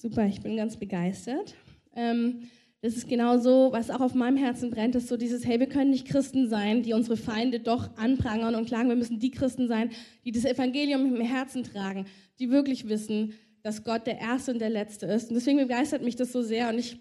Super, 0.00 0.26
ich 0.26 0.40
bin 0.40 0.56
ganz 0.56 0.76
begeistert. 0.76 1.56
Ähm, 1.96 2.42
das 2.82 2.96
ist 2.96 3.08
genau 3.08 3.38
so, 3.38 3.72
was 3.72 3.90
auch 3.90 4.00
auf 4.00 4.14
meinem 4.14 4.36
Herzen 4.36 4.70
brennt, 4.70 4.94
ist 4.94 5.08
so 5.08 5.16
dieses, 5.16 5.44
hey, 5.44 5.58
wir 5.58 5.68
können 5.68 5.90
nicht 5.90 6.06
Christen 6.06 6.48
sein, 6.48 6.84
die 6.84 6.92
unsere 6.92 7.16
Feinde 7.16 7.58
doch 7.58 7.96
anprangern 7.96 8.54
und 8.54 8.66
klagen. 8.66 8.88
Wir 8.88 8.94
müssen 8.94 9.18
die 9.18 9.32
Christen 9.32 9.66
sein, 9.66 9.90
die 10.24 10.30
das 10.30 10.44
Evangelium 10.44 11.16
im 11.16 11.20
Herzen 11.20 11.64
tragen, 11.64 12.06
die 12.38 12.48
wirklich 12.48 12.88
wissen, 12.88 13.34
dass 13.64 13.82
Gott 13.82 14.06
der 14.06 14.20
Erste 14.20 14.52
und 14.52 14.60
der 14.60 14.70
Letzte 14.70 15.06
ist. 15.06 15.30
Und 15.30 15.34
deswegen 15.34 15.58
begeistert 15.58 16.04
mich 16.04 16.14
das 16.14 16.30
so 16.30 16.42
sehr. 16.42 16.68
Und 16.68 16.78
ich, 16.78 16.96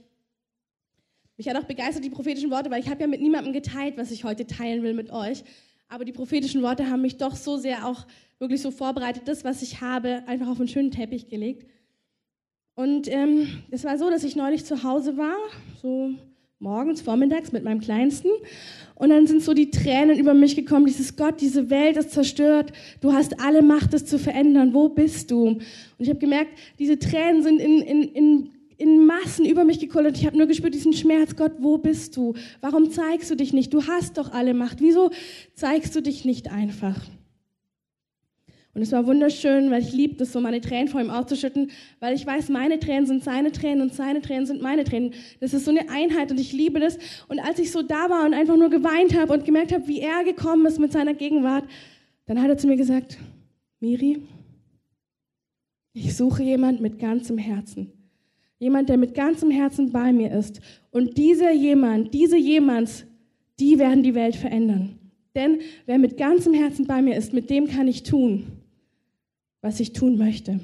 mich 1.37 1.47
hat 1.47 1.55
auch 1.55 1.65
begeistert 1.65 2.03
die 2.03 2.09
prophetischen 2.09 2.49
Worte, 2.49 2.71
weil 2.71 2.81
ich 2.81 2.89
habe 2.89 3.01
ja 3.01 3.07
mit 3.07 3.21
niemandem 3.21 3.53
geteilt, 3.53 3.95
was 3.97 4.09
ich 4.09 4.23
heute 4.23 4.47
teilen 4.47 4.81
will 4.81 4.95
mit 4.95 5.11
euch. 5.11 5.43
Aber 5.87 6.03
die 6.03 6.13
prophetischen 6.13 6.63
Worte 6.63 6.89
haben 6.89 7.03
mich 7.03 7.17
doch 7.17 7.35
so 7.35 7.57
sehr 7.57 7.85
auch 7.85 8.07
wirklich 8.39 8.63
so 8.63 8.71
vorbereitet, 8.71 9.27
das, 9.27 9.43
was 9.43 9.61
ich 9.61 9.81
habe, 9.81 10.23
einfach 10.25 10.47
auf 10.47 10.59
einen 10.59 10.67
schönen 10.67 10.89
Teppich 10.89 11.29
gelegt. 11.29 11.67
Und 12.77 13.11
ähm, 13.11 13.47
es 13.71 13.85
war 13.85 13.97
so, 13.97 14.07
dass 14.11 14.23
ich 14.23 14.35
neulich 14.35 14.63
zu 14.63 14.83
Hause 14.83 15.17
war, 15.17 15.35
so 15.81 16.11
morgens, 16.59 17.01
vormittags 17.01 17.51
mit 17.51 17.63
meinem 17.63 17.79
Kleinsten. 17.79 18.29
Und 18.93 19.09
dann 19.09 19.25
sind 19.25 19.41
so 19.41 19.55
die 19.55 19.71
Tränen 19.71 20.19
über 20.19 20.35
mich 20.35 20.55
gekommen, 20.55 20.85
dieses 20.85 21.15
Gott, 21.15 21.41
diese 21.41 21.71
Welt 21.71 21.97
ist 21.97 22.11
zerstört, 22.11 22.71
du 23.01 23.13
hast 23.13 23.39
alle 23.39 23.63
Macht, 23.63 23.95
es 23.95 24.05
zu 24.05 24.19
verändern, 24.19 24.75
wo 24.75 24.89
bist 24.89 25.31
du? 25.31 25.47
Und 25.47 25.63
ich 25.97 26.09
habe 26.09 26.19
gemerkt, 26.19 26.51
diese 26.77 26.99
Tränen 26.99 27.41
sind 27.41 27.59
in, 27.59 27.81
in, 27.81 28.03
in, 28.03 28.49
in 28.77 29.07
Massen 29.07 29.47
über 29.47 29.63
mich 29.63 29.79
gekullert. 29.79 30.15
Ich 30.15 30.27
habe 30.27 30.37
nur 30.37 30.45
gespürt, 30.45 30.75
diesen 30.75 30.93
Schmerz, 30.93 31.35
Gott, 31.35 31.53
wo 31.57 31.79
bist 31.79 32.15
du? 32.15 32.35
Warum 32.61 32.91
zeigst 32.91 33.31
du 33.31 33.35
dich 33.35 33.53
nicht? 33.53 33.73
Du 33.73 33.87
hast 33.87 34.19
doch 34.19 34.33
alle 34.33 34.53
Macht, 34.53 34.81
wieso 34.81 35.09
zeigst 35.55 35.95
du 35.95 36.01
dich 36.01 36.25
nicht 36.25 36.51
einfach? 36.51 36.95
Und 38.77 38.83
es 38.83 38.91
war 38.91 39.07
wunderschön, 39.07 39.71
weil 39.71 39.81
ich 39.81 39.91
liebe 39.91 40.21
es, 40.21 40.31
so 40.31 40.39
meine 40.39 40.61
Tränen 40.61 40.87
vor 40.87 41.01
ihm 41.01 41.09
auszuschütten, 41.09 41.71
weil 41.99 42.13
ich 42.13 42.27
weiß, 42.27 42.49
meine 42.49 42.79
Tränen 42.79 43.07
sind 43.07 43.23
seine 43.23 43.51
Tränen 43.51 43.81
und 43.81 43.95
seine 43.95 44.21
Tränen 44.21 44.45
sind 44.45 44.61
meine 44.61 44.83
Tränen. 44.83 45.15
Das 45.39 45.55
ist 45.55 45.65
so 45.65 45.71
eine 45.71 45.89
Einheit 45.89 46.29
und 46.29 46.39
ich 46.39 46.53
liebe 46.53 46.79
das. 46.79 46.99
Und 47.27 47.39
als 47.39 47.57
ich 47.57 47.71
so 47.71 47.81
da 47.81 48.11
war 48.11 48.23
und 48.23 48.35
einfach 48.35 48.55
nur 48.55 48.69
geweint 48.69 49.19
habe 49.19 49.33
und 49.33 49.45
gemerkt 49.45 49.73
habe, 49.73 49.87
wie 49.87 49.99
er 50.01 50.23
gekommen 50.23 50.63
ist 50.67 50.77
mit 50.77 50.91
seiner 50.91 51.15
Gegenwart, 51.15 51.63
dann 52.27 52.39
hat 52.39 52.49
er 52.49 52.57
zu 52.59 52.67
mir 52.67 52.75
gesagt, 52.75 53.17
Miri, 53.79 54.21
ich 55.93 56.15
suche 56.15 56.43
jemand 56.43 56.79
mit 56.79 56.99
ganzem 56.99 57.39
Herzen. 57.39 57.91
Jemand, 58.59 58.89
der 58.89 58.97
mit 58.97 59.15
ganzem 59.15 59.49
Herzen 59.49 59.91
bei 59.91 60.13
mir 60.13 60.31
ist. 60.31 60.61
Und 60.91 61.17
dieser 61.17 61.51
jemand, 61.51 62.13
diese 62.13 62.37
jemands, 62.37 63.07
die 63.59 63.79
werden 63.79 64.03
die 64.03 64.13
Welt 64.13 64.35
verändern. 64.35 64.99
Denn 65.33 65.61
wer 65.87 65.97
mit 65.97 66.15
ganzem 66.15 66.53
Herzen 66.53 66.85
bei 66.85 67.01
mir 67.01 67.17
ist, 67.17 67.33
mit 67.33 67.49
dem 67.49 67.65
kann 67.65 67.87
ich 67.87 68.03
tun, 68.03 68.56
was 69.67 69.81
ich 69.81 69.91
tun 69.91 70.17
möchte. 70.17 70.59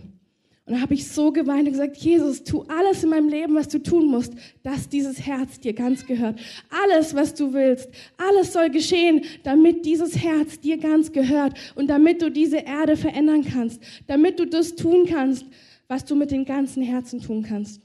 Und 0.65 0.75
da 0.75 0.79
habe 0.79 0.93
ich 0.93 1.09
so 1.09 1.33
geweint 1.33 1.67
und 1.67 1.73
gesagt, 1.73 1.97
Jesus, 1.97 2.45
tu 2.45 2.63
alles 2.69 3.03
in 3.03 3.09
meinem 3.09 3.27
Leben, 3.27 3.53
was 3.53 3.67
du 3.67 3.83
tun 3.83 4.07
musst, 4.07 4.33
dass 4.63 4.87
dieses 4.87 5.19
Herz 5.19 5.59
dir 5.59 5.73
ganz 5.73 6.05
gehört. 6.05 6.39
Alles, 6.69 7.13
was 7.13 7.33
du 7.33 7.51
willst, 7.51 7.89
alles 8.15 8.53
soll 8.53 8.69
geschehen, 8.69 9.25
damit 9.43 9.85
dieses 9.85 10.15
Herz 10.15 10.61
dir 10.61 10.77
ganz 10.77 11.11
gehört 11.11 11.53
und 11.75 11.87
damit 11.87 12.21
du 12.21 12.31
diese 12.31 12.59
Erde 12.59 12.95
verändern 12.95 13.43
kannst, 13.43 13.83
damit 14.07 14.39
du 14.39 14.45
das 14.45 14.75
tun 14.75 15.05
kannst, 15.05 15.45
was 15.89 16.05
du 16.05 16.15
mit 16.15 16.31
dem 16.31 16.45
ganzen 16.45 16.81
Herzen 16.81 17.19
tun 17.21 17.43
kannst. 17.43 17.81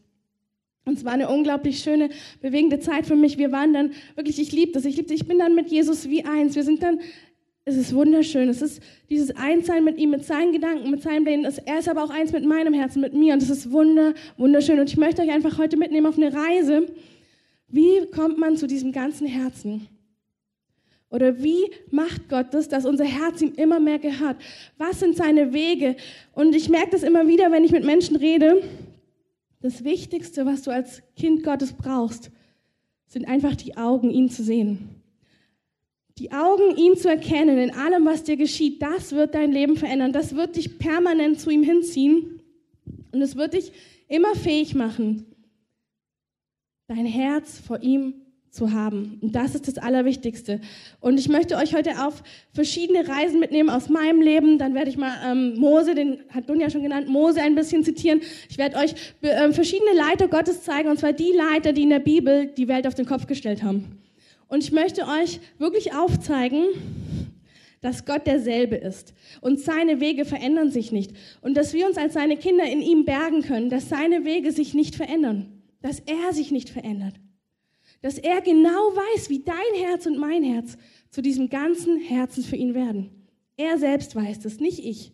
Und 0.84 0.98
es 0.98 1.04
war 1.04 1.12
eine 1.12 1.28
unglaublich 1.28 1.80
schöne, 1.80 2.10
bewegende 2.40 2.78
Zeit 2.78 3.06
für 3.06 3.16
mich. 3.16 3.38
Wir 3.38 3.50
waren 3.50 3.74
dann 3.74 3.90
wirklich, 4.14 4.38
ich 4.38 4.52
liebe 4.52 4.70
das, 4.70 4.84
ich 4.84 4.96
liebe 4.96 5.08
das. 5.08 5.20
Ich 5.20 5.26
bin 5.26 5.38
dann 5.38 5.56
mit 5.56 5.68
Jesus 5.68 6.08
wie 6.08 6.24
eins. 6.24 6.54
Wir 6.54 6.62
sind 6.62 6.82
dann 6.82 7.00
es 7.64 7.76
ist 7.76 7.94
wunderschön. 7.94 8.48
Es 8.48 8.62
ist 8.62 8.82
dieses 9.10 9.36
Einssein 9.36 9.84
mit 9.84 9.98
ihm, 9.98 10.10
mit 10.10 10.24
seinen 10.24 10.52
Gedanken, 10.52 10.90
mit 10.90 11.02
seinen 11.02 11.24
Plänen. 11.24 11.52
Er 11.66 11.78
ist 11.78 11.88
aber 11.88 12.02
auch 12.02 12.10
eins 12.10 12.32
mit 12.32 12.44
meinem 12.44 12.72
Herzen, 12.72 13.00
mit 13.00 13.12
mir. 13.12 13.34
Und 13.34 13.42
es 13.42 13.50
ist 13.50 13.70
wunder, 13.70 14.14
wunderschön. 14.38 14.80
Und 14.80 14.88
ich 14.88 14.96
möchte 14.96 15.22
euch 15.22 15.30
einfach 15.30 15.58
heute 15.58 15.76
mitnehmen 15.76 16.06
auf 16.06 16.16
eine 16.16 16.32
Reise. 16.32 16.86
Wie 17.68 18.06
kommt 18.10 18.38
man 18.38 18.56
zu 18.56 18.66
diesem 18.66 18.92
ganzen 18.92 19.26
Herzen? 19.26 19.86
Oder 21.10 21.42
wie 21.42 21.70
macht 21.90 22.28
Gott 22.28 22.52
das, 22.52 22.68
dass 22.68 22.84
unser 22.84 23.04
Herz 23.04 23.40
ihm 23.40 23.52
immer 23.56 23.80
mehr 23.80 23.98
gehört? 23.98 24.36
Was 24.76 25.00
sind 25.00 25.16
seine 25.16 25.52
Wege? 25.52 25.96
Und 26.32 26.54
ich 26.54 26.68
merke 26.68 26.90
das 26.90 27.02
immer 27.02 27.26
wieder, 27.26 27.50
wenn 27.50 27.64
ich 27.64 27.72
mit 27.72 27.84
Menschen 27.84 28.16
rede. 28.16 28.62
Das 29.60 29.84
Wichtigste, 29.84 30.46
was 30.46 30.62
du 30.62 30.70
als 30.70 31.02
Kind 31.16 31.42
Gottes 31.42 31.72
brauchst, 31.72 32.30
sind 33.06 33.26
einfach 33.26 33.56
die 33.56 33.76
Augen, 33.76 34.10
ihn 34.10 34.30
zu 34.30 34.42
sehen. 34.42 34.97
Die 36.18 36.32
Augen, 36.32 36.76
ihn 36.76 36.96
zu 36.96 37.08
erkennen 37.08 37.58
in 37.58 37.70
allem, 37.70 38.04
was 38.04 38.24
dir 38.24 38.36
geschieht, 38.36 38.82
das 38.82 39.12
wird 39.12 39.34
dein 39.34 39.52
Leben 39.52 39.76
verändern. 39.76 40.12
Das 40.12 40.34
wird 40.34 40.56
dich 40.56 40.78
permanent 40.78 41.38
zu 41.38 41.50
ihm 41.50 41.62
hinziehen. 41.62 42.42
Und 43.12 43.22
es 43.22 43.36
wird 43.36 43.54
dich 43.54 43.72
immer 44.08 44.34
fähig 44.34 44.74
machen, 44.74 45.26
dein 46.88 47.06
Herz 47.06 47.60
vor 47.60 47.82
ihm 47.82 48.14
zu 48.50 48.72
haben. 48.72 49.18
Und 49.20 49.36
das 49.36 49.54
ist 49.54 49.68
das 49.68 49.78
Allerwichtigste. 49.78 50.60
Und 51.00 51.20
ich 51.20 51.28
möchte 51.28 51.56
euch 51.56 51.74
heute 51.74 52.04
auf 52.04 52.22
verschiedene 52.52 53.06
Reisen 53.06 53.38
mitnehmen 53.38 53.70
aus 53.70 53.88
meinem 53.88 54.20
Leben. 54.20 54.58
Dann 54.58 54.74
werde 54.74 54.90
ich 54.90 54.96
mal 54.96 55.14
ähm, 55.24 55.54
Mose, 55.58 55.94
den 55.94 56.18
hat 56.30 56.48
Dunja 56.48 56.68
schon 56.70 56.82
genannt, 56.82 57.08
Mose 57.08 57.40
ein 57.42 57.54
bisschen 57.54 57.84
zitieren. 57.84 58.22
Ich 58.48 58.58
werde 58.58 58.78
euch 58.78 58.94
äh, 59.20 59.52
verschiedene 59.52 59.92
Leiter 59.92 60.26
Gottes 60.26 60.62
zeigen, 60.62 60.88
und 60.88 60.98
zwar 60.98 61.12
die 61.12 61.32
Leiter, 61.32 61.72
die 61.72 61.82
in 61.82 61.90
der 61.90 62.00
Bibel 62.00 62.46
die 62.46 62.66
Welt 62.66 62.86
auf 62.86 62.94
den 62.94 63.06
Kopf 63.06 63.26
gestellt 63.26 63.62
haben. 63.62 63.98
Und 64.48 64.64
ich 64.64 64.72
möchte 64.72 65.06
euch 65.06 65.40
wirklich 65.58 65.94
aufzeigen, 65.94 66.64
dass 67.80 68.04
Gott 68.04 68.26
derselbe 68.26 68.76
ist 68.76 69.14
und 69.40 69.60
seine 69.60 70.00
Wege 70.00 70.24
verändern 70.24 70.70
sich 70.70 70.90
nicht 70.90 71.12
und 71.42 71.54
dass 71.56 71.74
wir 71.74 71.86
uns 71.86 71.96
als 71.96 72.14
seine 72.14 72.36
Kinder 72.36 72.64
in 72.64 72.80
ihm 72.80 73.04
bergen 73.04 73.42
können, 73.42 73.70
dass 73.70 73.88
seine 73.88 74.24
Wege 74.24 74.50
sich 74.52 74.74
nicht 74.74 74.96
verändern, 74.96 75.62
dass 75.80 76.00
er 76.00 76.32
sich 76.32 76.50
nicht 76.50 76.70
verändert, 76.70 77.14
dass 78.02 78.18
er 78.18 78.40
genau 78.40 78.68
weiß, 78.68 79.30
wie 79.30 79.44
dein 79.44 79.84
Herz 79.84 80.06
und 80.06 80.18
mein 80.18 80.42
Herz 80.42 80.76
zu 81.10 81.22
diesem 81.22 81.48
ganzen 81.48 82.00
Herzen 82.00 82.42
für 82.42 82.56
ihn 82.56 82.74
werden. 82.74 83.10
Er 83.56 83.78
selbst 83.78 84.14
weiß 84.14 84.40
das, 84.40 84.60
nicht 84.60 84.84
ich. 84.84 85.12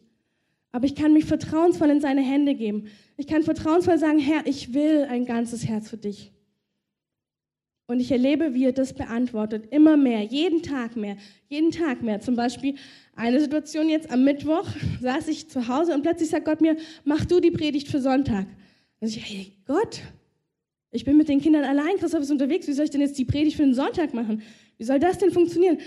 Aber 0.73 0.87
ich 0.87 0.97
kann 0.97 1.13
mich 1.13 1.25
vertrauensvoll 1.25 1.91
in 1.91 2.01
seine 2.01 2.23
Hände 2.23 2.55
geben. 2.55 2.89
Ich 3.17 3.29
kann 3.29 3.43
vertrauensvoll 3.43 3.99
sagen, 3.99 4.19
Herr, 4.19 4.47
ich 4.47 4.75
will 4.75 5.07
ein 5.09 5.25
ganzes 5.25 5.67
Herz 5.67 5.89
für 5.89 5.97
dich. 5.97 6.34
Und 7.87 8.01
ich 8.01 8.11
erlebe, 8.11 8.55
wie 8.55 8.65
er 8.65 8.73
das 8.73 8.95
beantwortet. 8.95 9.67
Immer 9.71 9.97
mehr, 9.97 10.23
jeden 10.23 10.63
Tag 10.63 10.97
mehr, 10.97 11.17
jeden 11.49 11.71
Tag 11.71 12.03
mehr. 12.03 12.21
Zum 12.21 12.35
Beispiel 12.35 12.77
eine 13.15 13.41
Situation 13.41 13.89
jetzt 13.89 14.11
am 14.11 14.25
Mittwoch 14.25 14.67
saß 15.03 15.29
ich 15.29 15.51
zu 15.51 15.69
Hause 15.69 15.93
und 15.95 16.03
plötzlich 16.03 16.31
sagt 16.31 16.47
Gott 16.47 16.61
mir, 16.61 16.77
mach 17.05 17.25
du 17.27 17.41
die 17.41 17.51
Predigt 17.51 17.89
für 17.89 18.01
Sonntag. 18.01 18.47
Und 19.01 19.09
ich, 19.09 19.23
hey 19.23 19.53
Gott, 19.67 20.01
ich 20.93 21.05
bin 21.05 21.17
mit 21.17 21.29
den 21.29 21.41
Kindern 21.41 21.65
allein, 21.65 21.97
Christoph 21.99 22.23
ist 22.23 22.31
unterwegs, 22.31 22.67
wie 22.69 22.73
soll 22.73 22.87
ich 22.87 22.91
denn 22.91 23.03
jetzt 23.03 23.19
die 23.19 23.25
Predigt 23.25 23.57
für 23.57 23.65
den 23.65 23.75
Sonntag 23.75 24.15
machen? 24.15 24.43
Wie 24.79 24.85
soll 24.85 24.99
das 24.99 25.19
denn 25.19 25.31
funktionieren? 25.31 25.79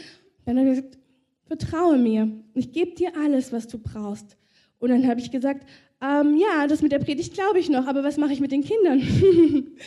Dann 0.45 0.57
hat 0.57 0.65
er 0.65 0.69
gesagt, 0.69 0.97
vertraue 1.45 1.97
mir, 1.97 2.29
ich 2.53 2.73
gebe 2.73 2.93
dir 2.93 3.15
alles, 3.17 3.51
was 3.51 3.67
du 3.67 3.79
brauchst. 3.79 4.37
Und 4.79 4.89
dann 4.89 5.07
habe 5.07 5.19
ich 5.19 5.31
gesagt, 5.31 5.67
ähm, 6.01 6.37
ja, 6.37 6.67
das 6.67 6.81
mit 6.83 6.91
der 6.91 6.99
Predigt 6.99 7.33
glaube 7.33 7.57
ich 7.57 7.69
noch, 7.69 7.87
aber 7.87 8.03
was 8.03 8.17
mache 8.17 8.33
ich 8.33 8.39
mit 8.39 8.51
den 8.51 8.63
Kindern? 8.63 9.01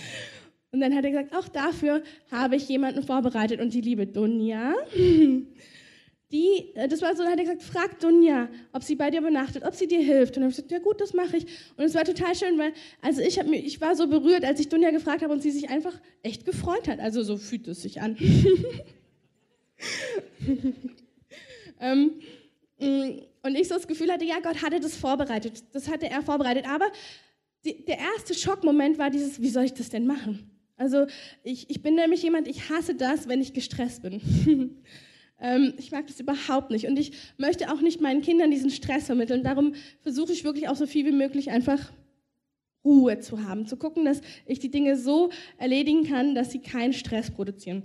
Und 0.73 0.81
dann 0.81 0.95
hat 0.95 1.05
er 1.05 1.11
gesagt, 1.11 1.35
auch 1.35 1.49
dafür 1.49 2.03
habe 2.31 2.57
ich 2.57 2.69
jemanden 2.69 3.03
vorbereitet 3.03 3.61
und 3.61 3.75
die 3.75 3.81
liebe 3.81 4.07
Dunja. 4.07 4.75
Die, 6.33 6.73
äh, 6.75 6.87
das 6.87 7.03
war 7.03 7.17
so, 7.17 7.25
dann 7.25 7.33
hat 7.33 7.39
er 7.39 7.45
gesagt, 7.45 7.63
frag 7.63 7.99
Dunja, 7.99 8.49
ob 8.73 8.85
sie 8.85 8.95
bei 8.95 9.11
dir 9.11 9.19
übernachtet, 9.19 9.65
ob 9.65 9.75
sie 9.75 9.89
dir 9.89 10.01
hilft. 10.01 10.37
Und 10.37 10.43
dann 10.43 10.45
habe 10.45 10.51
ich 10.53 10.57
gesagt, 10.59 10.71
ja 10.71 10.79
gut, 10.79 11.01
das 11.01 11.13
mache 11.13 11.39
ich. 11.39 11.47
Und 11.77 11.85
es 11.85 11.95
war 11.95 12.05
total 12.05 12.37
schön, 12.37 12.57
weil, 12.57 12.73
also 13.03 13.21
ich, 13.21 13.43
mich, 13.45 13.67
ich 13.67 13.81
war 13.81 13.97
so 13.97 14.07
berührt, 14.07 14.45
als 14.45 14.61
ich 14.61 14.69
Dunja 14.69 14.93
gefragt 14.93 15.23
habe 15.23 15.33
und 15.33 15.43
sie 15.43 15.51
sich 15.51 15.71
einfach 15.71 16.01
echt 16.23 16.45
gefreut 16.45 16.87
hat. 16.87 17.01
Also 17.01 17.25
so 17.25 17.37
fühlt 17.37 17.67
es 17.67 17.83
sich 17.83 18.01
an. 18.01 18.17
ähm, 21.81 22.13
mm, 22.79 23.23
und 23.43 23.55
ich 23.57 23.67
so 23.67 23.75
das 23.75 23.89
Gefühl 23.89 24.13
hatte, 24.13 24.25
ja, 24.25 24.39
Gott 24.39 24.63
hatte 24.63 24.79
das 24.79 24.97
vorbereitet. 24.97 25.65
Das 25.73 25.89
hatte 25.89 26.09
er 26.09 26.23
vorbereitet. 26.23 26.69
Aber 26.69 26.87
die, 27.65 27.85
der 27.85 27.99
erste 27.99 28.35
Schockmoment 28.35 28.99
war 28.99 29.11
dieses, 29.11 29.43
wie 29.43 29.51
soll 29.51 29.65
ich 29.65 29.75
das 29.75 29.91
denn 29.91 30.07
machen? 30.07 30.60
Also 30.81 31.07
ich, 31.45 31.69
ich 31.69 31.83
bin 31.83 31.95
nämlich 31.95 32.23
jemand, 32.23 32.49
ich 32.49 32.71
hasse 32.71 32.95
das, 32.95 33.29
wenn 33.29 33.43
ich 33.43 33.53
gestresst 33.53 34.01
bin. 34.01 34.19
ähm, 35.39 35.75
ich 35.77 35.93
mag 35.93 36.07
das 36.07 36.19
überhaupt 36.21 36.71
nicht. 36.71 36.87
Und 36.87 36.99
ich 36.99 37.13
möchte 37.37 37.71
auch 37.71 37.83
nicht 37.83 38.01
meinen 38.01 38.23
Kindern 38.23 38.51
diesen 38.51 38.71
Stress 38.71 39.05
vermitteln. 39.05 39.43
Darum 39.45 39.75
versuche 40.01 40.33
ich 40.33 40.43
wirklich 40.43 40.71
auch 40.71 40.77
so 40.77 40.87
viel 40.87 41.05
wie 41.05 41.13
möglich 41.13 41.51
einfach 41.51 41.93
Ruhe 42.83 43.19
zu 43.19 43.45
haben, 43.45 43.67
zu 43.67 43.77
gucken, 43.77 44.07
dass 44.07 44.23
ich 44.47 44.59
die 44.59 44.71
Dinge 44.71 44.97
so 44.97 45.29
erledigen 45.59 46.05
kann, 46.05 46.35
dass 46.35 46.51
sie 46.51 46.61
keinen 46.61 46.95
Stress 46.95 47.31
produzieren. 47.31 47.83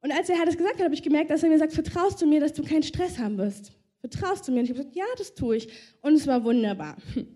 Und 0.00 0.10
als 0.10 0.28
er 0.28 0.44
das 0.44 0.56
gesagt 0.56 0.78
hat, 0.78 0.84
habe 0.84 0.94
ich 0.94 1.04
gemerkt, 1.04 1.30
dass 1.30 1.44
er 1.44 1.50
mir 1.50 1.58
sagt, 1.58 1.72
vertraust 1.72 2.20
du 2.20 2.26
mir, 2.26 2.40
dass 2.40 2.52
du 2.52 2.64
keinen 2.64 2.82
Stress 2.82 3.16
haben 3.18 3.38
wirst? 3.38 3.70
Vertraust 4.00 4.48
du 4.48 4.50
mir? 4.50 4.58
Und 4.58 4.64
ich 4.64 4.70
habe 4.70 4.80
gesagt, 4.80 4.96
ja, 4.96 5.04
das 5.18 5.36
tue 5.36 5.58
ich. 5.58 5.68
Und 6.00 6.14
es 6.14 6.26
war 6.26 6.42
wunderbar. 6.42 6.96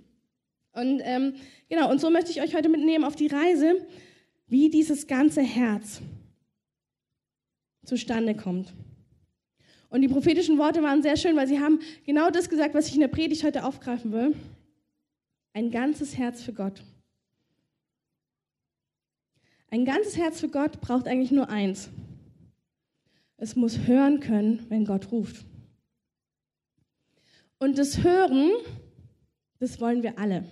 Und 0.75 1.02
ähm, 1.05 1.34
genau, 1.69 1.90
und 1.90 2.00
so 2.00 2.08
möchte 2.08 2.31
ich 2.31 2.40
euch 2.40 2.55
heute 2.55 2.70
mitnehmen 2.70 3.05
auf 3.05 3.14
die 3.14 3.26
Reise, 3.26 3.87
wie 4.52 4.69
dieses 4.69 5.06
ganze 5.06 5.40
Herz 5.40 6.02
zustande 7.87 8.37
kommt. 8.37 8.75
Und 9.88 10.02
die 10.02 10.08
prophetischen 10.08 10.58
Worte 10.58 10.82
waren 10.82 11.02
sehr 11.02 11.16
schön, 11.16 11.37
weil 11.37 11.49
sie 11.49 11.58
haben 11.58 11.81
genau 12.04 12.31
das 12.31 12.50
gesagt, 12.50 12.75
was 12.75 12.87
ich 12.87 12.94
in 12.94 13.00
der 13.00 13.08
Predigt 13.08 13.44
heute 13.44 13.64
aufgreifen 13.64 14.12
will. 14.12 14.37
Ein 15.54 15.70
ganzes 15.70 16.19
Herz 16.19 16.43
für 16.43 16.52
Gott. 16.52 16.84
Ein 19.70 19.87
ganzes 19.87 20.19
Herz 20.19 20.38
für 20.40 20.50
Gott 20.50 20.82
braucht 20.82 21.08
eigentlich 21.08 21.32
nur 21.32 21.48
eins. 21.48 21.88
Es 23.38 23.56
muss 23.56 23.87
hören 23.87 24.20
können, 24.20 24.66
wenn 24.69 24.84
Gott 24.84 25.10
ruft. 25.10 25.46
Und 27.58 27.78
das 27.78 28.02
Hören, 28.02 28.50
das 29.60 29.81
wollen 29.81 30.02
wir 30.02 30.19
alle. 30.19 30.44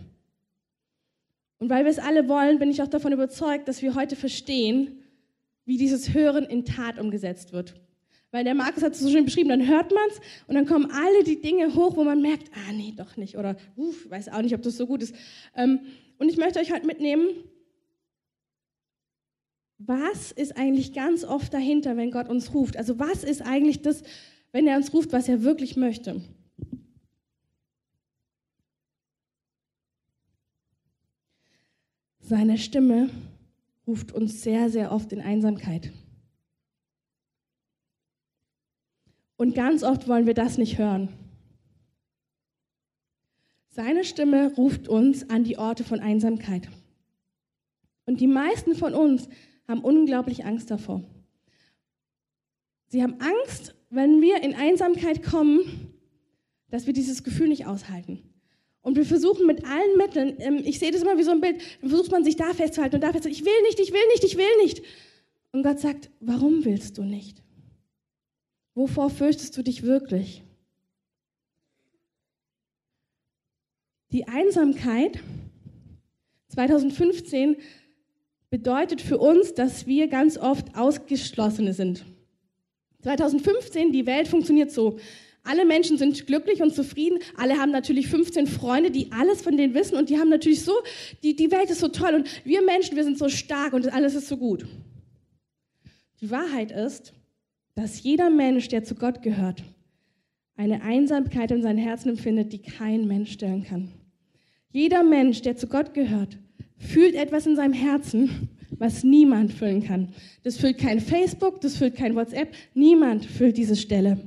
Und 1.61 1.69
weil 1.69 1.85
wir 1.85 1.91
es 1.91 1.99
alle 1.99 2.29
wollen, 2.29 2.59
bin 2.59 2.71
ich 2.71 2.83
auch 2.83 2.89
davon 2.89 3.13
überzeugt, 3.13 3.69
dass 3.69 3.83
wir 3.83 3.95
heute 3.95 4.17
verstehen, 4.17 5.03
wie 5.67 5.77
dieses 5.77 6.15
Hören 6.15 6.45
in 6.45 6.65
Tat 6.65 6.99
umgesetzt 6.99 7.53
wird. 7.53 7.75
Weil 8.33 8.45
der 8.45 8.55
Markus 8.55 8.83
hat 8.83 8.95
es 8.95 9.01
so 9.01 9.11
schön 9.11 9.27
beschrieben, 9.27 9.51
dann 9.51 9.69
hört 9.69 9.93
man 9.93 10.03
es 10.09 10.21
und 10.47 10.55
dann 10.55 10.65
kommen 10.65 10.91
alle 10.91 11.23
die 11.25 11.41
Dinge 11.41 11.75
hoch, 11.75 11.97
wo 11.97 12.05
man 12.05 12.23
merkt, 12.23 12.51
ah 12.55 12.73
nee, 12.73 12.95
doch 12.97 13.17
nicht. 13.17 13.37
Oder, 13.37 13.57
uff, 13.77 14.09
weiß 14.09 14.31
auch 14.31 14.41
nicht, 14.41 14.55
ob 14.55 14.63
das 14.63 14.77
so 14.77 14.87
gut 14.87 15.03
ist. 15.03 15.15
Ähm, 15.55 15.81
und 16.19 16.29
ich 16.29 16.39
möchte 16.39 16.61
euch 16.61 16.73
heute 16.73 16.87
mitnehmen, 16.87 17.29
was 19.79 20.33
ist 20.33 20.57
eigentlich 20.57 20.93
ganz 20.93 21.25
oft 21.25 21.53
dahinter, 21.53 21.97
wenn 21.97 22.11
Gott 22.11 22.29
uns 22.29 22.55
ruft? 22.55 22.77
Also 22.77 22.99
was 22.99 23.25
ist 23.25 23.43
eigentlich 23.43 23.83
das, 23.83 24.03
wenn 24.53 24.67
er 24.67 24.77
uns 24.77 24.95
ruft, 24.95 25.13
was 25.13 25.29
er 25.29 25.43
wirklich 25.43 25.77
möchte? 25.77 26.23
Seine 32.31 32.59
Stimme 32.59 33.11
ruft 33.89 34.13
uns 34.13 34.45
sehr, 34.45 34.71
sehr 34.71 34.93
oft 34.93 35.13
in 35.13 35.21
Einsamkeit. 35.21 35.91
Und 39.37 39.57
ganz 39.57 39.83
oft 39.83 40.07
wollen 40.07 40.27
wir 40.27 40.35
das 40.35 40.57
nicht 40.57 40.79
hören. 40.79 41.09
Seine 43.71 44.05
Stimme 44.05 44.55
ruft 44.55 44.87
uns 44.87 45.29
an 45.29 45.43
die 45.43 45.59
Orte 45.59 45.83
von 45.83 45.99
Einsamkeit. 45.99 46.69
Und 48.07 48.21
die 48.21 48.29
meisten 48.29 48.77
von 48.77 48.95
uns 48.95 49.29
haben 49.67 49.81
unglaublich 49.81 50.45
Angst 50.45 50.71
davor. 50.71 51.03
Sie 52.87 53.03
haben 53.03 53.17
Angst, 53.19 53.75
wenn 53.89 54.21
wir 54.21 54.41
in 54.45 54.55
Einsamkeit 54.55 55.25
kommen, 55.25 55.63
dass 56.69 56.87
wir 56.87 56.93
dieses 56.93 57.25
Gefühl 57.25 57.49
nicht 57.49 57.67
aushalten. 57.67 58.30
Und 58.83 58.97
wir 58.97 59.05
versuchen 59.05 59.47
mit 59.47 59.65
allen 59.65 59.97
Mitteln, 59.97 60.37
ähm, 60.39 60.63
ich 60.65 60.79
sehe 60.79 60.91
das 60.91 61.03
immer 61.03 61.19
wie 61.19 61.23
so 61.23 61.33
ein 61.33 61.41
Bild, 61.41 61.61
dann 61.81 61.91
versucht 61.91 62.11
man 62.11 62.25
sich 62.25 62.37
da 62.37 62.55
festzuhalten 62.55 62.97
und 62.97 63.03
da 63.03 63.13
festzuhalten, 63.13 63.39
ich 63.39 63.45
will 63.45 63.63
nicht, 63.63 63.81
ich 63.81 63.93
will 63.93 64.07
nicht, 64.13 64.25
ich 64.25 64.37
will 64.37 64.57
nicht. 64.63 64.83
Und 65.53 65.63
Gott 65.63 65.81
sagt, 65.81 66.11
warum 66.21 66.65
willst 66.65 66.97
du 66.97 67.03
nicht? 67.03 67.43
Wovor 68.75 69.11
fürchtest 69.11 69.57
du 69.57 69.63
dich 69.63 69.83
wirklich? 69.83 70.43
Die 74.13 74.27
Einsamkeit 74.27 75.21
2015 76.49 77.57
bedeutet 78.49 79.01
für 79.01 79.19
uns, 79.19 79.55
dass 79.55 79.87
wir 79.87 80.09
ganz 80.09 80.37
oft 80.37 80.77
Ausgeschlossene 80.77 81.75
sind. 81.75 82.05
2015, 83.03 83.93
die 83.93 84.07
Welt 84.07 84.29
funktioniert 84.29 84.71
so. 84.71 84.99
Alle 85.43 85.65
Menschen 85.65 85.97
sind 85.97 86.27
glücklich 86.27 86.63
und 86.63 86.75
zufrieden. 86.75 87.19
Alle 87.37 87.59
haben 87.59 87.71
natürlich 87.71 88.09
15 88.09 88.47
Freunde, 88.47 88.91
die 88.91 89.11
alles 89.13 89.43
von 89.43 89.57
denen 89.57 89.75
wissen 89.75 89.97
und 89.97 90.11
die 90.11 90.19
haben 90.19 90.29
natürlich 90.29 90.63
so, 90.63 90.73
die, 91.23 91.35
die 91.35 91.51
Welt 91.51 91.71
ist 91.71 91.81
so 91.81 91.89
toll 91.89 92.15
und 92.15 92.29
wir 92.45 92.63
Menschen, 92.63 92.97
wir 92.97 93.05
sind 93.05 93.19
so 93.19 93.29
stark 93.29 93.73
und 93.73 93.93
alles 93.93 94.15
ist 94.15 94.29
so 94.29 94.37
gut. 94.37 94.67
Die 96.21 96.31
Wahrheit 96.31 96.71
ist, 96.71 97.15
dass 97.75 98.03
jeder 98.03 98.29
Mensch, 98.29 98.69
der 98.69 98.85
zu 98.85 98.95
Gott 98.95 99.23
gehört, 99.23 99.63
eine 100.57 100.83
Einsamkeit 100.83 101.51
in 101.51 101.63
seinem 101.63 101.79
Herzen 101.79 102.11
empfindet, 102.11 102.53
die 102.53 102.61
kein 102.61 103.07
Mensch 103.07 103.33
stellen 103.33 103.65
kann. 103.65 103.91
Jeder 104.71 105.03
Mensch, 105.03 105.41
der 105.41 105.57
zu 105.57 105.67
Gott 105.67 105.95
gehört, 105.95 106.37
fühlt 106.77 107.15
etwas 107.15 107.47
in 107.47 107.57
seinem 107.57 107.73
Herzen, 107.73 108.51
was 108.79 109.03
niemand 109.03 109.53
füllen 109.53 109.83
kann. 109.83 110.09
Das 110.43 110.59
füllt 110.59 110.79
kein 110.79 111.01
Facebook, 111.01 111.61
das 111.61 111.77
füllt 111.77 111.97
kein 111.97 112.15
WhatsApp, 112.15 112.55
niemand 112.75 113.25
füllt 113.25 113.57
diese 113.57 113.77
Stelle. 113.77 114.19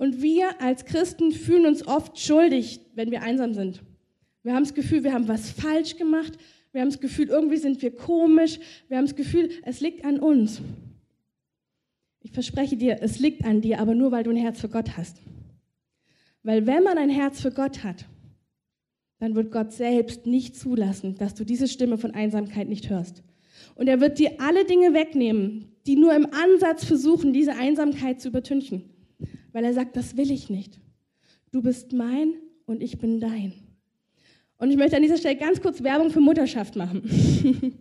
Und 0.00 0.22
wir 0.22 0.62
als 0.62 0.86
Christen 0.86 1.30
fühlen 1.30 1.66
uns 1.66 1.86
oft 1.86 2.18
schuldig, 2.18 2.80
wenn 2.94 3.10
wir 3.10 3.20
einsam 3.20 3.52
sind. 3.52 3.82
Wir 4.42 4.54
haben 4.54 4.64
das 4.64 4.72
Gefühl, 4.72 5.04
wir 5.04 5.12
haben 5.12 5.28
was 5.28 5.50
falsch 5.50 5.98
gemacht. 5.98 6.38
Wir 6.72 6.80
haben 6.80 6.88
das 6.88 7.00
Gefühl, 7.00 7.28
irgendwie 7.28 7.58
sind 7.58 7.82
wir 7.82 7.94
komisch. 7.94 8.58
Wir 8.88 8.96
haben 8.96 9.04
das 9.04 9.14
Gefühl, 9.14 9.50
es 9.62 9.82
liegt 9.82 10.06
an 10.06 10.18
uns. 10.18 10.62
Ich 12.22 12.30
verspreche 12.30 12.78
dir, 12.78 13.02
es 13.02 13.18
liegt 13.18 13.44
an 13.44 13.60
dir, 13.60 13.78
aber 13.78 13.94
nur 13.94 14.10
weil 14.10 14.24
du 14.24 14.30
ein 14.30 14.38
Herz 14.38 14.62
für 14.62 14.70
Gott 14.70 14.96
hast. 14.96 15.18
Weil 16.44 16.66
wenn 16.66 16.82
man 16.82 16.96
ein 16.96 17.10
Herz 17.10 17.42
für 17.42 17.50
Gott 17.50 17.84
hat, 17.84 18.06
dann 19.18 19.34
wird 19.34 19.52
Gott 19.52 19.74
selbst 19.74 20.24
nicht 20.24 20.56
zulassen, 20.56 21.18
dass 21.18 21.34
du 21.34 21.44
diese 21.44 21.68
Stimme 21.68 21.98
von 21.98 22.12
Einsamkeit 22.14 22.70
nicht 22.70 22.88
hörst. 22.88 23.22
Und 23.74 23.86
er 23.86 24.00
wird 24.00 24.18
dir 24.18 24.40
alle 24.40 24.64
Dinge 24.64 24.94
wegnehmen, 24.94 25.76
die 25.86 25.96
nur 25.96 26.14
im 26.14 26.26
Ansatz 26.32 26.86
versuchen, 26.86 27.34
diese 27.34 27.54
Einsamkeit 27.56 28.18
zu 28.18 28.28
übertünchen. 28.28 28.89
Weil 29.52 29.64
er 29.64 29.74
sagt, 29.74 29.96
das 29.96 30.16
will 30.16 30.30
ich 30.30 30.50
nicht. 30.50 30.78
Du 31.52 31.62
bist 31.62 31.92
mein 31.92 32.34
und 32.66 32.82
ich 32.82 32.98
bin 32.98 33.20
dein. 33.20 33.52
Und 34.58 34.70
ich 34.70 34.76
möchte 34.76 34.96
an 34.96 35.02
dieser 35.02 35.16
Stelle 35.16 35.36
ganz 35.36 35.60
kurz 35.60 35.82
Werbung 35.82 36.10
für 36.10 36.20
Mutterschaft 36.20 36.76
machen. 36.76 37.02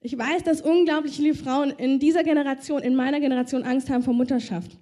ich 0.00 0.18
weiß, 0.18 0.42
dass 0.42 0.60
unglaublich 0.60 1.16
viele 1.16 1.34
Frauen 1.34 1.70
in 1.70 1.98
dieser 1.98 2.24
Generation, 2.24 2.82
in 2.82 2.94
meiner 2.96 3.20
Generation 3.20 3.62
Angst 3.62 3.88
haben 3.90 4.02
vor 4.02 4.12
Mutterschaft. 4.12 4.76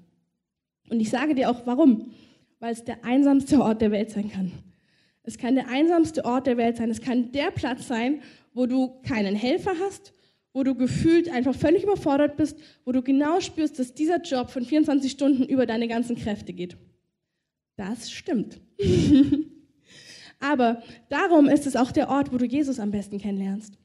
Und 0.88 1.00
ich 1.00 1.10
sage 1.10 1.34
dir 1.34 1.50
auch 1.50 1.66
warum. 1.66 2.12
Weil 2.58 2.72
es 2.72 2.84
der 2.84 3.04
einsamste 3.04 3.60
Ort 3.60 3.82
der 3.82 3.90
Welt 3.90 4.10
sein 4.10 4.30
kann. 4.30 4.52
Es 5.24 5.38
kann 5.38 5.54
der 5.54 5.68
einsamste 5.68 6.24
Ort 6.24 6.46
der 6.46 6.56
Welt 6.56 6.76
sein. 6.76 6.90
Es 6.90 7.00
kann 7.00 7.30
der 7.32 7.50
Platz 7.50 7.86
sein, 7.86 8.22
wo 8.54 8.66
du 8.66 9.00
keinen 9.02 9.34
Helfer 9.34 9.72
hast, 9.80 10.12
wo 10.52 10.62
du 10.62 10.74
gefühlt 10.74 11.30
einfach 11.30 11.54
völlig 11.54 11.84
überfordert 11.84 12.36
bist, 12.36 12.58
wo 12.84 12.92
du 12.92 13.02
genau 13.02 13.40
spürst, 13.40 13.78
dass 13.78 13.94
dieser 13.94 14.20
Job 14.20 14.50
von 14.50 14.64
24 14.64 15.10
Stunden 15.10 15.44
über 15.44 15.66
deine 15.66 15.88
ganzen 15.88 16.16
Kräfte 16.16 16.52
geht. 16.52 16.76
Das 17.76 18.10
stimmt. 18.10 18.60
Aber 20.40 20.82
darum 21.08 21.48
ist 21.48 21.66
es 21.66 21.76
auch 21.76 21.92
der 21.92 22.10
Ort, 22.10 22.32
wo 22.32 22.36
du 22.36 22.44
Jesus 22.44 22.80
am 22.80 22.90
besten 22.90 23.18
kennenlernst. 23.18 23.78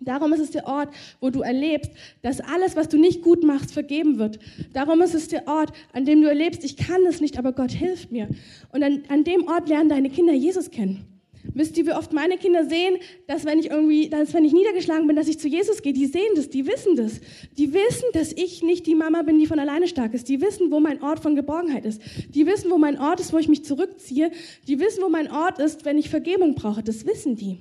Darum 0.00 0.32
ist 0.32 0.40
es 0.40 0.50
der 0.50 0.66
Ort, 0.66 0.94
wo 1.20 1.28
du 1.28 1.42
erlebst, 1.42 1.90
dass 2.22 2.40
alles, 2.40 2.74
was 2.74 2.88
du 2.88 2.98
nicht 2.98 3.22
gut 3.22 3.44
machst, 3.44 3.72
vergeben 3.72 4.18
wird. 4.18 4.38
Darum 4.72 5.02
ist 5.02 5.14
es 5.14 5.28
der 5.28 5.46
Ort, 5.46 5.72
an 5.92 6.06
dem 6.06 6.22
du 6.22 6.28
erlebst, 6.28 6.64
ich 6.64 6.76
kann 6.76 7.04
es 7.06 7.20
nicht, 7.20 7.38
aber 7.38 7.52
Gott 7.52 7.72
hilft 7.72 8.10
mir. 8.10 8.28
Und 8.72 8.82
an, 8.82 9.02
an 9.08 9.24
dem 9.24 9.46
Ort 9.46 9.68
lernen 9.68 9.90
deine 9.90 10.08
Kinder 10.08 10.32
Jesus 10.32 10.70
kennen. 10.70 11.19
Wisst 11.42 11.76
ihr, 11.78 11.86
wie 11.86 11.92
oft 11.92 12.12
meine 12.12 12.36
Kinder 12.36 12.64
sehen, 12.64 12.96
dass 13.26 13.44
wenn 13.44 13.58
ich 13.58 13.70
irgendwie, 13.70 14.08
dass 14.08 14.34
wenn 14.34 14.44
ich 14.44 14.52
niedergeschlagen 14.52 15.06
bin, 15.06 15.16
dass 15.16 15.28
ich 15.28 15.38
zu 15.38 15.48
Jesus 15.48 15.82
gehe? 15.82 15.92
Die 15.92 16.06
sehen 16.06 16.30
das, 16.36 16.50
die 16.50 16.66
wissen 16.66 16.96
das. 16.96 17.20
Die 17.56 17.72
wissen, 17.72 18.04
dass 18.12 18.32
ich 18.32 18.62
nicht 18.62 18.86
die 18.86 18.94
Mama 18.94 19.22
bin, 19.22 19.38
die 19.38 19.46
von 19.46 19.58
alleine 19.58 19.88
stark 19.88 20.12
ist. 20.14 20.28
Die 20.28 20.40
wissen, 20.40 20.70
wo 20.70 20.80
mein 20.80 21.02
Ort 21.02 21.20
von 21.20 21.34
Geborgenheit 21.34 21.84
ist. 21.84 22.00
Die 22.34 22.46
wissen, 22.46 22.70
wo 22.70 22.78
mein 22.78 22.98
Ort 22.98 23.20
ist, 23.20 23.32
wo 23.32 23.38
ich 23.38 23.48
mich 23.48 23.64
zurückziehe. 23.64 24.30
Die 24.68 24.78
wissen, 24.78 25.02
wo 25.02 25.08
mein 25.08 25.30
Ort 25.30 25.58
ist, 25.58 25.84
wenn 25.84 25.98
ich 25.98 26.10
Vergebung 26.10 26.54
brauche. 26.54 26.82
Das 26.82 27.06
wissen 27.06 27.36
die. 27.36 27.58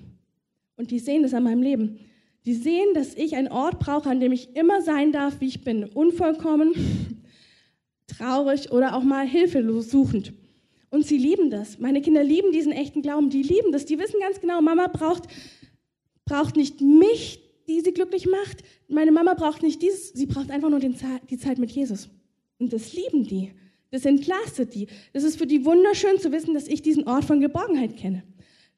Und 0.75 0.91
die 0.91 1.00
sehen 1.00 1.24
das 1.24 1.33
an 1.33 1.43
meinem 1.43 1.62
Leben. 1.62 2.00
Die 2.45 2.53
sehen, 2.53 2.93
dass 2.93 3.15
ich 3.15 3.36
einen 3.36 3.50
Ort 3.50 3.79
brauche, 3.79 4.09
an 4.09 4.19
dem 4.19 4.31
ich 4.31 4.55
immer 4.55 4.81
sein 4.81 5.12
darf, 5.12 5.39
wie 5.39 5.48
ich 5.48 5.62
bin. 5.62 5.86
Unvollkommen, 5.86 6.74
traurig 8.07 8.71
oder 8.71 8.95
auch 8.95 9.03
mal 9.03 9.27
hilflos 9.27 9.89
suchend. 9.89 10.33
Und 10.89 11.05
sie 11.05 11.17
lieben 11.17 11.50
das. 11.50 11.79
Meine 11.79 12.01
Kinder 12.01 12.24
lieben 12.24 12.51
diesen 12.51 12.72
echten 12.72 13.01
Glauben. 13.01 13.29
Die 13.29 13.43
lieben 13.43 13.72
das. 13.72 13.86
Die 13.86 14.00
wissen 14.00 14.19
ganz 14.19 14.41
genau, 14.41 14.62
Mama 14.62 14.88
braucht, 14.88 15.24
braucht 16.25 16.55
nicht 16.55 16.81
mich, 16.81 17.39
die 17.67 17.81
sie 17.81 17.93
glücklich 17.93 18.25
macht. 18.25 18.63
Meine 18.88 19.12
Mama 19.12 19.36
braucht 19.36 19.62
nicht 19.62 19.81
dieses. 19.81 20.10
Sie 20.10 20.25
braucht 20.25 20.50
einfach 20.50 20.69
nur 20.69 20.79
den, 20.79 20.96
die 21.29 21.38
Zeit 21.38 21.60
mit 21.60 21.72
Jesus. 21.72 22.10
Und 22.58 22.74
das 22.74 22.93
lieben 22.93 23.24
die. 23.24 23.51
Das 23.91 24.05
entlastet 24.05 24.75
die. 24.75 24.88
Das 25.13 25.24
ist 25.24 25.38
für 25.38 25.48
die 25.48 25.65
wunderschön 25.65 26.19
zu 26.19 26.31
wissen, 26.31 26.53
dass 26.53 26.67
ich 26.67 26.81
diesen 26.81 27.08
Ort 27.08 27.25
von 27.25 27.39
Geborgenheit 27.39 27.98
kenne. 27.98 28.24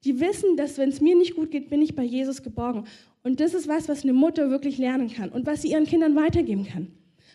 Die 0.03 0.19
wissen, 0.19 0.57
dass 0.57 0.77
wenn 0.77 0.89
es 0.89 1.01
mir 1.01 1.15
nicht 1.15 1.35
gut 1.35 1.51
geht, 1.51 1.69
bin 1.69 1.81
ich 1.81 1.95
bei 1.95 2.03
Jesus 2.03 2.41
geborgen. 2.41 2.85
Und 3.23 3.39
das 3.39 3.53
ist 3.53 3.67
was, 3.67 3.87
was 3.87 4.03
eine 4.03 4.13
Mutter 4.13 4.49
wirklich 4.49 4.77
lernen 4.77 5.11
kann 5.11 5.29
und 5.29 5.45
was 5.45 5.61
sie 5.61 5.71
ihren 5.71 5.85
Kindern 5.85 6.15
weitergeben 6.15 6.65
kann. 6.65 6.87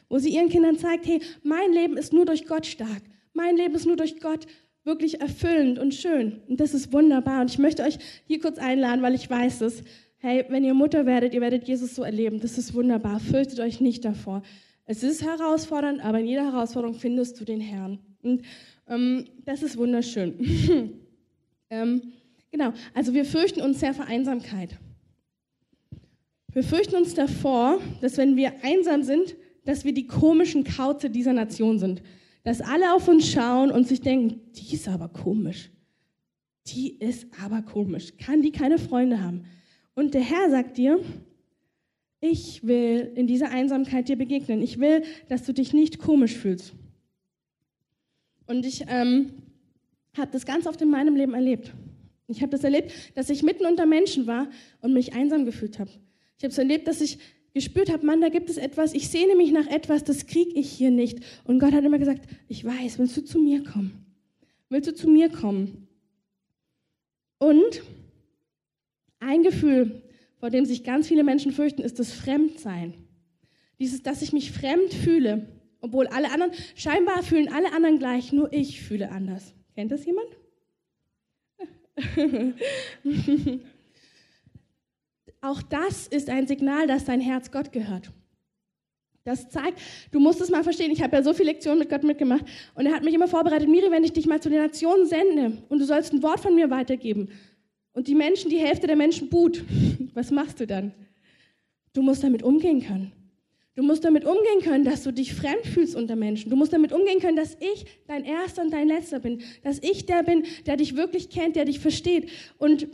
Wo 0.09 0.19
sie 0.19 0.31
ihren 0.31 0.49
Kindern 0.49 0.79
zeigt, 0.79 1.07
hey, 1.07 1.21
mein 1.43 1.73
Leben 1.73 1.97
ist 1.97 2.13
nur 2.13 2.25
durch 2.25 2.47
Gott 2.47 2.67
stark. 2.67 3.03
Mein 3.35 3.57
Leben 3.57 3.75
ist 3.75 3.87
nur 3.87 3.97
durch 3.97 4.21
Gott 4.21 4.47
wirklich 4.87 5.21
erfüllend 5.21 5.79
und 5.79 5.93
schön. 5.93 6.41
Und 6.49 6.61
das 6.61 6.73
ist 6.73 6.93
wunderbar. 6.93 7.43
Und 7.43 7.51
ich 7.51 7.59
möchte 7.59 7.83
euch 7.83 7.99
hier 8.27 8.41
kurz 8.41 8.59
einladen, 8.59 9.03
weil 9.03 9.15
ich 9.15 9.29
weiß 9.29 9.61
es. 9.63 9.83
Hey, 10.19 10.47
wenn 10.49 10.65
ihr 10.65 10.75
Mutter 10.75 11.05
werdet, 11.05 11.35
ihr 11.35 11.41
werdet 11.41 11.69
Jesus 11.69 11.95
so 11.95 12.03
erleben. 12.03 12.41
Das 12.41 12.57
ist 12.57 12.73
wunderbar. 12.73 13.21
Fürchtet 13.21 13.61
euch 13.61 13.81
nicht 13.81 14.05
davor. 14.05 14.43
Es 14.87 15.03
ist 15.03 15.23
herausfordernd, 15.23 16.03
aber 16.03 16.21
in 16.21 16.27
jeder 16.27 16.45
Herausforderung 16.45 16.95
findest 16.95 17.39
du 17.41 17.45
den 17.45 17.61
Herrn. 17.61 17.99
Und 18.23 18.43
ähm, 18.89 19.27
das 19.45 19.63
ist 19.63 19.77
wunderschön. 19.77 20.35
ähm, 21.71 22.13
genau, 22.51 22.73
also 22.95 23.13
wir 23.13 23.25
fürchten 23.25 23.61
uns 23.61 23.81
sehr 23.81 23.93
vor 23.93 24.07
Einsamkeit. 24.07 24.79
Wir 26.53 26.63
fürchten 26.63 26.95
uns 26.95 27.15
davor, 27.15 27.81
dass 28.01 28.17
wenn 28.17 28.37
wir 28.37 28.53
einsam 28.63 29.03
sind, 29.03 29.37
dass 29.65 29.85
wir 29.85 29.93
die 29.93 30.07
komischen 30.07 30.63
Kauze 30.65 31.11
dieser 31.11 31.33
Nation 31.33 31.79
sind. 31.79 32.03
Dass 32.47 32.61
alle 32.61 32.95
auf 32.95 33.09
uns 33.09 33.29
schauen 33.29 33.73
und 33.73 33.89
sich 33.89 34.03
denken, 34.03 34.41
die 34.53 34.73
ist 34.73 34.87
aber 34.87 35.09
komisch. 35.09 35.69
Die 36.69 36.97
ist 36.97 37.27
aber 37.45 37.61
komisch. 37.61 38.17
Kann 38.19 38.41
die 38.41 38.53
keine 38.53 38.79
Freunde 38.79 39.21
haben? 39.21 39.47
Und 39.97 40.15
der 40.15 40.21
Herr 40.21 40.49
sagt 40.49 40.77
dir, 40.77 41.01
ich 42.21 42.65
will 42.65 43.11
in 43.17 43.27
dieser 43.27 43.51
Einsamkeit 43.51 44.09
dir 44.09 44.15
begegnen. 44.15 44.63
Ich 44.63 44.79
will, 44.79 45.03
dass 45.29 45.43
du 45.43 45.53
dich 45.53 45.73
nicht 45.73 45.99
komisch 45.99 46.37
fühlst. 46.37 46.75
Und 48.47 48.65
ich 48.65 48.85
ähm, 48.87 49.33
habe 50.17 50.31
das 50.31 50.47
ganz 50.47 50.69
oft 50.69 50.81
in 50.81 50.89
meinem 50.89 51.17
Leben 51.17 51.35
erlebt. 51.35 51.75
Ich 52.29 52.43
habe 52.43 52.51
das 52.51 52.63
erlebt, 52.63 52.93
dass 53.17 53.29
ich 53.29 53.43
mitten 53.43 53.67
unter 53.67 53.87
Menschen 53.87 54.29
war 54.29 54.47
und 54.83 54.93
mich 54.93 55.15
einsam 55.15 55.47
gefühlt 55.47 55.81
habe. 55.81 55.91
Ich 56.39 56.45
habe 56.45 56.53
es 56.53 56.59
erlebt, 56.59 56.87
dass 56.87 57.01
ich 57.01 57.19
gespürt 57.57 57.91
habe, 57.91 58.05
Mann, 58.05 58.21
da 58.21 58.29
gibt 58.29 58.51
es 58.51 58.59
etwas, 58.59 58.93
ich 58.93 59.09
sehne 59.09 59.35
mich 59.35 59.51
nach 59.51 59.67
etwas, 59.67 60.05
das 60.05 60.27
kriege 60.27 60.61
ich 60.61 60.71
hier 60.71 60.91
nicht. 60.91 61.21
Und 61.45 61.59
Gott 61.59 61.73
hat 61.73 61.85
immer 61.85 61.99
gesagt, 61.99 62.29
ich 62.49 62.63
weiß, 62.63 62.99
willst 62.99 63.17
du 63.17 63.23
zu 63.23 63.39
mir 63.39 63.65
kommen? 63.65 64.05
Willst 64.69 64.91
du 64.91 64.95
zu 64.95 65.09
mir 65.09 65.31
kommen? 65.31 65.89
Und 67.39 67.83
ein 69.21 69.43
Gefühl, 69.43 70.03
vor 70.39 70.51
dem 70.51 70.67
sich 70.67 70.85
ganz 70.85 71.09
viele 71.09 71.25
Menschen 71.25 71.51
fürchten, 71.51 71.81
ist 71.81 71.99
das 71.99 72.13
Fremdsein. 72.13 72.93
Dieses, 73.79 74.03
dass 74.03 74.21
ich 74.21 74.35
mich 74.35 74.53
fremd 74.53 74.93
fühle, 74.93 75.49
obwohl 75.81 76.09
alle 76.09 76.31
anderen, 76.33 76.53
scheinbar 76.75 77.23
fühlen 77.23 77.51
alle 77.51 77.73
anderen 77.73 77.99
gleich, 77.99 78.35
nur 78.35 78.53
ich 78.53 78.83
fühle 78.83 79.11
anders. 79.11 79.55
Kennt 79.75 79.93
das 79.93 80.05
jemand? 80.05 80.29
Auch 85.41 85.63
das 85.63 86.07
ist 86.07 86.29
ein 86.29 86.47
Signal, 86.47 86.87
dass 86.87 87.05
dein 87.05 87.21
Herz 87.21 87.51
Gott 87.51 87.73
gehört. 87.73 88.11
Das 89.25 89.51
zeigt, 89.51 89.81
du 90.13 90.21
musst 90.21 90.41
es 90.41 90.51
mal 90.51 90.63
verstehen. 90.63 90.93
Ich 90.93 91.03
habe 91.03 91.17
ja 91.17 91.23
so 91.23 91.35
viele 91.35 91.51
Lektionen 91.51 91.81
mit 91.81 91.91
Gott 91.91 92.05
mitgemacht 92.05 92.45
und 92.75 92.87
er 92.87 92.95
hat 92.95 93.03
mich 93.03 93.13
immer 93.13 93.27
vorbereitet, 93.27 93.69
Miri, 93.69 93.91
wenn 93.91 94.05
ich 94.05 94.13
dich 94.13 94.27
mal 94.27 94.41
zu 94.41 94.49
den 94.49 94.61
Nationen 94.61 95.07
sende 95.07 95.59
und 95.69 95.81
du 95.81 95.85
sollst 95.85 96.13
ein 96.13 96.23
Wort 96.23 96.39
von 96.39 96.55
mir 96.55 96.71
weitergeben 96.71 97.31
und 97.93 98.07
die 98.07 98.15
Menschen, 98.15 98.51
die 98.51 98.59
Hälfte 98.59 98.87
der 98.87 98.95
Menschen 98.95 99.29
buht, 99.29 99.65
was 100.15 100.31
machst 100.31 100.61
du 100.61 100.67
dann? 100.67 100.93
Du 101.93 102.03
musst 102.03 102.23
damit 102.23 102.45
umgehen 102.45 102.83
können. 102.83 103.11
Du 103.75 103.83
musst 103.83 104.05
damit 104.05 104.25
umgehen 104.25 104.63
können, 104.63 104.85
dass 104.85 105.03
du 105.03 105.13
dich 105.13 105.35
fremd 105.35 105.67
fühlst 105.67 105.97
unter 105.97 106.15
Menschen. 106.15 106.49
Du 106.49 106.57
musst 106.57 106.73
damit 106.73 106.93
umgehen 106.93 107.21
können, 107.21 107.37
dass 107.37 107.57
ich 107.61 107.85
dein 108.07 108.25
Erster 108.25 108.63
und 108.63 108.73
dein 108.73 108.89
Letzter 108.89 109.19
bin. 109.19 109.43
Dass 109.63 109.81
ich 109.83 110.07
der 110.07 110.23
bin, 110.23 110.45
der 110.67 110.77
dich 110.77 110.97
wirklich 110.97 111.29
kennt, 111.29 111.57
der 111.57 111.67
dich 111.67 111.79
versteht. 111.79 112.31
Und 112.57 112.89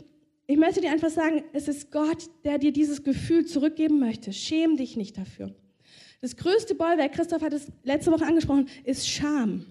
ich 0.45 0.57
möchte 0.57 0.81
dir 0.81 0.91
einfach 0.91 1.09
sagen, 1.09 1.43
es 1.53 1.67
ist 1.67 1.91
Gott, 1.91 2.29
der 2.43 2.57
dir 2.57 2.73
dieses 2.73 3.03
Gefühl 3.03 3.45
zurückgeben 3.45 3.99
möchte. 3.99 4.33
Schäm 4.33 4.75
dich 4.75 4.97
nicht 4.97 5.17
dafür. 5.17 5.55
Das 6.21 6.35
größte 6.35 6.75
Bollwerk, 6.75 7.13
Christoph 7.13 7.41
hat 7.41 7.53
es 7.53 7.67
letzte 7.83 8.11
Woche 8.11 8.25
angesprochen, 8.25 8.67
ist 8.83 9.09
Scham. 9.09 9.65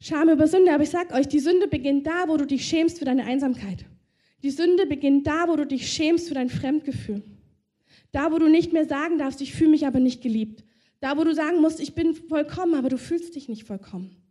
Scham 0.00 0.28
über 0.28 0.46
Sünde. 0.48 0.72
Aber 0.72 0.82
ich 0.82 0.90
sage 0.90 1.14
euch, 1.14 1.28
die 1.28 1.40
Sünde 1.40 1.68
beginnt 1.68 2.06
da, 2.06 2.28
wo 2.28 2.36
du 2.36 2.46
dich 2.46 2.66
schämst 2.66 2.98
für 2.98 3.04
deine 3.04 3.24
Einsamkeit. 3.24 3.84
Die 4.42 4.50
Sünde 4.50 4.86
beginnt 4.86 5.26
da, 5.26 5.48
wo 5.48 5.56
du 5.56 5.66
dich 5.66 5.90
schämst 5.92 6.28
für 6.28 6.34
dein 6.34 6.48
Fremdgefühl. 6.48 7.22
Da, 8.10 8.32
wo 8.32 8.38
du 8.38 8.48
nicht 8.48 8.72
mehr 8.72 8.86
sagen 8.86 9.18
darfst, 9.18 9.40
ich 9.40 9.54
fühle 9.54 9.70
mich 9.70 9.86
aber 9.86 10.00
nicht 10.00 10.22
geliebt. 10.22 10.64
Da, 11.00 11.16
wo 11.16 11.24
du 11.24 11.34
sagen 11.34 11.60
musst, 11.60 11.80
ich 11.80 11.94
bin 11.94 12.14
vollkommen, 12.14 12.74
aber 12.74 12.88
du 12.88 12.98
fühlst 12.98 13.34
dich 13.34 13.48
nicht 13.48 13.64
vollkommen. 13.64 14.21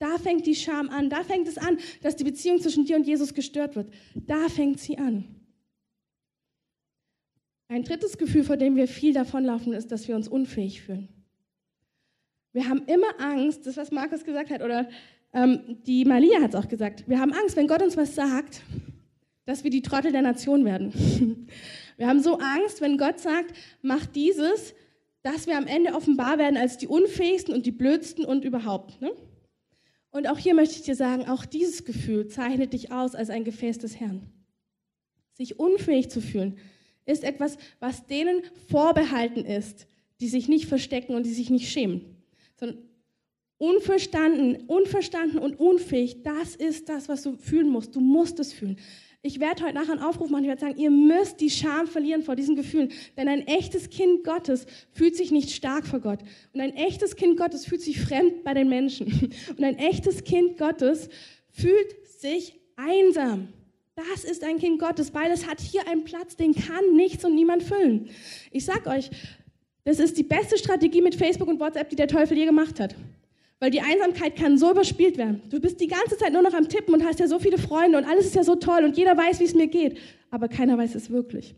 Da 0.00 0.16
fängt 0.16 0.46
die 0.46 0.54
Scham 0.54 0.88
an. 0.88 1.10
Da 1.10 1.22
fängt 1.22 1.46
es 1.46 1.58
an, 1.58 1.78
dass 2.02 2.16
die 2.16 2.24
Beziehung 2.24 2.60
zwischen 2.60 2.86
dir 2.86 2.96
und 2.96 3.06
Jesus 3.06 3.34
gestört 3.34 3.76
wird. 3.76 3.92
Da 4.14 4.48
fängt 4.48 4.80
sie 4.80 4.98
an. 4.98 5.36
Ein 7.68 7.84
drittes 7.84 8.18
Gefühl, 8.18 8.42
vor 8.42 8.56
dem 8.56 8.76
wir 8.76 8.88
viel 8.88 9.12
davonlaufen, 9.12 9.74
ist, 9.74 9.92
dass 9.92 10.08
wir 10.08 10.16
uns 10.16 10.26
unfähig 10.26 10.82
fühlen. 10.82 11.08
Wir 12.52 12.68
haben 12.68 12.82
immer 12.86 13.20
Angst, 13.20 13.66
das, 13.66 13.76
was 13.76 13.92
Markus 13.92 14.24
gesagt 14.24 14.50
hat, 14.50 14.62
oder 14.62 14.88
ähm, 15.34 15.78
die 15.86 16.04
Malia 16.04 16.40
hat 16.40 16.54
es 16.54 16.60
auch 16.60 16.66
gesagt. 16.66 17.04
Wir 17.06 17.20
haben 17.20 17.32
Angst, 17.32 17.54
wenn 17.56 17.68
Gott 17.68 17.82
uns 17.82 17.96
was 17.96 18.14
sagt, 18.14 18.62
dass 19.44 19.64
wir 19.64 19.70
die 19.70 19.82
Trottel 19.82 20.12
der 20.12 20.22
Nation 20.22 20.64
werden. 20.64 21.46
Wir 21.96 22.08
haben 22.08 22.22
so 22.22 22.38
Angst, 22.38 22.80
wenn 22.80 22.96
Gott 22.96 23.20
sagt, 23.20 23.54
mach 23.82 24.06
dieses, 24.06 24.74
dass 25.22 25.46
wir 25.46 25.58
am 25.58 25.66
Ende 25.66 25.92
offenbar 25.92 26.38
werden 26.38 26.56
als 26.56 26.78
die 26.78 26.86
unfähigsten 26.86 27.52
und 27.52 27.66
die 27.66 27.72
blödsten 27.72 28.24
und 28.24 28.42
überhaupt. 28.42 29.02
Ne? 29.02 29.12
Und 30.10 30.28
auch 30.28 30.38
hier 30.38 30.54
möchte 30.54 30.76
ich 30.76 30.82
dir 30.82 30.96
sagen, 30.96 31.28
auch 31.28 31.44
dieses 31.44 31.84
Gefühl 31.84 32.28
zeichnet 32.28 32.72
dich 32.72 32.92
aus 32.92 33.14
als 33.14 33.30
ein 33.30 33.44
Gefäß 33.44 33.78
des 33.78 33.98
Herrn. 33.98 34.28
Sich 35.34 35.58
unfähig 35.58 36.10
zu 36.10 36.20
fühlen, 36.20 36.58
ist 37.06 37.24
etwas, 37.24 37.58
was 37.78 38.06
denen 38.06 38.42
vorbehalten 38.68 39.44
ist, 39.44 39.86
die 40.20 40.28
sich 40.28 40.48
nicht 40.48 40.66
verstecken 40.66 41.14
und 41.14 41.24
die 41.24 41.32
sich 41.32 41.50
nicht 41.50 41.70
schämen. 41.70 42.16
Sondern 42.56 42.78
unverstanden, 43.58 44.64
unverstanden 44.66 45.38
und 45.38 45.58
unfähig, 45.58 46.22
das 46.22 46.56
ist 46.56 46.88
das, 46.88 47.08
was 47.08 47.22
du 47.22 47.36
fühlen 47.36 47.68
musst. 47.68 47.94
Du 47.94 48.00
musst 48.00 48.40
es 48.40 48.52
fühlen. 48.52 48.78
Ich 49.22 49.38
werde 49.38 49.64
heute 49.64 49.74
nachher 49.74 49.92
einen 49.92 50.02
Aufruf 50.02 50.30
machen. 50.30 50.44
Ich 50.44 50.48
werde 50.48 50.60
sagen, 50.62 50.78
ihr 50.78 50.90
müsst 50.90 51.40
die 51.40 51.50
Scham 51.50 51.86
verlieren 51.86 52.22
vor 52.22 52.36
diesen 52.36 52.56
Gefühlen. 52.56 52.90
Denn 53.18 53.28
ein 53.28 53.46
echtes 53.46 53.90
Kind 53.90 54.24
Gottes 54.24 54.66
fühlt 54.92 55.14
sich 55.14 55.30
nicht 55.30 55.50
stark 55.50 55.86
vor 55.86 56.00
Gott. 56.00 56.20
Und 56.54 56.60
ein 56.60 56.74
echtes 56.74 57.16
Kind 57.16 57.36
Gottes 57.36 57.66
fühlt 57.66 57.82
sich 57.82 58.00
fremd 58.00 58.44
bei 58.44 58.54
den 58.54 58.70
Menschen. 58.70 59.32
Und 59.56 59.62
ein 59.62 59.76
echtes 59.76 60.24
Kind 60.24 60.56
Gottes 60.56 61.10
fühlt 61.50 62.08
sich 62.08 62.58
einsam. 62.76 63.48
Das 63.94 64.24
ist 64.24 64.42
ein 64.42 64.58
Kind 64.58 64.78
Gottes, 64.78 65.12
weil 65.12 65.30
es 65.30 65.46
hat 65.46 65.60
hier 65.60 65.86
einen 65.86 66.04
Platz, 66.04 66.36
den 66.36 66.54
kann 66.54 66.94
nichts 66.94 67.22
und 67.22 67.34
niemand 67.34 67.62
füllen. 67.62 68.08
Ich 68.50 68.64
sag 68.64 68.86
euch, 68.86 69.10
das 69.84 69.98
ist 69.98 70.16
die 70.16 70.22
beste 70.22 70.56
Strategie 70.56 71.02
mit 71.02 71.14
Facebook 71.14 71.48
und 71.48 71.60
WhatsApp, 71.60 71.90
die 71.90 71.96
der 71.96 72.08
Teufel 72.08 72.38
je 72.38 72.46
gemacht 72.46 72.80
hat. 72.80 72.94
Weil 73.60 73.70
die 73.70 73.82
Einsamkeit 73.82 74.36
kann 74.36 74.58
so 74.58 74.70
überspielt 74.70 75.18
werden. 75.18 75.42
Du 75.50 75.60
bist 75.60 75.80
die 75.80 75.86
ganze 75.86 76.16
Zeit 76.16 76.32
nur 76.32 76.42
noch 76.42 76.54
am 76.54 76.68
Tippen 76.68 76.94
und 76.94 77.04
hast 77.04 77.20
ja 77.20 77.28
so 77.28 77.38
viele 77.38 77.58
Freunde 77.58 77.98
und 77.98 78.04
alles 78.04 78.26
ist 78.26 78.34
ja 78.34 78.42
so 78.42 78.56
toll 78.56 78.84
und 78.84 78.96
jeder 78.96 79.16
weiß, 79.16 79.38
wie 79.38 79.44
es 79.44 79.54
mir 79.54 79.68
geht. 79.68 79.98
Aber 80.30 80.48
keiner 80.48 80.78
weiß 80.78 80.94
es 80.94 81.10
wirklich. 81.10 81.54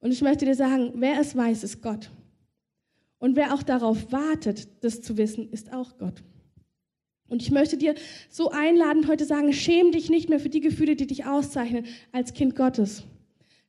Und 0.00 0.12
ich 0.12 0.20
möchte 0.20 0.44
dir 0.44 0.56
sagen, 0.56 0.92
wer 0.96 1.20
es 1.20 1.36
weiß, 1.36 1.62
ist 1.64 1.80
Gott. 1.80 2.10
Und 3.18 3.36
wer 3.36 3.54
auch 3.54 3.62
darauf 3.62 4.12
wartet, 4.12 4.68
das 4.84 5.00
zu 5.00 5.16
wissen, 5.16 5.50
ist 5.50 5.72
auch 5.72 5.96
Gott. 5.98 6.22
Und 7.28 7.42
ich 7.42 7.50
möchte 7.50 7.76
dir 7.76 7.94
so 8.28 8.50
einladend 8.50 9.08
heute 9.08 9.24
sagen, 9.24 9.52
schäm 9.52 9.92
dich 9.92 10.10
nicht 10.10 10.28
mehr 10.28 10.40
für 10.40 10.50
die 10.50 10.60
Gefühle, 10.60 10.94
die 10.94 11.06
dich 11.06 11.24
auszeichnen 11.24 11.86
als 12.12 12.34
Kind 12.34 12.54
Gottes. 12.54 13.04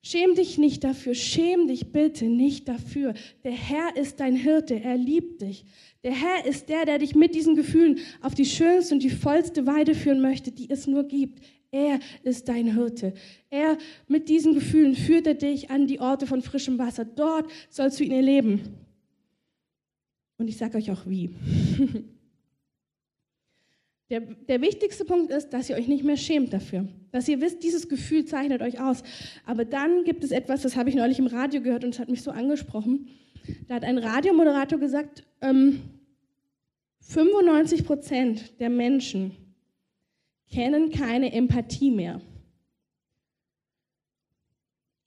Schäm 0.07 0.35
dich 0.35 0.59
nicht 0.59 0.83
dafür, 0.83 1.15
schäm 1.15 1.65
dich 1.65 1.91
bitte 1.91 2.25
nicht 2.25 2.67
dafür. 2.67 3.15
Der 3.43 3.53
Herr 3.53 3.97
ist 3.97 4.19
dein 4.19 4.35
Hirte, 4.35 4.79
er 4.79 4.97
liebt 4.97 5.41
dich. 5.41 5.65
Der 6.03 6.11
Herr 6.11 6.45
ist 6.45 6.69
der, 6.69 6.85
der 6.85 6.99
dich 6.99 7.15
mit 7.15 7.33
diesen 7.33 7.55
Gefühlen 7.55 7.97
auf 8.21 8.35
die 8.35 8.45
schönste 8.45 8.93
und 8.93 9.01
die 9.01 9.09
vollste 9.09 9.65
Weide 9.65 9.95
führen 9.95 10.21
möchte, 10.21 10.51
die 10.51 10.69
es 10.69 10.85
nur 10.85 11.05
gibt. 11.05 11.43
Er 11.71 11.99
ist 12.21 12.47
dein 12.49 12.71
Hirte. 12.75 13.15
Er 13.49 13.79
mit 14.07 14.29
diesen 14.29 14.53
Gefühlen 14.53 14.93
führt 14.93 15.25
er 15.25 15.33
dich 15.33 15.71
an 15.71 15.87
die 15.87 15.99
Orte 15.99 16.27
von 16.27 16.43
frischem 16.43 16.77
Wasser. 16.77 17.03
Dort 17.03 17.51
sollst 17.71 17.99
du 17.99 18.03
ihn 18.03 18.11
erleben. 18.11 18.61
Und 20.37 20.47
ich 20.49 20.57
sage 20.57 20.77
euch 20.77 20.91
auch 20.91 21.07
wie. 21.07 21.31
Der, 24.09 24.19
der, 24.19 24.61
wichtigste 24.61 25.03
Punkt 25.03 25.31
ist, 25.31 25.49
dass 25.49 25.67
ihr 25.69 25.75
euch 25.75 25.87
nicht 25.87 26.03
mehr 26.03 26.17
schämt 26.17 26.53
dafür. 26.53 26.87
Dass 27.11 27.27
ihr 27.27 27.41
wisst, 27.41 27.63
dieses 27.63 27.89
Gefühl 27.89 28.25
zeichnet 28.25 28.61
euch 28.61 28.79
aus. 28.79 29.01
Aber 29.45 29.65
dann 29.65 30.03
gibt 30.03 30.23
es 30.23 30.29
etwas, 30.29 30.61
das 30.61 30.75
habe 30.75 30.89
ich 30.89 30.95
neulich 30.95 31.17
im 31.17 31.25
Radio 31.25 31.61
gehört 31.61 31.83
und 31.83 31.95
es 31.95 31.99
hat 31.99 32.09
mich 32.09 32.21
so 32.21 32.29
angesprochen. 32.29 33.07
Da 33.67 33.75
hat 33.75 33.83
ein 33.83 33.97
Radiomoderator 33.97 34.79
gesagt, 34.79 35.23
ähm, 35.41 35.81
95 36.99 37.83
Prozent 37.83 38.59
der 38.59 38.69
Menschen 38.69 39.35
kennen 40.51 40.91
keine 40.91 41.33
Empathie 41.33 41.91
mehr. 41.91 42.21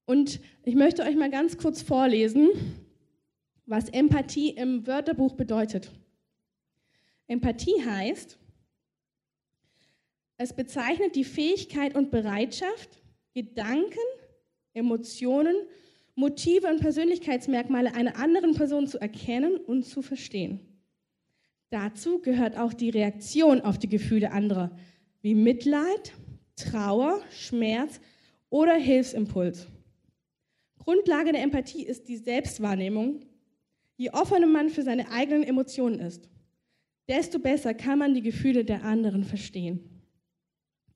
Und 0.07 0.41
ich 0.65 0.75
möchte 0.75 1.03
euch 1.03 1.17
mal 1.17 1.31
ganz 1.31 1.57
kurz 1.57 1.83
vorlesen, 1.83 2.49
was 3.67 3.89
Empathie 3.91 4.51
im 4.51 4.87
Wörterbuch 4.87 5.35
bedeutet. 5.35 5.91
Empathie 7.27 7.85
heißt, 7.85 8.38
es 10.39 10.53
bezeichnet 10.53 11.17
die 11.17 11.25
Fähigkeit 11.25 11.97
und 11.97 12.11
Bereitschaft, 12.11 13.03
Gedanken, 13.35 13.99
Emotionen, 14.73 15.57
Motive 16.15 16.69
und 16.69 16.81
Persönlichkeitsmerkmale 16.81 17.95
einer 17.95 18.17
anderen 18.17 18.55
Person 18.55 18.87
zu 18.87 19.01
erkennen 19.01 19.57
und 19.57 19.85
zu 19.85 20.01
verstehen. 20.01 20.61
Dazu 21.71 22.21
gehört 22.21 22.57
auch 22.57 22.73
die 22.73 22.91
Reaktion 22.91 23.61
auf 23.61 23.79
die 23.79 23.89
Gefühle 23.89 24.31
anderer, 24.31 24.71
wie 25.21 25.35
Mitleid, 25.35 26.13
Trauer, 26.57 27.21
Schmerz 27.31 28.01
oder 28.49 28.75
Hilfsimpuls. 28.75 29.67
Grundlage 30.79 31.33
der 31.33 31.43
Empathie 31.43 31.85
ist 31.85 32.09
die 32.09 32.17
Selbstwahrnehmung. 32.17 33.27
Je 33.97 34.11
offener 34.11 34.47
man 34.47 34.71
für 34.71 34.83
seine 34.83 35.11
eigenen 35.11 35.43
Emotionen 35.43 35.99
ist, 35.99 36.29
desto 37.09 37.41
besser 37.41 37.75
kann 37.75 37.99
man 37.99 38.15
die 38.15 38.23
Gefühle 38.23 38.65
der 38.65 38.85
anderen 38.85 39.25
verstehen. 39.25 39.98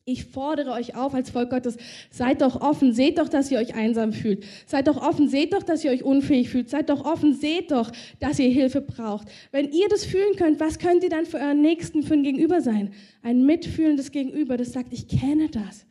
Ich 0.04 0.24
fordere 0.24 0.72
euch 0.72 0.96
auf 0.96 1.14
als 1.14 1.30
Volk 1.30 1.50
Gottes, 1.50 1.76
seid 2.10 2.42
doch 2.42 2.60
offen, 2.60 2.92
seht 2.92 3.18
doch, 3.18 3.28
dass 3.28 3.52
ihr 3.52 3.58
euch 3.58 3.76
einsam 3.76 4.12
fühlt. 4.12 4.44
Seid 4.66 4.88
doch 4.88 5.00
offen, 5.00 5.28
seht 5.28 5.52
doch, 5.52 5.62
dass 5.62 5.84
ihr 5.84 5.92
euch 5.92 6.02
unfähig 6.02 6.48
fühlt. 6.48 6.68
Seid 6.68 6.90
doch 6.90 7.04
offen, 7.04 7.34
seht 7.34 7.70
doch, 7.70 7.92
dass 8.18 8.40
ihr 8.40 8.50
Hilfe 8.50 8.80
braucht. 8.80 9.28
Wenn 9.52 9.70
ihr 9.70 9.88
das 9.88 10.04
fühlen 10.04 10.34
könnt, 10.36 10.58
was 10.58 10.80
könnt 10.80 11.04
ihr 11.04 11.10
dann 11.10 11.24
für 11.24 11.38
euren 11.38 11.60
Nächsten, 11.60 12.02
für 12.02 12.14
ein 12.14 12.24
Gegenüber 12.24 12.60
sein? 12.60 12.92
Ein 13.22 13.46
mitfühlendes 13.46 14.10
Gegenüber, 14.10 14.56
das 14.56 14.72
sagt, 14.72 14.92
ich 14.92 15.06
kenne 15.06 15.48
das. 15.48 15.86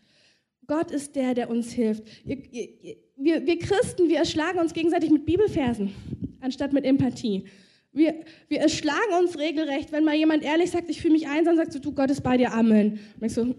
Gott 0.67 0.91
ist 0.91 1.15
der, 1.15 1.33
der 1.33 1.49
uns 1.49 1.71
hilft. 1.71 2.03
Wir, 2.25 3.45
wir 3.45 3.59
Christen, 3.59 4.09
wir 4.09 4.17
erschlagen 4.17 4.59
uns 4.59 4.73
gegenseitig 4.73 5.09
mit 5.09 5.25
Bibelfersen, 5.25 5.93
anstatt 6.41 6.73
mit 6.73 6.83
Empathie. 6.83 7.45
Wir, 7.93 8.23
wir 8.47 8.59
erschlagen 8.59 9.13
uns 9.19 9.37
regelrecht, 9.37 9.91
wenn 9.91 10.05
mal 10.05 10.15
jemand 10.15 10.43
ehrlich 10.43 10.71
sagt, 10.71 10.89
ich 10.89 11.01
fühle 11.01 11.13
mich 11.13 11.27
einsam, 11.27 11.57
sagst 11.57 11.75
du, 11.75 11.79
du 11.79 11.91
Gott 11.91 12.09
ist 12.09 12.21
bei 12.21 12.37
dir, 12.37 12.53
Amen. 12.53 12.99
Und 13.19 13.25
ich 13.25 13.33
so, 13.33 13.43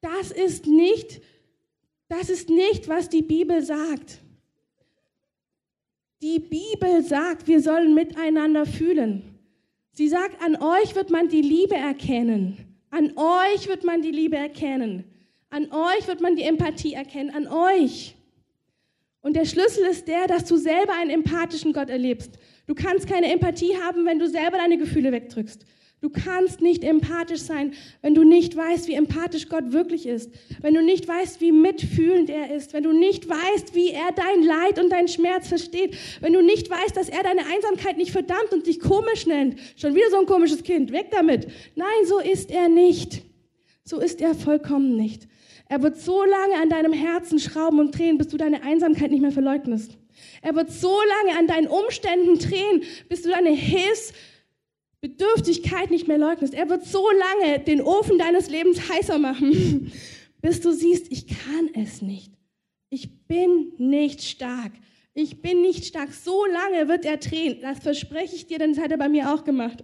das 0.00 0.30
ist 0.30 0.66
nicht, 0.66 1.20
das 2.08 2.30
ist 2.30 2.48
nicht, 2.50 2.88
was 2.88 3.08
die 3.08 3.22
Bibel 3.22 3.62
sagt. 3.62 4.20
Die 6.22 6.38
Bibel 6.38 7.02
sagt, 7.02 7.48
wir 7.48 7.60
sollen 7.60 7.94
miteinander 7.94 8.64
fühlen. 8.64 9.34
Sie 9.92 10.08
sagt, 10.08 10.40
an 10.42 10.56
euch 10.56 10.94
wird 10.94 11.10
man 11.10 11.28
die 11.28 11.42
Liebe 11.42 11.74
erkennen. 11.74 12.56
An 12.90 13.12
euch 13.16 13.68
wird 13.68 13.84
man 13.84 14.02
die 14.02 14.10
Liebe 14.10 14.36
erkennen. 14.36 15.04
An 15.50 15.70
euch 15.72 16.06
wird 16.06 16.20
man 16.20 16.36
die 16.36 16.42
Empathie 16.42 16.94
erkennen. 16.94 17.30
An 17.30 17.46
euch. 17.46 18.13
Und 19.24 19.36
der 19.36 19.46
Schlüssel 19.46 19.86
ist 19.86 20.06
der, 20.06 20.26
dass 20.26 20.44
du 20.44 20.58
selber 20.58 20.92
einen 21.00 21.08
empathischen 21.08 21.72
Gott 21.72 21.88
erlebst. 21.88 22.32
Du 22.66 22.74
kannst 22.74 23.08
keine 23.08 23.32
Empathie 23.32 23.74
haben, 23.82 24.04
wenn 24.04 24.18
du 24.18 24.28
selber 24.28 24.58
deine 24.58 24.76
Gefühle 24.76 25.12
wegdrückst. 25.12 25.64
Du 26.02 26.10
kannst 26.10 26.60
nicht 26.60 26.84
empathisch 26.84 27.40
sein, 27.40 27.72
wenn 28.02 28.14
du 28.14 28.22
nicht 28.22 28.54
weißt, 28.54 28.86
wie 28.86 28.92
empathisch 28.92 29.48
Gott 29.48 29.72
wirklich 29.72 30.04
ist. 30.04 30.30
Wenn 30.60 30.74
du 30.74 30.82
nicht 30.82 31.08
weißt, 31.08 31.40
wie 31.40 31.52
mitfühlend 31.52 32.28
er 32.28 32.54
ist. 32.54 32.74
Wenn 32.74 32.82
du 32.82 32.92
nicht 32.92 33.26
weißt, 33.26 33.74
wie 33.74 33.92
er 33.92 34.12
dein 34.14 34.42
Leid 34.42 34.78
und 34.78 34.90
deinen 34.90 35.08
Schmerz 35.08 35.48
versteht. 35.48 35.96
Wenn 36.20 36.34
du 36.34 36.42
nicht 36.42 36.68
weißt, 36.68 36.94
dass 36.94 37.08
er 37.08 37.22
deine 37.22 37.46
Einsamkeit 37.46 37.96
nicht 37.96 38.10
verdammt 38.10 38.52
und 38.52 38.66
dich 38.66 38.78
komisch 38.78 39.26
nennt. 39.26 39.58
Schon 39.76 39.94
wieder 39.94 40.10
so 40.10 40.18
ein 40.18 40.26
komisches 40.26 40.62
Kind. 40.64 40.92
Weg 40.92 41.10
damit. 41.10 41.46
Nein, 41.76 42.04
so 42.04 42.18
ist 42.18 42.50
er 42.50 42.68
nicht. 42.68 43.22
So 43.84 44.00
ist 44.00 44.20
er 44.20 44.34
vollkommen 44.34 44.96
nicht. 44.96 45.28
Er 45.68 45.82
wird 45.82 45.96
so 45.96 46.22
lange 46.24 46.60
an 46.60 46.68
deinem 46.68 46.92
Herzen 46.92 47.38
schrauben 47.38 47.78
und 47.80 47.98
drehen, 47.98 48.18
bis 48.18 48.28
du 48.28 48.36
deine 48.36 48.62
Einsamkeit 48.62 49.10
nicht 49.10 49.22
mehr 49.22 49.32
verleugnest. 49.32 49.96
Er 50.42 50.54
wird 50.54 50.70
so 50.70 50.94
lange 51.24 51.38
an 51.38 51.46
deinen 51.46 51.66
Umständen 51.66 52.38
drehen, 52.38 52.82
bis 53.08 53.22
du 53.22 53.30
deine 53.30 53.48
Hilfsbedürftigkeit 53.50 55.90
nicht 55.90 56.06
mehr 56.06 56.18
leugnest. 56.18 56.52
Er 56.54 56.68
wird 56.68 56.84
so 56.84 57.08
lange 57.10 57.60
den 57.60 57.80
Ofen 57.80 58.18
deines 58.18 58.50
Lebens 58.50 58.86
heißer 58.88 59.18
machen, 59.18 59.90
bis 60.42 60.60
du 60.60 60.72
siehst, 60.72 61.10
ich 61.10 61.26
kann 61.26 61.70
es 61.74 62.02
nicht. 62.02 62.34
Ich 62.90 63.26
bin 63.26 63.72
nicht 63.78 64.22
stark. 64.22 64.72
Ich 65.14 65.40
bin 65.40 65.62
nicht 65.62 65.86
stark. 65.86 66.12
So 66.12 66.44
lange 66.44 66.88
wird 66.88 67.04
er 67.04 67.16
drehen. 67.16 67.58
Das 67.62 67.80
verspreche 67.80 68.36
ich 68.36 68.46
dir, 68.46 68.58
denn 68.58 68.74
das 68.74 68.82
hat 68.82 68.90
er 68.90 68.98
bei 68.98 69.08
mir 69.08 69.32
auch 69.32 69.44
gemacht. 69.44 69.82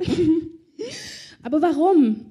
Aber 1.43 1.63
warum? 1.63 2.27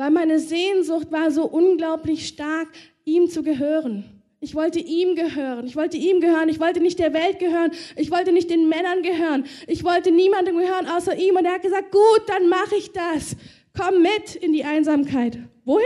Weil 0.00 0.10
meine 0.10 0.38
Sehnsucht 0.38 1.12
war 1.12 1.30
so 1.30 1.44
unglaublich 1.44 2.26
stark, 2.26 2.68
ihm 3.04 3.28
zu 3.28 3.42
gehören. 3.42 4.22
Ich 4.40 4.54
wollte 4.54 4.78
ihm 4.78 5.14
gehören. 5.14 5.66
Ich 5.66 5.76
wollte 5.76 5.98
ihm 5.98 6.22
gehören. 6.22 6.48
Ich 6.48 6.58
wollte 6.58 6.80
nicht 6.80 6.98
der 6.98 7.12
Welt 7.12 7.38
gehören. 7.38 7.72
Ich 7.96 8.10
wollte 8.10 8.32
nicht 8.32 8.48
den 8.48 8.70
Männern 8.70 9.02
gehören. 9.02 9.44
Ich 9.66 9.84
wollte 9.84 10.10
niemandem 10.10 10.56
gehören 10.56 10.86
außer 10.86 11.14
ihm. 11.18 11.36
Und 11.36 11.44
er 11.44 11.52
hat 11.52 11.62
gesagt, 11.62 11.92
gut, 11.92 12.22
dann 12.28 12.48
mache 12.48 12.76
ich 12.76 12.92
das. 12.92 13.36
Komm 13.76 14.00
mit 14.00 14.36
in 14.36 14.54
die 14.54 14.64
Einsamkeit. 14.64 15.38
Wohin? 15.66 15.84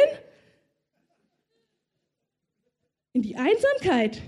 In 3.14 3.22
die 3.22 3.34
Einsamkeit. 3.34 4.22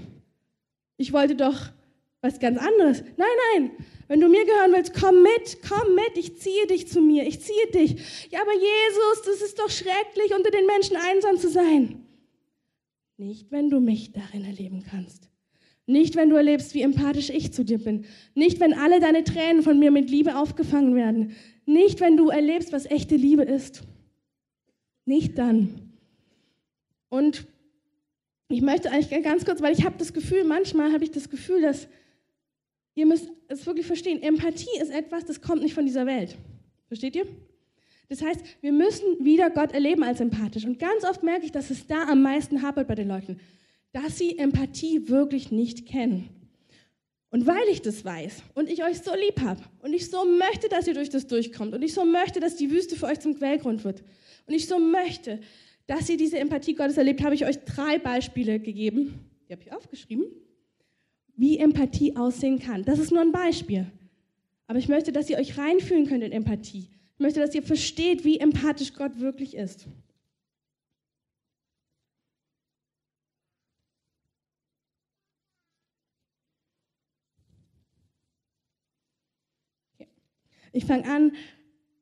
Ich 0.96 1.12
wollte 1.12 1.36
doch 1.36 1.60
was 2.22 2.40
ganz 2.40 2.58
anderes. 2.58 3.04
Nein, 3.16 3.28
nein. 3.54 3.70
Wenn 4.08 4.20
du 4.20 4.28
mir 4.28 4.44
gehören 4.44 4.72
willst, 4.72 4.94
komm 4.94 5.22
mit, 5.22 5.58
komm 5.68 5.94
mit, 5.94 6.16
ich 6.16 6.38
ziehe 6.38 6.66
dich 6.66 6.88
zu 6.88 7.00
mir, 7.00 7.26
ich 7.26 7.40
ziehe 7.40 7.66
dich. 7.74 8.30
Ja, 8.30 8.40
aber 8.42 8.52
Jesus, 8.52 9.22
das 9.24 9.42
ist 9.42 9.58
doch 9.58 9.70
schrecklich, 9.70 10.34
unter 10.36 10.50
den 10.50 10.66
Menschen 10.66 10.96
einsam 10.96 11.38
zu 11.38 11.48
sein. 11.48 12.06
Nicht, 13.16 13.50
wenn 13.50 13.70
du 13.70 13.80
mich 13.80 14.12
darin 14.12 14.44
erleben 14.44 14.84
kannst. 14.88 15.28
Nicht, 15.86 16.16
wenn 16.16 16.30
du 16.30 16.36
erlebst, 16.36 16.74
wie 16.74 16.82
empathisch 16.82 17.30
ich 17.30 17.52
zu 17.52 17.64
dir 17.64 17.78
bin. 17.78 18.04
Nicht, 18.34 18.60
wenn 18.60 18.74
alle 18.74 19.00
deine 19.00 19.24
Tränen 19.24 19.62
von 19.62 19.78
mir 19.78 19.90
mit 19.90 20.10
Liebe 20.10 20.36
aufgefangen 20.36 20.94
werden. 20.94 21.36
Nicht, 21.64 22.00
wenn 22.00 22.16
du 22.16 22.28
erlebst, 22.28 22.72
was 22.72 22.86
echte 22.86 23.16
Liebe 23.16 23.42
ist. 23.42 23.82
Nicht 25.04 25.38
dann. 25.38 25.92
Und 27.08 27.46
ich 28.48 28.62
möchte 28.62 28.90
eigentlich 28.90 29.22
ganz 29.24 29.44
kurz, 29.44 29.62
weil 29.62 29.72
ich 29.72 29.84
habe 29.84 29.96
das 29.98 30.12
Gefühl, 30.12 30.44
manchmal 30.44 30.92
habe 30.92 31.04
ich 31.04 31.12
das 31.12 31.30
Gefühl, 31.30 31.62
dass 31.62 31.88
Ihr 32.96 33.04
müsst 33.06 33.30
es 33.48 33.64
wirklich 33.66 33.86
verstehen. 33.86 34.22
Empathie 34.22 34.80
ist 34.80 34.90
etwas, 34.90 35.26
das 35.26 35.42
kommt 35.42 35.62
nicht 35.62 35.74
von 35.74 35.84
dieser 35.84 36.06
Welt. 36.06 36.34
Versteht 36.88 37.14
ihr? 37.14 37.26
Das 38.08 38.22
heißt, 38.22 38.40
wir 38.62 38.72
müssen 38.72 39.24
wieder 39.24 39.50
Gott 39.50 39.72
erleben 39.72 40.02
als 40.02 40.20
empathisch. 40.20 40.64
Und 40.64 40.78
ganz 40.78 41.04
oft 41.04 41.22
merke 41.22 41.44
ich, 41.44 41.52
dass 41.52 41.70
es 41.70 41.86
da 41.86 42.04
am 42.04 42.22
meisten 42.22 42.62
hapert 42.62 42.88
bei 42.88 42.94
den 42.94 43.08
Leuten, 43.08 43.38
dass 43.92 44.16
sie 44.16 44.38
Empathie 44.38 45.08
wirklich 45.08 45.52
nicht 45.52 45.86
kennen. 45.86 46.30
Und 47.30 47.46
weil 47.46 47.68
ich 47.70 47.82
das 47.82 48.02
weiß 48.02 48.42
und 48.54 48.70
ich 48.70 48.82
euch 48.82 49.00
so 49.00 49.14
lieb 49.14 49.40
habe 49.42 49.60
und 49.82 49.92
ich 49.92 50.08
so 50.08 50.24
möchte, 50.24 50.70
dass 50.70 50.88
ihr 50.88 50.94
durch 50.94 51.10
das 51.10 51.26
durchkommt 51.26 51.74
und 51.74 51.82
ich 51.82 51.92
so 51.92 52.04
möchte, 52.04 52.40
dass 52.40 52.56
die 52.56 52.70
Wüste 52.70 52.96
für 52.96 53.06
euch 53.06 53.20
zum 53.20 53.36
Quellgrund 53.36 53.84
wird 53.84 54.02
und 54.46 54.54
ich 54.54 54.66
so 54.66 54.78
möchte, 54.78 55.40
dass 55.86 56.08
ihr 56.08 56.16
diese 56.16 56.38
Empathie 56.38 56.74
Gottes 56.74 56.96
erlebt, 56.96 57.22
habe 57.22 57.34
ich 57.34 57.44
euch 57.44 57.58
drei 57.58 57.98
Beispiele 57.98 58.58
gegeben. 58.58 59.18
Die 59.48 59.52
habe 59.52 59.62
ich 59.62 59.72
aufgeschrieben 59.72 60.24
wie 61.36 61.58
Empathie 61.58 62.16
aussehen 62.16 62.58
kann. 62.58 62.84
Das 62.84 62.98
ist 62.98 63.12
nur 63.12 63.20
ein 63.20 63.32
Beispiel. 63.32 63.86
Aber 64.66 64.78
ich 64.78 64.88
möchte, 64.88 65.12
dass 65.12 65.30
ihr 65.30 65.38
euch 65.38 65.58
reinfühlen 65.58 66.06
könnt 66.06 66.24
in 66.24 66.32
Empathie. 66.32 66.88
Ich 67.14 67.20
möchte, 67.20 67.40
dass 67.40 67.54
ihr 67.54 67.62
versteht, 67.62 68.24
wie 68.24 68.40
empathisch 68.40 68.94
Gott 68.94 69.20
wirklich 69.20 69.54
ist. 69.54 69.86
Ich 80.72 80.84
fange 80.84 81.08
an. 81.08 81.32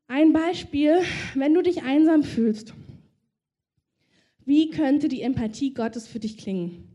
Ein 0.08 0.32
Beispiel, 0.32 1.00
wenn 1.34 1.54
du 1.54 1.62
dich 1.62 1.82
einsam 1.82 2.24
fühlst. 2.24 2.74
Wie 4.44 4.70
könnte 4.70 5.08
die 5.08 5.22
Empathie 5.22 5.72
Gottes 5.72 6.08
für 6.08 6.18
dich 6.18 6.38
klingen? 6.38 6.93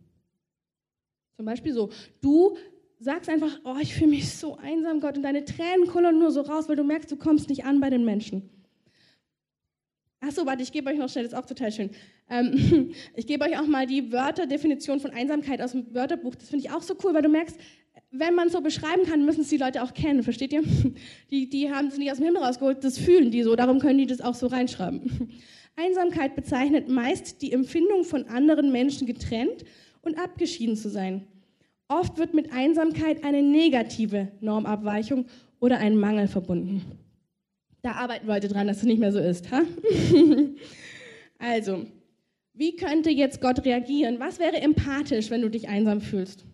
Zum 1.40 1.46
Beispiel 1.46 1.72
so, 1.72 1.90
du 2.20 2.58
sagst 3.00 3.30
einfach, 3.30 3.62
oh, 3.64 3.78
ich 3.82 3.94
fühle 3.94 4.10
mich 4.10 4.30
so 4.30 4.58
einsam, 4.58 5.00
Gott, 5.00 5.16
und 5.16 5.24
deine 5.24 5.46
Tränen 5.46 5.88
kullern 5.88 6.20
nur 6.20 6.32
so 6.32 6.42
raus, 6.42 6.68
weil 6.68 6.76
du 6.76 6.84
merkst, 6.84 7.10
du 7.10 7.16
kommst 7.16 7.48
nicht 7.48 7.64
an 7.64 7.80
bei 7.80 7.90
den 7.90 8.04
Menschen. 8.04 8.50
Achso, 10.20 10.46
warte, 10.46 10.64
ich 10.64 10.74
gebe 10.74 10.90
euch 10.90 10.98
noch 10.98 11.08
schnell, 11.08 11.24
das 11.24 11.32
ist 11.32 11.40
auch 11.40 11.46
total 11.46 11.72
schön. 11.72 11.92
Ähm, 12.30 12.92
ich 13.16 13.26
gebe 13.26 13.46
euch 13.46 13.58
auch 13.58 13.68
mal 13.68 13.86
die 13.86 14.12
Wörterdefinition 14.12 15.00
von 15.00 15.12
Einsamkeit 15.12 15.62
aus 15.62 15.72
dem 15.72 15.96
Wörterbuch. 15.96 16.36
Das 16.36 16.50
finde 16.50 16.66
ich 16.66 16.74
auch 16.74 16.82
so 16.82 16.94
cool, 17.06 17.14
weil 17.14 17.22
du 17.22 17.30
merkst, 17.30 17.58
wenn 18.12 18.36
man 18.36 18.48
es 18.48 18.52
so 18.52 18.60
beschreiben 18.60 19.06
kann, 19.06 19.24
müssen 19.24 19.44
es 19.44 19.48
die 19.48 19.56
Leute 19.56 19.82
auch 19.82 19.94
kennen, 19.94 20.24
versteht 20.24 20.52
ihr? 20.52 20.64
Die, 21.32 21.48
die 21.48 21.72
haben 21.72 21.88
es 21.88 21.98
nicht 21.98 22.12
aus 22.12 22.18
dem 22.18 22.26
Himmel 22.26 22.44
rausgeholt, 22.44 22.84
das 22.84 22.98
fühlen 22.98 23.32
die 23.32 23.44
so, 23.44 23.56
darum 23.56 23.80
können 23.80 24.00
die 24.00 24.08
das 24.08 24.20
auch 24.20 24.36
so 24.36 24.48
reinschreiben. 24.48 25.32
Einsamkeit 25.78 26.36
bezeichnet 26.36 26.90
meist 26.90 27.42
die 27.42 27.54
Empfindung 27.54 28.04
von 28.04 28.26
anderen 28.26 28.74
Menschen 28.74 29.08
getrennt 29.08 29.64
und 30.02 30.18
abgeschieden 30.18 30.76
zu 30.76 30.90
sein. 30.90 31.28
Oft 31.88 32.18
wird 32.18 32.34
mit 32.34 32.54
Einsamkeit 32.54 33.24
eine 33.24 33.42
negative 33.42 34.30
Normabweichung 34.42 35.26
oder 35.60 35.78
ein 35.80 35.98
Mangel 35.98 36.28
verbunden. 36.28 37.00
Da 37.82 37.94
arbeiten 37.94 38.28
Leute 38.28 38.48
dran, 38.48 38.68
dass 38.68 38.78
es 38.78 38.84
nicht 38.84 39.00
mehr 39.00 39.12
so 39.12 39.20
ist. 39.20 39.52
Ha? 39.52 39.62
also, 41.40 41.86
wie 42.54 42.76
könnte 42.76 43.10
jetzt 43.10 43.42
Gott 43.42 43.66
reagieren? 43.66 44.20
Was 44.20 44.38
wäre 44.38 44.58
empathisch, 44.58 45.30
wenn 45.30 45.42
du 45.42 45.50
dich 45.50 45.70
einsam 45.70 46.02
fühlst? 46.02 46.46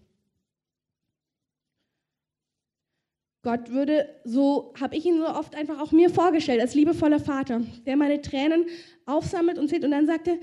Gott 3.42 3.70
würde, 3.72 4.10
so 4.24 4.74
habe 4.80 4.96
ich 4.96 5.06
ihn 5.06 5.20
so 5.20 5.28
oft 5.28 5.56
einfach 5.56 5.80
auch 5.80 5.92
mir 5.92 6.10
vorgestellt, 6.10 6.62
als 6.62 6.74
liebevoller 6.74 7.20
Vater, 7.20 7.62
der 7.86 7.96
meine 7.96 8.22
Tränen 8.22 8.66
aufsammelt 9.06 9.60
und 9.60 9.70
sieht 9.70 9.84
und 9.84 9.92
dann 9.92 10.08
sagte, 10.08 10.40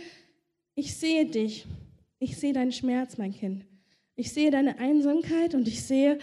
ich 0.74 0.96
sehe 0.96 1.26
dich 1.26 1.66
ich 2.22 2.36
sehe 2.36 2.52
deinen 2.52 2.72
Schmerz, 2.72 3.18
mein 3.18 3.32
Kind. 3.32 3.66
Ich 4.14 4.32
sehe 4.32 4.52
deine 4.52 4.78
Einsamkeit 4.78 5.54
und 5.54 5.66
ich 5.66 5.82
sehe, 5.82 6.18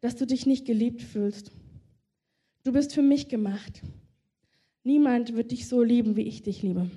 dass 0.00 0.16
du 0.16 0.26
dich 0.26 0.46
nicht 0.46 0.66
geliebt 0.66 1.00
fühlst. 1.00 1.52
Du 2.64 2.72
bist 2.72 2.92
für 2.92 3.02
mich 3.02 3.28
gemacht. 3.28 3.82
Niemand 4.82 5.34
wird 5.34 5.52
dich 5.52 5.68
so 5.68 5.82
lieben, 5.82 6.16
wie 6.16 6.22
ich 6.22 6.42
dich 6.42 6.62
liebe. 6.62 6.90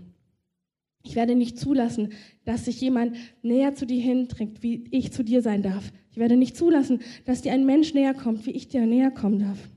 Ich 1.03 1.15
werde 1.15 1.35
nicht 1.35 1.59
zulassen, 1.59 2.13
dass 2.45 2.65
sich 2.65 2.81
jemand 2.81 3.15
näher 3.43 3.75
zu 3.75 3.85
dir 3.85 4.01
hinträgt, 4.01 4.63
wie 4.63 4.85
ich 4.89 5.11
zu 5.11 5.23
dir 5.23 5.41
sein 5.41 5.61
darf. 5.61 5.91
Ich 6.09 6.17
werde 6.17 6.35
nicht 6.35 6.57
zulassen, 6.57 7.01
dass 7.25 7.43
dir 7.43 7.53
ein 7.53 7.65
Mensch 7.65 7.93
näher 7.93 8.15
kommt, 8.15 8.45
wie 8.47 8.51
ich 8.51 8.67
dir 8.67 8.85
näher 8.87 9.11
kommen 9.11 9.39
darf. 9.39 9.69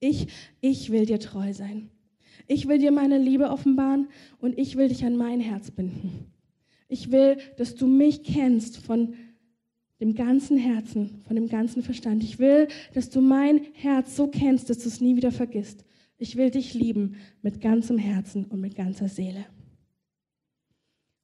Ich, 0.00 0.28
ich 0.60 0.90
will 0.90 1.04
dir 1.04 1.20
treu 1.20 1.52
sein. 1.52 1.90
Ich 2.48 2.66
will 2.66 2.78
dir 2.78 2.92
meine 2.92 3.18
Liebe 3.18 3.50
offenbaren 3.50 4.08
und 4.38 4.58
ich 4.58 4.76
will 4.76 4.88
dich 4.88 5.04
an 5.04 5.16
mein 5.16 5.40
Herz 5.40 5.70
binden. 5.70 6.31
Ich 6.92 7.10
will, 7.10 7.38
dass 7.56 7.74
du 7.74 7.86
mich 7.86 8.22
kennst 8.22 8.76
von 8.76 9.14
dem 9.98 10.14
ganzen 10.14 10.58
Herzen, 10.58 11.22
von 11.26 11.36
dem 11.36 11.48
ganzen 11.48 11.82
Verstand. 11.82 12.22
Ich 12.22 12.38
will, 12.38 12.68
dass 12.92 13.08
du 13.08 13.22
mein 13.22 13.62
Herz 13.72 14.14
so 14.14 14.26
kennst, 14.26 14.68
dass 14.68 14.80
du 14.80 14.88
es 14.88 15.00
nie 15.00 15.16
wieder 15.16 15.32
vergisst. 15.32 15.86
Ich 16.18 16.36
will 16.36 16.50
dich 16.50 16.74
lieben 16.74 17.16
mit 17.40 17.62
ganzem 17.62 17.96
Herzen 17.96 18.44
und 18.44 18.60
mit 18.60 18.76
ganzer 18.76 19.08
Seele. 19.08 19.46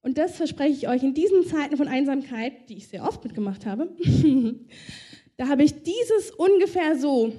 Und 0.01 0.17
das 0.17 0.37
verspreche 0.37 0.73
ich 0.73 0.89
euch 0.89 1.03
in 1.03 1.13
diesen 1.13 1.45
Zeiten 1.45 1.77
von 1.77 1.87
Einsamkeit, 1.87 2.71
die 2.71 2.79
ich 2.79 2.89
sehr 2.89 3.05
oft 3.05 3.23
mitgemacht 3.23 3.67
habe. 3.67 3.95
da 5.37 5.49
habe 5.49 5.65
ich 5.65 5.83
dieses 5.83 6.31
ungefähr 6.31 6.97
so. 6.97 7.31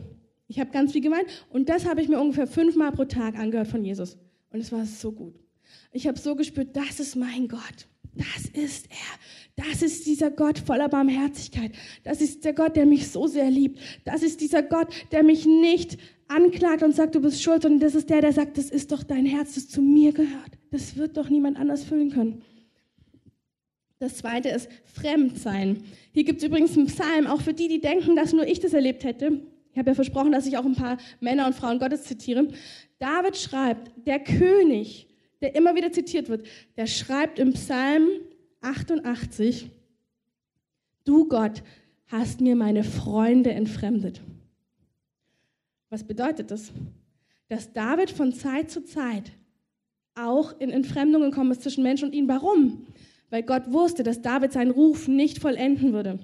Ich 0.48 0.60
habe 0.60 0.70
ganz 0.70 0.92
viel 0.92 1.02
gemeint 1.02 1.26
und 1.50 1.68
das 1.68 1.88
habe 1.88 2.04
ich 2.04 2.10
mir 2.10 2.22
ungefähr 2.22 2.46
fünfmal 2.46 2.92
pro 2.92 3.06
Tag 3.06 3.40
angehört 3.40 3.70
von 3.70 3.84
Jesus. 3.84 4.20
Und 4.52 4.60
es 4.60 4.72
war 4.72 4.86
so 4.86 5.14
gut. 5.14 5.34
Ich 5.92 6.06
habe 6.06 6.20
so 6.20 6.36
gespürt, 6.36 6.76
das 6.76 7.00
ist 7.00 7.16
mein 7.16 7.48
Gott. 7.48 7.88
Das 8.20 8.46
ist 8.54 8.88
er. 8.90 9.66
Das 9.66 9.82
ist 9.82 10.06
dieser 10.06 10.30
Gott 10.30 10.60
voller 10.60 10.90
Barmherzigkeit. 10.90 11.72
Das 12.04 12.20
ist 12.20 12.44
der 12.44 12.54
Gott, 12.54 12.76
der 12.76 12.86
mich 12.86 13.10
so 13.10 13.28
sehr 13.28 13.50
liebt. 13.50 13.80
Das 14.04 14.24
ist 14.24 14.42
dieser 14.42 14.62
Gott, 14.62 14.88
der 15.12 15.24
mich 15.24 15.46
nicht 15.46 15.98
anklagt 16.28 16.84
und 16.84 16.94
sagt, 16.96 17.16
du 17.16 17.22
bist 17.22 17.42
schuld, 17.42 17.64
sondern 17.64 17.80
das 17.80 17.96
ist 17.96 18.10
der, 18.10 18.22
der 18.22 18.34
sagt, 18.34 18.58
das 18.58 18.70
ist 18.70 18.92
doch 18.92 19.04
dein 19.04 19.26
Herz, 19.26 19.56
das 19.56 19.70
zu 19.70 19.82
mir 19.82 20.12
gehört. 20.12 20.52
Das 20.72 20.98
wird 20.98 21.18
doch 21.18 21.30
niemand 21.30 21.58
anders 21.58 21.84
füllen 21.84 22.12
können. 22.12 22.42
Das 24.00 24.18
zweite 24.18 24.50
ist 24.50 24.70
Fremdsein. 24.86 25.84
Hier 26.14 26.24
gibt 26.24 26.40
es 26.40 26.48
übrigens 26.48 26.78
einen 26.78 26.88
Psalm, 26.88 27.28
auch 27.28 27.42
für 27.42 27.54
die, 27.54 27.68
die 27.68 27.82
denken, 27.82 28.16
dass 28.16 28.32
nur 28.32 28.48
ich 28.48 28.60
das 28.60 28.74
erlebt 28.74 29.04
hätte. 29.04 29.42
Ich 29.72 29.78
habe 29.78 29.90
ja 29.90 29.96
versprochen, 29.96 30.32
dass 30.32 30.46
ich 30.46 30.58
auch 30.58 30.66
ein 30.66 30.76
paar 30.76 30.98
Männer 31.20 31.48
und 31.48 31.56
Frauen 31.56 31.80
Gottes 31.80 32.04
zitiere. 32.04 32.48
David 33.00 33.36
schreibt, 33.38 33.92
der 34.08 34.20
König, 34.20 35.09
der 35.42 35.56
immer 35.56 35.76
wieder 35.76 35.92
zitiert 35.92 36.30
wird, 36.30 36.46
der 36.78 36.88
schreibt 36.88 37.40
im 37.40 37.54
Psalm 37.54 38.08
88, 38.62 39.70
du 41.06 41.28
Gott 41.28 41.64
hast 42.08 42.42
mir 42.42 42.56
meine 42.56 42.84
Freunde 42.84 43.52
entfremdet. 43.52 44.22
Was 45.90 46.04
bedeutet 46.04 46.52
das? 46.52 46.72
Dass 47.48 47.72
David 47.74 48.12
von 48.12 48.34
Zeit 48.34 48.70
zu 48.70 48.84
Zeit 48.84 49.32
auch 50.16 50.60
in 50.60 50.70
Entfremdung 50.70 51.22
gekommen 51.22 51.52
ist 51.52 51.64
zwischen 51.64 51.84
Mensch 51.84 52.04
und 52.04 52.14
ihm. 52.14 52.28
Warum? 52.28 52.86
Weil 53.30 53.44
Gott 53.44 53.72
wusste, 53.72 54.04
dass 54.04 54.22
David 54.22 54.52
seinen 54.52 54.72
Ruf 54.72 55.08
nicht 55.08 55.40
vollenden 55.40 55.94
würde, 55.94 56.20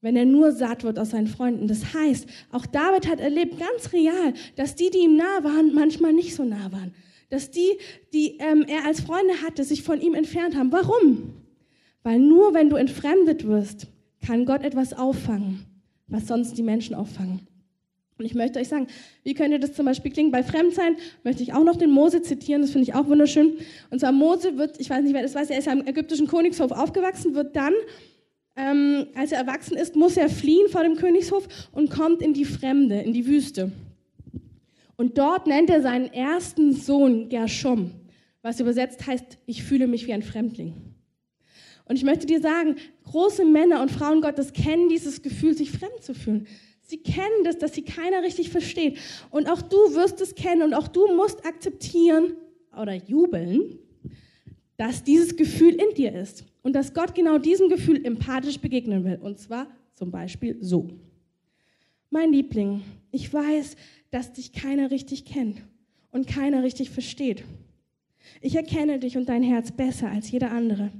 wenn 0.00 0.16
er 0.16 0.24
nur 0.24 0.50
satt 0.52 0.82
wird 0.82 0.98
aus 0.98 1.10
seinen 1.10 1.28
Freunden. 1.28 1.68
Das 1.68 1.94
heißt, 1.94 2.26
auch 2.50 2.66
David 2.66 3.06
hat 3.06 3.20
erlebt, 3.20 3.58
ganz 3.58 3.92
real, 3.92 4.34
dass 4.56 4.74
die, 4.74 4.90
die 4.90 5.04
ihm 5.04 5.16
nah 5.16 5.44
waren, 5.44 5.72
manchmal 5.72 6.12
nicht 6.12 6.34
so 6.34 6.44
nah 6.44 6.72
waren 6.72 6.92
dass 7.34 7.50
die, 7.50 7.78
die 8.12 8.38
ähm, 8.38 8.64
er 8.68 8.86
als 8.86 9.00
Freunde 9.00 9.42
hatte, 9.44 9.64
sich 9.64 9.82
von 9.82 10.00
ihm 10.00 10.14
entfernt 10.14 10.56
haben. 10.56 10.70
Warum? 10.70 11.34
Weil 12.04 12.20
nur 12.20 12.54
wenn 12.54 12.70
du 12.70 12.76
entfremdet 12.76 13.44
wirst, 13.46 13.88
kann 14.24 14.46
Gott 14.46 14.62
etwas 14.62 14.92
auffangen, 14.92 15.64
was 16.06 16.28
sonst 16.28 16.56
die 16.56 16.62
Menschen 16.62 16.94
auffangen. 16.94 17.48
Und 18.16 18.24
ich 18.24 18.34
möchte 18.36 18.60
euch 18.60 18.68
sagen, 18.68 18.86
wie 19.24 19.34
könnte 19.34 19.58
das 19.58 19.74
zum 19.74 19.86
Beispiel 19.86 20.12
klingen? 20.12 20.30
Bei 20.30 20.44
Fremdsein 20.44 20.96
möchte 21.24 21.42
ich 21.42 21.52
auch 21.52 21.64
noch 21.64 21.74
den 21.74 21.90
Mose 21.90 22.22
zitieren, 22.22 22.62
das 22.62 22.70
finde 22.70 22.88
ich 22.88 22.94
auch 22.94 23.08
wunderschön. 23.08 23.54
Und 23.90 23.98
zwar 23.98 24.12
Mose 24.12 24.56
wird, 24.56 24.80
ich 24.80 24.88
weiß 24.88 25.02
nicht, 25.02 25.14
wer 25.14 25.22
das 25.22 25.34
weiß, 25.34 25.50
er 25.50 25.58
ist 25.58 25.66
ja 25.66 25.72
im 25.72 25.84
ägyptischen 25.84 26.28
Königshof 26.28 26.70
aufgewachsen, 26.70 27.34
wird 27.34 27.56
dann, 27.56 27.74
ähm, 28.54 29.06
als 29.16 29.32
er 29.32 29.38
erwachsen 29.38 29.76
ist, 29.76 29.96
muss 29.96 30.16
er 30.16 30.28
fliehen 30.28 30.68
vor 30.68 30.84
dem 30.84 30.94
Königshof 30.94 31.48
und 31.72 31.90
kommt 31.90 32.22
in 32.22 32.32
die 32.32 32.44
Fremde, 32.44 33.00
in 33.00 33.12
die 33.12 33.26
Wüste. 33.26 33.72
Und 34.96 35.18
dort 35.18 35.46
nennt 35.46 35.70
er 35.70 35.82
seinen 35.82 36.12
ersten 36.12 36.72
Sohn 36.72 37.28
Gershom, 37.28 37.90
was 38.42 38.60
übersetzt 38.60 39.06
heißt, 39.06 39.38
ich 39.46 39.64
fühle 39.64 39.86
mich 39.86 40.06
wie 40.06 40.12
ein 40.12 40.22
Fremdling. 40.22 40.74
Und 41.86 41.96
ich 41.96 42.04
möchte 42.04 42.26
dir 42.26 42.40
sagen, 42.40 42.76
große 43.04 43.44
Männer 43.44 43.82
und 43.82 43.90
Frauen 43.90 44.22
Gottes 44.22 44.52
kennen 44.52 44.88
dieses 44.88 45.22
Gefühl, 45.22 45.54
sich 45.54 45.70
fremd 45.70 46.02
zu 46.02 46.14
fühlen. 46.14 46.46
Sie 46.86 46.98
kennen 47.02 47.44
das, 47.44 47.58
dass 47.58 47.74
sie 47.74 47.82
keiner 47.82 48.22
richtig 48.22 48.50
versteht. 48.50 48.98
Und 49.30 49.50
auch 49.50 49.62
du 49.62 49.76
wirst 49.94 50.20
es 50.20 50.34
kennen 50.34 50.62
und 50.62 50.74
auch 50.74 50.88
du 50.88 51.14
musst 51.14 51.44
akzeptieren 51.46 52.36
oder 52.78 52.94
jubeln, 52.94 53.78
dass 54.76 55.02
dieses 55.02 55.36
Gefühl 55.36 55.74
in 55.74 55.94
dir 55.94 56.14
ist 56.14 56.44
und 56.62 56.74
dass 56.74 56.92
Gott 56.92 57.14
genau 57.14 57.38
diesem 57.38 57.68
Gefühl 57.68 58.04
empathisch 58.04 58.58
begegnen 58.58 59.04
will. 59.04 59.18
Und 59.22 59.38
zwar 59.38 59.68
zum 59.94 60.10
Beispiel 60.10 60.56
so. 60.60 60.88
Mein 62.14 62.30
Liebling, 62.30 62.82
ich 63.10 63.34
weiß, 63.34 63.74
dass 64.12 64.32
dich 64.32 64.52
keiner 64.52 64.92
richtig 64.92 65.24
kennt 65.24 65.56
und 66.12 66.28
keiner 66.28 66.62
richtig 66.62 66.90
versteht. 66.90 67.42
Ich 68.40 68.54
erkenne 68.54 69.00
dich 69.00 69.16
und 69.16 69.28
dein 69.28 69.42
Herz 69.42 69.72
besser 69.72 70.12
als 70.12 70.30
jeder 70.30 70.52
andere. 70.52 70.92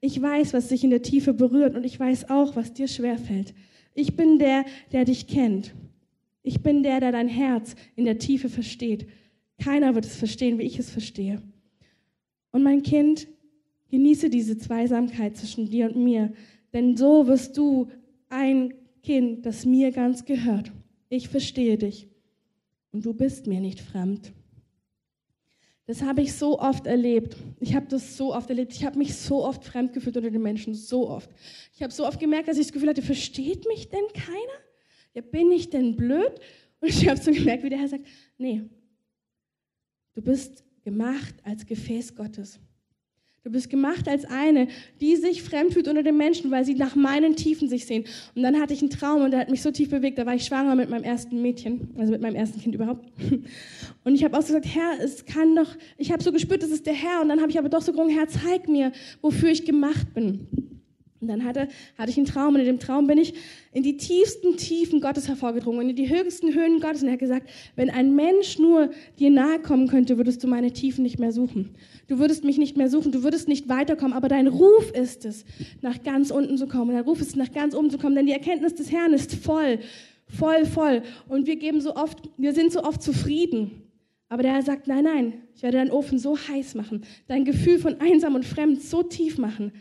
Ich 0.00 0.22
weiß, 0.22 0.52
was 0.52 0.68
dich 0.68 0.84
in 0.84 0.90
der 0.90 1.02
Tiefe 1.02 1.34
berührt 1.34 1.74
und 1.74 1.82
ich 1.82 1.98
weiß 1.98 2.30
auch, 2.30 2.54
was 2.54 2.72
dir 2.72 2.86
schwerfällt. 2.86 3.52
Ich 3.94 4.14
bin 4.14 4.38
der, 4.38 4.64
der 4.92 5.04
dich 5.04 5.26
kennt. 5.26 5.74
Ich 6.44 6.60
bin 6.62 6.84
der, 6.84 7.00
der 7.00 7.10
dein 7.10 7.26
Herz 7.26 7.74
in 7.96 8.04
der 8.04 8.20
Tiefe 8.20 8.48
versteht. 8.48 9.08
Keiner 9.58 9.96
wird 9.96 10.04
es 10.04 10.14
verstehen, 10.14 10.60
wie 10.60 10.66
ich 10.66 10.78
es 10.78 10.88
verstehe. 10.88 11.42
Und 12.52 12.62
mein 12.62 12.84
Kind, 12.84 13.26
genieße 13.90 14.30
diese 14.30 14.56
Zweisamkeit 14.56 15.36
zwischen 15.36 15.68
dir 15.68 15.86
und 15.86 15.96
mir, 15.96 16.32
denn 16.72 16.96
so 16.96 17.26
wirst 17.26 17.56
du 17.56 17.88
ein 18.28 18.72
Kind, 19.02 19.46
das 19.46 19.64
mir 19.64 19.92
ganz 19.92 20.24
gehört. 20.24 20.72
Ich 21.08 21.28
verstehe 21.28 21.78
dich 21.78 22.08
und 22.92 23.04
du 23.04 23.14
bist 23.14 23.46
mir 23.46 23.60
nicht 23.60 23.80
fremd. 23.80 24.32
Das 25.86 26.02
habe 26.02 26.22
ich 26.22 26.34
so 26.34 26.60
oft 26.60 26.86
erlebt. 26.86 27.36
Ich 27.58 27.74
habe 27.74 27.86
das 27.86 28.16
so 28.16 28.32
oft 28.32 28.48
erlebt. 28.48 28.72
Ich 28.72 28.84
habe 28.84 28.96
mich 28.96 29.14
so 29.16 29.44
oft 29.44 29.64
fremd 29.64 29.92
gefühlt 29.92 30.16
unter 30.16 30.30
den 30.30 30.40
Menschen, 30.40 30.72
so 30.72 31.08
oft. 31.08 31.28
Ich 31.74 31.82
habe 31.82 31.92
so 31.92 32.06
oft 32.06 32.20
gemerkt, 32.20 32.46
dass 32.46 32.58
ich 32.58 32.66
das 32.66 32.72
Gefühl 32.72 32.90
hatte, 32.90 33.02
versteht 33.02 33.66
mich 33.66 33.88
denn 33.88 34.04
keiner? 34.14 34.60
Ja, 35.14 35.22
bin 35.22 35.50
ich 35.50 35.68
denn 35.68 35.96
blöd? 35.96 36.32
Und 36.80 36.88
ich 36.88 37.08
habe 37.08 37.20
so 37.20 37.32
gemerkt, 37.32 37.64
wie 37.64 37.70
der 37.70 37.80
Herr 37.80 37.88
sagt, 37.88 38.06
nee, 38.38 38.62
du 40.14 40.22
bist 40.22 40.64
gemacht 40.84 41.34
als 41.42 41.66
Gefäß 41.66 42.14
Gottes. 42.14 42.60
Du 43.42 43.50
bist 43.50 43.70
gemacht 43.70 44.06
als 44.06 44.26
eine, 44.26 44.68
die 45.00 45.16
sich 45.16 45.42
fremd 45.42 45.72
fühlt 45.72 45.88
unter 45.88 46.02
den 46.02 46.18
Menschen, 46.18 46.50
weil 46.50 46.66
sie 46.66 46.74
nach 46.74 46.94
meinen 46.94 47.36
Tiefen 47.36 47.70
sich 47.70 47.86
sehen. 47.86 48.04
Und 48.34 48.42
dann 48.42 48.60
hatte 48.60 48.74
ich 48.74 48.82
einen 48.82 48.90
Traum 48.90 49.22
und 49.22 49.30
der 49.30 49.40
hat 49.40 49.48
mich 49.48 49.62
so 49.62 49.70
tief 49.70 49.88
bewegt. 49.88 50.18
Da 50.18 50.26
war 50.26 50.34
ich 50.34 50.44
schwanger 50.44 50.74
mit 50.74 50.90
meinem 50.90 51.04
ersten 51.04 51.40
Mädchen, 51.40 51.88
also 51.96 52.12
mit 52.12 52.20
meinem 52.20 52.34
ersten 52.34 52.60
Kind 52.60 52.74
überhaupt. 52.74 53.10
Und 54.04 54.14
ich 54.14 54.24
habe 54.24 54.36
auch 54.36 54.42
so 54.42 54.48
gesagt, 54.48 54.66
Herr, 54.66 55.02
es 55.02 55.24
kann 55.24 55.54
doch, 55.56 55.68
ich 55.98 56.10
habe 56.10 56.22
so 56.22 56.32
gespürt, 56.32 56.62
das 56.62 56.70
ist 56.70 56.86
der 56.86 56.94
Herr. 56.94 57.20
Und 57.22 57.28
dann 57.28 57.40
habe 57.40 57.50
ich 57.50 57.58
aber 57.58 57.68
doch 57.68 57.82
so 57.82 57.92
gerungen, 57.92 58.14
Herr, 58.14 58.28
zeig 58.28 58.68
mir, 58.68 58.92
wofür 59.20 59.50
ich 59.50 59.64
gemacht 59.64 60.12
bin. 60.14 60.46
Und 61.20 61.28
dann 61.28 61.44
hatte, 61.44 61.68
hatte 61.98 62.10
ich 62.10 62.16
einen 62.16 62.26
Traum 62.26 62.54
und 62.54 62.60
in 62.60 62.66
dem 62.66 62.78
Traum 62.78 63.06
bin 63.06 63.18
ich 63.18 63.34
in 63.72 63.82
die 63.82 63.98
tiefsten 63.98 64.56
Tiefen 64.56 65.00
Gottes 65.00 65.28
hervorgedrungen 65.28 65.80
und 65.80 65.90
in 65.90 65.96
die 65.96 66.08
höchsten 66.08 66.54
Höhen 66.54 66.80
Gottes. 66.80 67.02
Und 67.02 67.08
er 67.08 67.12
hat 67.12 67.20
gesagt, 67.20 67.50
wenn 67.76 67.90
ein 67.90 68.16
Mensch 68.16 68.58
nur 68.58 68.90
dir 69.18 69.30
nahe 69.30 69.58
kommen 69.60 69.86
könnte, 69.86 70.16
würdest 70.16 70.42
du 70.42 70.48
meine 70.48 70.72
Tiefen 70.72 71.02
nicht 71.02 71.18
mehr 71.18 71.32
suchen. 71.32 71.74
Du 72.08 72.18
würdest 72.18 72.42
mich 72.44 72.56
nicht 72.56 72.78
mehr 72.78 72.88
suchen, 72.88 73.12
du 73.12 73.22
würdest 73.22 73.48
nicht 73.48 73.68
weiterkommen, 73.68 74.14
aber 74.14 74.28
dein 74.28 74.46
Ruf 74.46 74.90
ist 74.92 75.26
es, 75.26 75.44
nach 75.82 76.02
ganz 76.02 76.30
unten 76.30 76.56
zu 76.56 76.66
kommen. 76.66 76.92
Dein 76.92 77.04
Ruf 77.04 77.20
ist 77.20 77.28
es, 77.28 77.36
nach 77.36 77.52
ganz 77.52 77.74
oben 77.74 77.90
zu 77.90 77.98
kommen, 77.98 78.14
denn 78.14 78.26
die 78.26 78.32
Erkenntnis 78.32 78.74
des 78.74 78.90
Herrn 78.90 79.12
ist 79.12 79.34
voll, 79.34 79.78
voll, 80.26 80.64
voll. 80.64 81.02
Und 81.28 81.46
wir 81.46 81.56
geben 81.56 81.82
so 81.82 81.96
oft, 81.96 82.30
wir 82.38 82.54
sind 82.54 82.72
so 82.72 82.82
oft 82.82 83.02
zufrieden. 83.02 83.82
Aber 84.30 84.42
der 84.42 84.54
Herr 84.54 84.62
sagt, 84.62 84.86
nein, 84.86 85.04
nein, 85.04 85.32
ich 85.54 85.62
werde 85.62 85.78
deinen 85.78 85.90
Ofen 85.90 86.18
so 86.18 86.38
heiß 86.38 86.76
machen, 86.76 87.02
dein 87.26 87.44
Gefühl 87.44 87.78
von 87.78 88.00
einsam 88.00 88.36
und 88.36 88.46
fremd 88.46 88.80
so 88.80 89.02
tief 89.02 89.38
machen, 89.38 89.72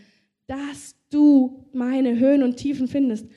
dass 0.50 0.96
du 1.12 1.68
meine 1.74 2.18
Höhen 2.18 2.42
und 2.42 2.58
Tiefen 2.58 2.88
findest. 2.88 3.28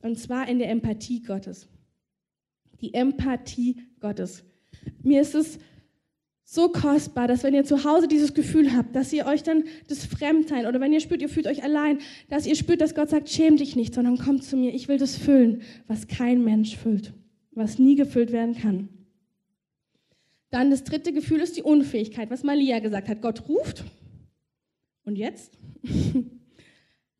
Und 0.00 0.16
zwar 0.18 0.48
in 0.48 0.60
der 0.60 0.70
Empathie 0.70 1.20
Gottes. 1.20 1.66
Die 2.80 2.94
Empathie 2.94 3.82
Gottes. 3.98 4.44
Mir 5.02 5.20
ist 5.20 5.34
es 5.34 5.58
so 6.44 6.68
kostbar, 6.68 7.26
dass 7.26 7.42
wenn 7.42 7.54
ihr 7.54 7.64
zu 7.64 7.84
Hause 7.84 8.06
dieses 8.06 8.32
Gefühl 8.32 8.76
habt, 8.76 8.94
dass 8.94 9.12
ihr 9.12 9.26
euch 9.26 9.42
dann 9.42 9.64
das 9.88 10.04
Fremdsein 10.04 10.66
oder 10.66 10.80
wenn 10.80 10.92
ihr 10.92 11.00
spürt, 11.00 11.20
ihr 11.20 11.28
fühlt 11.28 11.48
euch 11.48 11.64
allein, 11.64 11.98
dass 12.28 12.46
ihr 12.46 12.54
spürt, 12.54 12.80
dass 12.80 12.94
Gott 12.94 13.10
sagt, 13.10 13.28
schäm 13.28 13.56
dich 13.56 13.74
nicht, 13.74 13.94
sondern 13.94 14.18
komm 14.18 14.40
zu 14.40 14.56
mir, 14.56 14.72
ich 14.72 14.86
will 14.86 14.98
das 14.98 15.16
füllen, 15.16 15.62
was 15.88 16.06
kein 16.06 16.44
Mensch 16.44 16.76
füllt, 16.76 17.12
was 17.52 17.80
nie 17.80 17.96
gefüllt 17.96 18.30
werden 18.30 18.54
kann. 18.54 18.88
Dann 20.50 20.70
das 20.70 20.84
dritte 20.84 21.12
Gefühl 21.12 21.40
ist 21.40 21.56
die 21.56 21.62
Unfähigkeit, 21.62 22.30
was 22.30 22.44
Malia 22.44 22.78
gesagt 22.78 23.08
hat. 23.08 23.20
Gott 23.20 23.48
ruft 23.48 23.84
und 25.04 25.16
jetzt? 25.16 25.58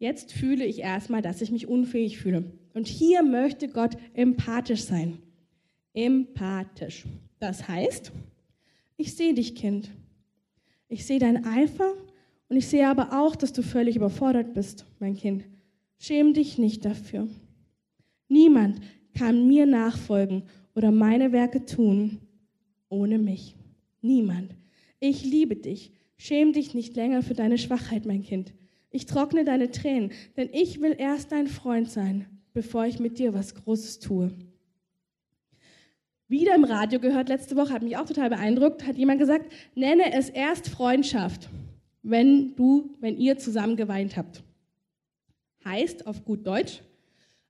Jetzt 0.02 0.32
fühle 0.32 0.64
ich 0.64 0.80
erstmal, 0.80 1.22
dass 1.22 1.42
ich 1.42 1.52
mich 1.52 1.68
unfähig 1.68 2.18
fühle. 2.18 2.42
Und 2.74 2.88
hier 2.88 3.22
möchte 3.22 3.68
Gott 3.68 3.96
empathisch 4.14 4.82
sein. 4.82 5.18
Empathisch. 5.94 7.04
Das 7.38 7.68
heißt, 7.68 8.10
ich 8.96 9.14
sehe 9.14 9.32
dich, 9.32 9.54
Kind. 9.54 9.90
Ich 10.88 11.06
sehe 11.06 11.20
deinen 11.20 11.44
Eifer 11.44 11.94
und 12.48 12.56
ich 12.56 12.66
sehe 12.66 12.88
aber 12.88 13.16
auch, 13.16 13.36
dass 13.36 13.52
du 13.52 13.62
völlig 13.62 13.94
überfordert 13.94 14.54
bist, 14.54 14.86
mein 14.98 15.14
Kind. 15.14 15.44
Schäm 16.00 16.34
dich 16.34 16.58
nicht 16.58 16.84
dafür. 16.84 17.28
Niemand 18.26 18.80
kann 19.16 19.46
mir 19.46 19.66
nachfolgen 19.66 20.42
oder 20.74 20.90
meine 20.90 21.30
Werke 21.30 21.64
tun 21.64 22.18
ohne 22.88 23.18
mich. 23.18 23.54
Niemand. 24.00 24.50
Ich 24.98 25.24
liebe 25.24 25.54
dich. 25.54 25.92
Schäm 26.16 26.52
dich 26.52 26.74
nicht 26.74 26.96
länger 26.96 27.22
für 27.22 27.34
deine 27.34 27.56
Schwachheit, 27.56 28.04
mein 28.04 28.24
Kind. 28.24 28.52
Ich 28.92 29.07
trockne 29.07 29.44
deine 29.44 29.70
Tränen, 29.70 30.12
denn 30.37 30.50
ich 30.52 30.81
will 30.81 30.94
erst 30.96 31.33
dein 31.33 31.48
Freund 31.48 31.90
sein, 31.90 32.26
bevor 32.52 32.85
ich 32.85 33.00
mit 33.00 33.18
dir 33.18 33.33
was 33.33 33.55
Großes 33.55 33.98
tue. 33.98 34.31
Wieder 36.28 36.55
im 36.55 36.64
Radio 36.64 37.00
gehört 37.00 37.28
letzte 37.28 37.57
Woche, 37.57 37.72
hat 37.72 37.83
mich 37.83 37.96
auch 37.96 38.07
total 38.07 38.31
beeindruckt, 38.31 38.87
hat 38.87 38.96
jemand 38.96 39.18
gesagt, 39.18 39.52
nenne 39.74 40.12
es 40.12 40.28
erst 40.28 40.68
Freundschaft, 40.68 41.48
wenn 42.02 42.55
du, 42.55 42.96
wenn 43.00 43.16
ihr 43.18 43.38
zusammen 43.38 43.76
geweint 43.76 44.16
habt. 44.16 44.42
Heißt 45.64 46.07
auf 46.07 46.24
gut 46.24 46.46
Deutsch, 46.46 46.83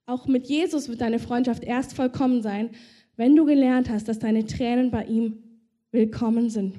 auch 0.07 0.26
mit 0.26 0.46
Jesus 0.46 0.88
wird 0.88 1.00
deine 1.00 1.18
Freundschaft 1.18 1.64
erst 1.64 1.94
vollkommen 1.94 2.42
sein, 2.42 2.70
wenn 3.16 3.37
du 3.37 3.44
gelernt 3.44 3.90
hast, 3.90 4.09
dass 4.09 4.18
deine 4.18 4.46
Tränen 4.46 4.90
bei 4.90 5.05
ihm 5.05 5.42
willkommen 5.90 6.50
sind. 6.50 6.74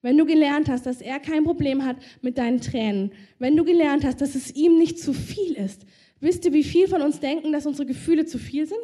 Wenn 0.00 0.16
du 0.16 0.24
gelernt 0.24 0.68
hast, 0.68 0.86
dass 0.86 1.00
er 1.00 1.18
kein 1.18 1.44
Problem 1.44 1.84
hat 1.84 1.96
mit 2.22 2.38
deinen 2.38 2.60
Tränen. 2.60 3.12
Wenn 3.38 3.56
du 3.56 3.64
gelernt 3.64 4.04
hast, 4.04 4.20
dass 4.20 4.34
es 4.34 4.54
ihm 4.54 4.78
nicht 4.78 4.98
zu 4.98 5.12
viel 5.12 5.54
ist. 5.54 5.84
Wisst 6.20 6.44
ihr, 6.44 6.52
wie 6.52 6.64
viel 6.64 6.88
von 6.88 7.02
uns 7.02 7.20
denken, 7.20 7.52
dass 7.52 7.66
unsere 7.66 7.86
Gefühle 7.86 8.24
zu 8.24 8.38
viel 8.38 8.66
sind? 8.66 8.82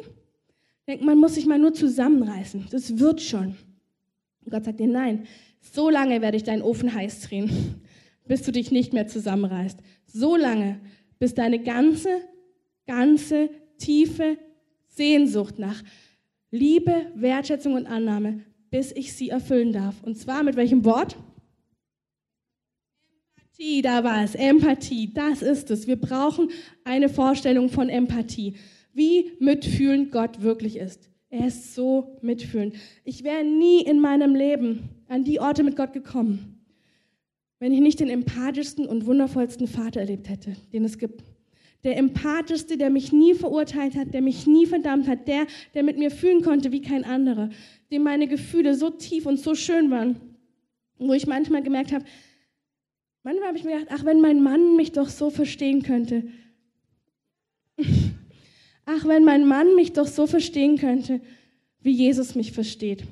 Denken, 0.87 1.05
man 1.05 1.17
muss 1.17 1.35
sich 1.35 1.45
mal 1.45 1.59
nur 1.59 1.73
zusammenreißen. 1.73 2.67
Das 2.69 2.99
wird 2.99 3.21
schon. 3.21 3.55
Und 4.43 4.51
Gott 4.51 4.65
sagt 4.65 4.79
dir, 4.79 4.87
nein, 4.87 5.25
so 5.59 5.89
lange 5.89 6.21
werde 6.21 6.37
ich 6.37 6.43
deinen 6.43 6.61
Ofen 6.61 6.93
heiß 6.93 7.21
drehen, 7.21 7.49
bis 8.27 8.43
du 8.43 8.51
dich 8.51 8.71
nicht 8.71 8.93
mehr 8.93 9.07
zusammenreißt. 9.07 9.79
So 10.05 10.35
lange, 10.35 10.79
bis 11.17 11.33
deine 11.33 11.59
ganze, 11.59 12.09
ganze 12.85 13.49
tiefe 13.77 14.37
Sehnsucht 14.87 15.59
nach 15.59 15.81
Liebe, 16.51 17.07
Wertschätzung 17.15 17.73
und 17.73 17.87
Annahme, 17.87 18.41
bis 18.69 18.91
ich 18.91 19.13
sie 19.13 19.29
erfüllen 19.29 19.73
darf. 19.73 20.03
Und 20.03 20.17
zwar 20.17 20.43
mit 20.43 20.55
welchem 20.55 20.85
Wort? 20.85 21.17
Empathie, 23.37 23.81
da 23.81 24.03
war 24.03 24.23
es. 24.23 24.35
Empathie, 24.35 25.13
das 25.13 25.41
ist 25.41 25.71
es. 25.71 25.87
Wir 25.87 25.95
brauchen 25.95 26.49
eine 26.83 27.07
Vorstellung 27.07 27.69
von 27.69 27.87
Empathie, 27.87 28.55
wie 28.93 29.31
mitfühlend 29.39 30.11
Gott 30.11 30.41
wirklich 30.41 30.77
ist. 30.77 31.09
Er 31.29 31.47
ist 31.47 31.73
so 31.73 32.17
mitfühlend. 32.21 32.75
Ich 33.03 33.23
wäre 33.23 33.43
nie 33.43 33.81
in 33.81 33.99
meinem 33.99 34.35
Leben 34.35 34.89
an 35.07 35.23
die 35.23 35.39
Orte 35.39 35.63
mit 35.63 35.75
Gott 35.75 35.93
gekommen, 35.93 36.61
wenn 37.59 37.71
ich 37.71 37.79
nicht 37.79 37.99
den 37.99 38.09
empathischsten 38.09 38.85
und 38.85 39.05
wundervollsten 39.05 39.67
Vater 39.67 40.01
erlebt 40.01 40.29
hätte, 40.29 40.55
den 40.73 40.83
es 40.83 40.97
gibt. 40.97 41.23
Der 41.83 41.97
empathischste, 41.97 42.77
der 42.77 42.89
mich 42.89 43.11
nie 43.11 43.35
verurteilt 43.35 43.95
hat, 43.95 44.13
der 44.13 44.21
mich 44.21 44.47
nie 44.47 44.65
verdammt 44.65 45.07
hat, 45.07 45.27
der, 45.27 45.45
der 45.73 45.83
mit 45.83 45.97
mir 45.97 46.09
fühlen 46.09 46.41
konnte 46.41 46.71
wie 46.71 46.81
kein 46.81 47.03
anderer, 47.03 47.49
dem 47.91 48.03
meine 48.03 48.27
Gefühle 48.27 48.75
so 48.75 48.89
tief 48.89 49.25
und 49.25 49.39
so 49.39 49.53
schön 49.53 49.91
waren, 49.91 50.19
wo 50.97 51.13
ich 51.13 51.27
manchmal 51.27 51.61
gemerkt 51.61 51.91
habe, 51.91 52.05
manchmal 53.23 53.49
habe 53.49 53.57
ich 53.57 53.63
mir 53.63 53.79
gedacht, 53.79 53.99
ach, 53.99 54.05
wenn 54.05 54.21
mein 54.21 54.41
Mann 54.41 54.75
mich 54.75 54.93
doch 54.93 55.09
so 55.09 55.29
verstehen 55.29 55.83
könnte. 55.83 56.23
Ach, 58.87 59.03
wenn 59.05 59.25
mein 59.25 59.47
Mann 59.47 59.73
mich 59.73 59.93
doch 59.93 60.05
so 60.05 60.27
verstehen 60.27 60.77
könnte, 60.77 61.19
wie 61.81 61.91
Jesus 61.91 62.35
mich 62.35 62.51
versteht. 62.51 63.03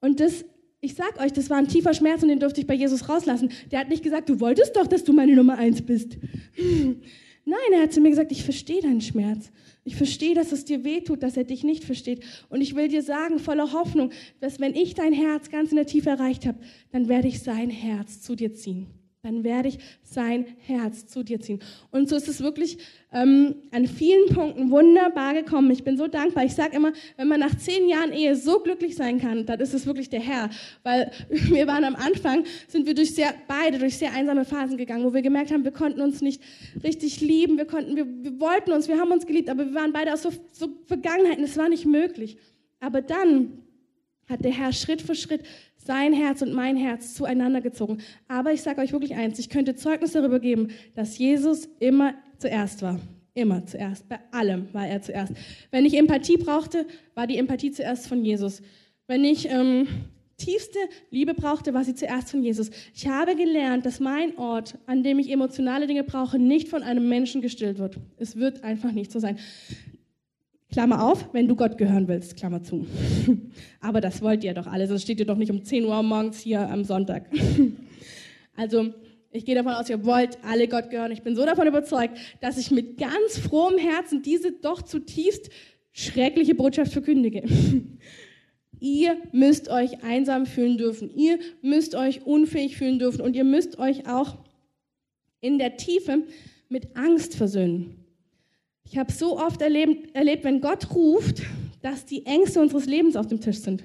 Und 0.00 0.20
das 0.20 0.46
ich 0.86 0.94
sag 0.94 1.20
euch, 1.20 1.32
das 1.32 1.50
war 1.50 1.56
ein 1.56 1.66
tiefer 1.68 1.94
Schmerz 1.94 2.22
und 2.22 2.28
den 2.28 2.38
durfte 2.38 2.60
ich 2.60 2.66
bei 2.66 2.74
Jesus 2.74 3.08
rauslassen. 3.08 3.50
Der 3.72 3.80
hat 3.80 3.88
nicht 3.88 4.04
gesagt, 4.04 4.28
du 4.28 4.38
wolltest 4.38 4.76
doch, 4.76 4.86
dass 4.86 5.02
du 5.02 5.12
meine 5.12 5.34
Nummer 5.34 5.58
eins 5.58 5.82
bist. 5.82 6.16
Nein, 7.48 7.72
er 7.72 7.82
hat 7.82 7.92
zu 7.92 8.00
mir 8.00 8.10
gesagt, 8.10 8.32
ich 8.32 8.42
verstehe 8.42 8.82
deinen 8.82 9.00
Schmerz. 9.00 9.52
Ich 9.84 9.94
verstehe, 9.94 10.34
dass 10.34 10.50
es 10.50 10.64
dir 10.64 10.82
wehtut, 10.82 11.22
dass 11.22 11.36
er 11.36 11.44
dich 11.44 11.62
nicht 11.62 11.84
versteht. 11.84 12.24
Und 12.48 12.60
ich 12.60 12.74
will 12.74 12.88
dir 12.88 13.02
sagen, 13.02 13.38
voller 13.38 13.72
Hoffnung, 13.72 14.10
dass 14.40 14.58
wenn 14.58 14.74
ich 14.74 14.94
dein 14.94 15.12
Herz 15.12 15.48
ganz 15.48 15.70
in 15.70 15.76
der 15.76 15.86
Tiefe 15.86 16.10
erreicht 16.10 16.44
habe, 16.44 16.58
dann 16.90 17.08
werde 17.08 17.28
ich 17.28 17.40
sein 17.40 17.70
Herz 17.70 18.20
zu 18.20 18.34
dir 18.34 18.52
ziehen 18.52 18.88
dann 19.26 19.42
werde 19.42 19.68
ich 19.68 19.78
sein 20.04 20.46
Herz 20.58 21.06
zu 21.06 21.24
dir 21.24 21.40
ziehen. 21.40 21.58
Und 21.90 22.08
so 22.08 22.14
ist 22.14 22.28
es 22.28 22.40
wirklich 22.42 22.78
ähm, 23.12 23.56
an 23.72 23.86
vielen 23.86 24.28
Punkten 24.32 24.70
wunderbar 24.70 25.34
gekommen. 25.34 25.70
Ich 25.72 25.82
bin 25.82 25.96
so 25.96 26.06
dankbar. 26.06 26.44
Ich 26.44 26.54
sage 26.54 26.76
immer, 26.76 26.92
wenn 27.16 27.26
man 27.26 27.40
nach 27.40 27.56
zehn 27.56 27.88
Jahren 27.88 28.12
Ehe 28.12 28.36
so 28.36 28.60
glücklich 28.60 28.94
sein 28.94 29.20
kann, 29.20 29.44
dann 29.44 29.58
ist 29.58 29.74
es 29.74 29.84
wirklich 29.84 30.10
der 30.10 30.20
Herr. 30.20 30.48
Weil 30.84 31.10
wir 31.28 31.66
waren 31.66 31.82
am 31.82 31.96
Anfang, 31.96 32.44
sind 32.68 32.86
wir 32.86 32.94
durch 32.94 33.16
sehr, 33.16 33.34
beide 33.48 33.80
durch 33.80 33.98
sehr 33.98 34.12
einsame 34.12 34.44
Phasen 34.44 34.76
gegangen, 34.76 35.04
wo 35.04 35.12
wir 35.12 35.22
gemerkt 35.22 35.50
haben, 35.50 35.64
wir 35.64 35.72
konnten 35.72 36.00
uns 36.00 36.22
nicht 36.22 36.40
richtig 36.84 37.20
lieben, 37.20 37.58
wir, 37.58 37.66
konnten, 37.66 37.96
wir, 37.96 38.06
wir 38.06 38.38
wollten 38.38 38.70
uns, 38.70 38.86
wir 38.86 39.00
haben 39.00 39.10
uns 39.10 39.26
geliebt, 39.26 39.50
aber 39.50 39.66
wir 39.66 39.74
waren 39.74 39.92
beide 39.92 40.12
aus 40.12 40.22
so, 40.22 40.30
so 40.52 40.68
Vergangenheiten, 40.86 41.42
es 41.42 41.56
war 41.56 41.68
nicht 41.68 41.84
möglich. 41.84 42.38
Aber 42.78 43.02
dann 43.02 43.65
hat 44.28 44.44
der 44.44 44.52
Herr 44.52 44.72
Schritt 44.72 45.02
für 45.02 45.14
Schritt 45.14 45.42
sein 45.76 46.12
Herz 46.12 46.42
und 46.42 46.52
mein 46.52 46.76
Herz 46.76 47.14
zueinander 47.14 47.60
gezogen. 47.60 47.98
Aber 48.28 48.52
ich 48.52 48.62
sage 48.62 48.80
euch 48.80 48.92
wirklich 48.92 49.14
eins, 49.14 49.38
ich 49.38 49.48
könnte 49.48 49.76
Zeugnis 49.76 50.12
darüber 50.12 50.40
geben, 50.40 50.68
dass 50.94 51.16
Jesus 51.18 51.68
immer 51.78 52.14
zuerst 52.38 52.82
war. 52.82 53.00
Immer 53.34 53.66
zuerst. 53.66 54.08
Bei 54.08 54.18
allem 54.32 54.68
war 54.72 54.86
er 54.86 55.02
zuerst. 55.02 55.32
Wenn 55.70 55.84
ich 55.84 55.94
Empathie 55.94 56.38
brauchte, 56.38 56.86
war 57.14 57.26
die 57.26 57.36
Empathie 57.36 57.70
zuerst 57.70 58.08
von 58.08 58.24
Jesus. 58.24 58.62
Wenn 59.06 59.24
ich 59.24 59.48
ähm, 59.50 59.86
tiefste 60.38 60.78
Liebe 61.10 61.34
brauchte, 61.34 61.74
war 61.74 61.84
sie 61.84 61.94
zuerst 61.94 62.30
von 62.30 62.42
Jesus. 62.42 62.70
Ich 62.94 63.06
habe 63.06 63.36
gelernt, 63.36 63.86
dass 63.86 64.00
mein 64.00 64.36
Ort, 64.38 64.78
an 64.86 65.02
dem 65.02 65.18
ich 65.18 65.30
emotionale 65.30 65.86
Dinge 65.86 66.04
brauche, 66.04 66.38
nicht 66.38 66.68
von 66.68 66.82
einem 66.82 67.08
Menschen 67.08 67.40
gestillt 67.40 67.78
wird. 67.78 67.98
Es 68.16 68.36
wird 68.36 68.64
einfach 68.64 68.92
nicht 68.92 69.12
so 69.12 69.18
sein. 69.18 69.38
Klammer 70.72 71.04
auf, 71.04 71.32
wenn 71.32 71.48
du 71.48 71.56
Gott 71.56 71.78
gehören 71.78 72.08
willst, 72.08 72.36
Klammer 72.36 72.62
zu. 72.62 72.86
Aber 73.80 74.00
das 74.00 74.20
wollt 74.20 74.44
ihr 74.44 74.54
doch 74.54 74.66
alle, 74.66 74.86
sonst 74.86 75.02
steht 75.02 75.20
ihr 75.20 75.26
doch 75.26 75.36
nicht 75.36 75.50
um 75.50 75.64
10 75.64 75.84
Uhr 75.84 76.02
morgens 76.02 76.38
hier 76.38 76.68
am 76.68 76.84
Sonntag. 76.84 77.30
Also, 78.58 78.94
ich 79.32 79.44
gehe 79.44 79.54
davon 79.54 79.74
aus, 79.74 79.90
ihr 79.90 80.02
wollt 80.06 80.38
alle 80.42 80.66
Gott 80.66 80.88
gehören. 80.88 81.12
Ich 81.12 81.22
bin 81.22 81.36
so 81.36 81.44
davon 81.44 81.66
überzeugt, 81.66 82.16
dass 82.40 82.56
ich 82.56 82.70
mit 82.70 82.96
ganz 82.96 83.38
frohem 83.38 83.76
Herzen 83.76 84.22
diese 84.22 84.52
doch 84.52 84.80
zutiefst 84.80 85.50
schreckliche 85.92 86.54
Botschaft 86.54 86.92
verkündige. 86.92 87.42
Ihr 88.80 89.16
müsst 89.32 89.68
euch 89.68 90.02
einsam 90.04 90.46
fühlen 90.46 90.76
dürfen. 90.78 91.10
Ihr 91.14 91.38
müsst 91.62 91.94
euch 91.94 92.24
unfähig 92.26 92.76
fühlen 92.76 92.98
dürfen. 92.98 93.22
Und 93.22 93.34
ihr 93.36 93.44
müsst 93.44 93.78
euch 93.78 94.08
auch 94.08 94.38
in 95.40 95.58
der 95.58 95.76
Tiefe 95.76 96.24
mit 96.68 96.96
Angst 96.96 97.36
versöhnen. 97.36 98.05
Ich 98.88 98.98
habe 98.98 99.12
so 99.12 99.38
oft 99.38 99.60
erlebt, 99.60 100.14
erlebt, 100.14 100.44
wenn 100.44 100.60
Gott 100.60 100.94
ruft, 100.94 101.42
dass 101.82 102.04
die 102.04 102.24
Ängste 102.24 102.60
unseres 102.60 102.86
Lebens 102.86 103.16
auf 103.16 103.26
dem 103.26 103.40
Tisch 103.40 103.58
sind. 103.58 103.84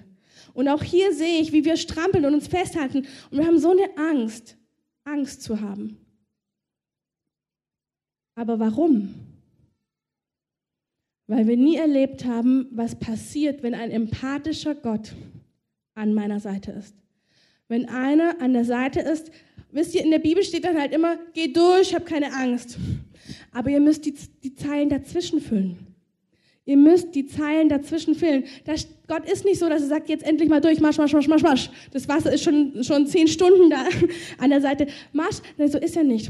Und 0.54 0.68
auch 0.68 0.84
hier 0.84 1.14
sehe 1.14 1.40
ich, 1.42 1.52
wie 1.52 1.66
wir 1.66 1.78
strampeln 1.78 2.26
und 2.26 2.34
uns 2.34 2.48
festhalten. 2.48 3.08
Und 3.30 3.38
wir 3.38 3.46
haben 3.46 3.60
so 3.60 3.72
eine 3.72 3.98
Angst, 3.98 4.58
Angst 5.04 5.44
zu 5.44 5.62
haben. 5.62 5.98
Aber 8.36 8.60
warum? 8.60 9.14
Weil 11.28 11.48
wir 11.48 11.58
nie 11.58 11.78
erlebt 11.78 12.26
haben, 12.26 12.68
was 12.72 13.00
passiert, 13.00 13.64
wenn 13.64 13.74
ein 13.74 13.92
empathischer 13.92 14.76
Gott 14.76 15.14
an 15.94 16.14
meiner 16.14 16.40
Seite 16.40 16.72
ist. 16.72 17.01
Wenn 17.72 17.88
einer 17.88 18.42
an 18.42 18.52
der 18.52 18.66
Seite 18.66 19.00
ist, 19.00 19.32
wisst 19.72 19.96
ihr, 19.96 20.04
in 20.04 20.12
der 20.12 20.20
Bibel 20.20 20.44
steht 20.44 20.66
dann 20.66 20.78
halt 20.78 20.92
immer, 20.92 21.18
geh 21.34 21.54
durch, 21.54 21.96
hab 21.96 22.06
keine 22.06 22.34
Angst. 22.34 22.78
Aber 23.54 23.70
ihr 23.70 23.80
müsst 23.80 24.06
die, 24.06 24.14
die 24.44 24.54
Zeilen 24.54 24.90
dazwischen 24.90 25.40
füllen. 25.40 25.78
Ihr 26.66 26.76
müsst 26.76 27.16
die 27.16 27.28
Zeilen 27.28 27.70
dazwischen 27.70 28.14
füllen. 28.14 28.44
Das, 28.66 28.90
Gott 29.08 29.24
ist 29.24 29.46
nicht 29.46 29.58
so, 29.58 29.70
dass 29.70 29.84
er 29.84 29.88
sagt, 29.88 30.10
jetzt 30.10 30.26
endlich 30.26 30.50
mal 30.50 30.60
durch, 30.60 30.82
marsch, 30.82 30.98
marsch, 30.98 31.14
marsch, 31.14 31.30
marsch, 31.30 31.44
marsch. 31.44 31.70
Das 31.94 32.10
Wasser 32.10 32.34
ist 32.34 32.44
schon, 32.44 32.84
schon 32.84 33.08
zehn 33.08 33.30
Stunden 33.30 33.70
da 33.70 33.86
an 34.38 34.50
der 34.50 34.60
Seite. 34.60 34.88
Marsch, 35.14 35.38
Nein, 35.58 35.72
so 35.72 35.78
ist 35.78 35.96
er 35.96 36.04
nicht. 36.04 36.30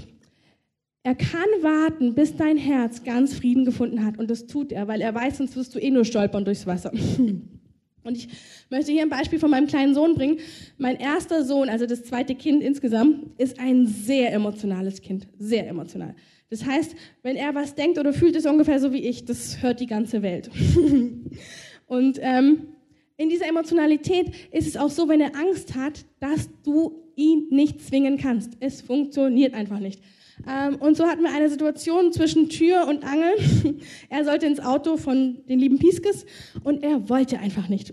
Er 1.01 1.15
kann 1.15 1.49
warten, 1.61 2.13
bis 2.13 2.35
dein 2.35 2.57
Herz 2.57 3.03
ganz 3.03 3.33
Frieden 3.33 3.65
gefunden 3.65 4.05
hat. 4.05 4.19
Und 4.19 4.29
das 4.29 4.45
tut 4.45 4.71
er, 4.71 4.87
weil 4.87 5.01
er 5.01 5.15
weiß, 5.15 5.39
sonst 5.39 5.55
wirst 5.55 5.73
du 5.73 5.79
eh 5.79 5.89
nur 5.89 6.05
stolpern 6.05 6.45
durchs 6.45 6.67
Wasser. 6.67 6.91
Und 8.03 8.17
ich 8.17 8.27
möchte 8.69 8.91
hier 8.91 9.03
ein 9.03 9.09
Beispiel 9.09 9.39
von 9.39 9.51
meinem 9.51 9.67
kleinen 9.67 9.93
Sohn 9.93 10.15
bringen. 10.15 10.39
Mein 10.77 10.97
erster 10.97 11.43
Sohn, 11.43 11.69
also 11.69 11.85
das 11.85 12.03
zweite 12.03 12.35
Kind 12.35 12.63
insgesamt, 12.63 13.39
ist 13.39 13.59
ein 13.59 13.87
sehr 13.87 14.33
emotionales 14.33 15.01
Kind. 15.01 15.27
Sehr 15.37 15.67
emotional. 15.67 16.15
Das 16.49 16.65
heißt, 16.65 16.95
wenn 17.23 17.35
er 17.35 17.55
was 17.55 17.75
denkt 17.75 17.97
oder 17.97 18.11
fühlt, 18.11 18.35
ist 18.35 18.45
ungefähr 18.45 18.79
so 18.79 18.91
wie 18.91 19.07
ich. 19.07 19.25
Das 19.25 19.61
hört 19.61 19.79
die 19.79 19.85
ganze 19.85 20.21
Welt. 20.21 20.49
Und 21.87 22.19
ähm, 22.21 22.67
in 23.17 23.29
dieser 23.29 23.47
Emotionalität 23.47 24.31
ist 24.51 24.67
es 24.67 24.77
auch 24.77 24.89
so, 24.89 25.07
wenn 25.07 25.21
er 25.21 25.35
Angst 25.35 25.75
hat, 25.75 26.05
dass 26.19 26.49
du 26.63 27.03
ihn 27.15 27.47
nicht 27.49 27.81
zwingen 27.81 28.17
kannst. 28.17 28.57
Es 28.59 28.81
funktioniert 28.81 29.53
einfach 29.53 29.79
nicht. 29.79 30.01
Ähm, 30.47 30.75
und 30.77 30.97
so 30.97 31.05
hatten 31.05 31.23
wir 31.23 31.33
eine 31.33 31.49
Situation 31.49 32.11
zwischen 32.11 32.49
Tür 32.49 32.87
und 32.87 33.03
Angel. 33.03 33.33
er 34.09 34.25
sollte 34.25 34.45
ins 34.45 34.59
Auto 34.59 34.97
von 34.97 35.43
den 35.47 35.59
lieben 35.59 35.77
Pieskes 35.77 36.25
und 36.63 36.83
er 36.83 37.09
wollte 37.09 37.39
einfach 37.39 37.67
nicht. 37.69 37.91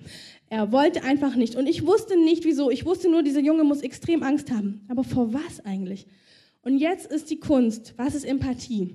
er 0.48 0.72
wollte 0.72 1.04
einfach 1.04 1.34
nicht. 1.34 1.56
Und 1.56 1.68
ich 1.68 1.86
wusste 1.86 2.16
nicht, 2.18 2.44
wieso. 2.44 2.70
Ich 2.70 2.84
wusste 2.84 3.10
nur, 3.10 3.22
dieser 3.22 3.40
Junge 3.40 3.64
muss 3.64 3.82
extrem 3.82 4.22
Angst 4.22 4.50
haben. 4.50 4.82
Aber 4.88 5.04
vor 5.04 5.32
was 5.32 5.64
eigentlich? 5.64 6.06
Und 6.62 6.78
jetzt 6.78 7.10
ist 7.10 7.30
die 7.30 7.40
Kunst. 7.40 7.94
Was 7.96 8.14
ist 8.14 8.24
Empathie? 8.24 8.94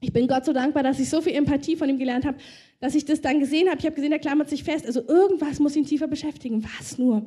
Ich 0.00 0.12
bin 0.12 0.26
Gott 0.26 0.44
so 0.44 0.52
dankbar, 0.52 0.82
dass 0.82 0.98
ich 0.98 1.08
so 1.08 1.20
viel 1.20 1.32
Empathie 1.34 1.76
von 1.76 1.88
ihm 1.88 1.98
gelernt 1.98 2.24
habe, 2.24 2.36
dass 2.80 2.96
ich 2.96 3.04
das 3.04 3.20
dann 3.20 3.38
gesehen 3.38 3.68
habe. 3.68 3.78
Ich 3.78 3.86
habe 3.86 3.94
gesehen, 3.94 4.10
er 4.10 4.18
klammert 4.18 4.48
sich 4.48 4.64
fest. 4.64 4.84
Also 4.84 5.00
irgendwas 5.06 5.60
muss 5.60 5.76
ihn 5.76 5.86
tiefer 5.86 6.08
beschäftigen. 6.08 6.64
Was 6.64 6.98
nur? 6.98 7.24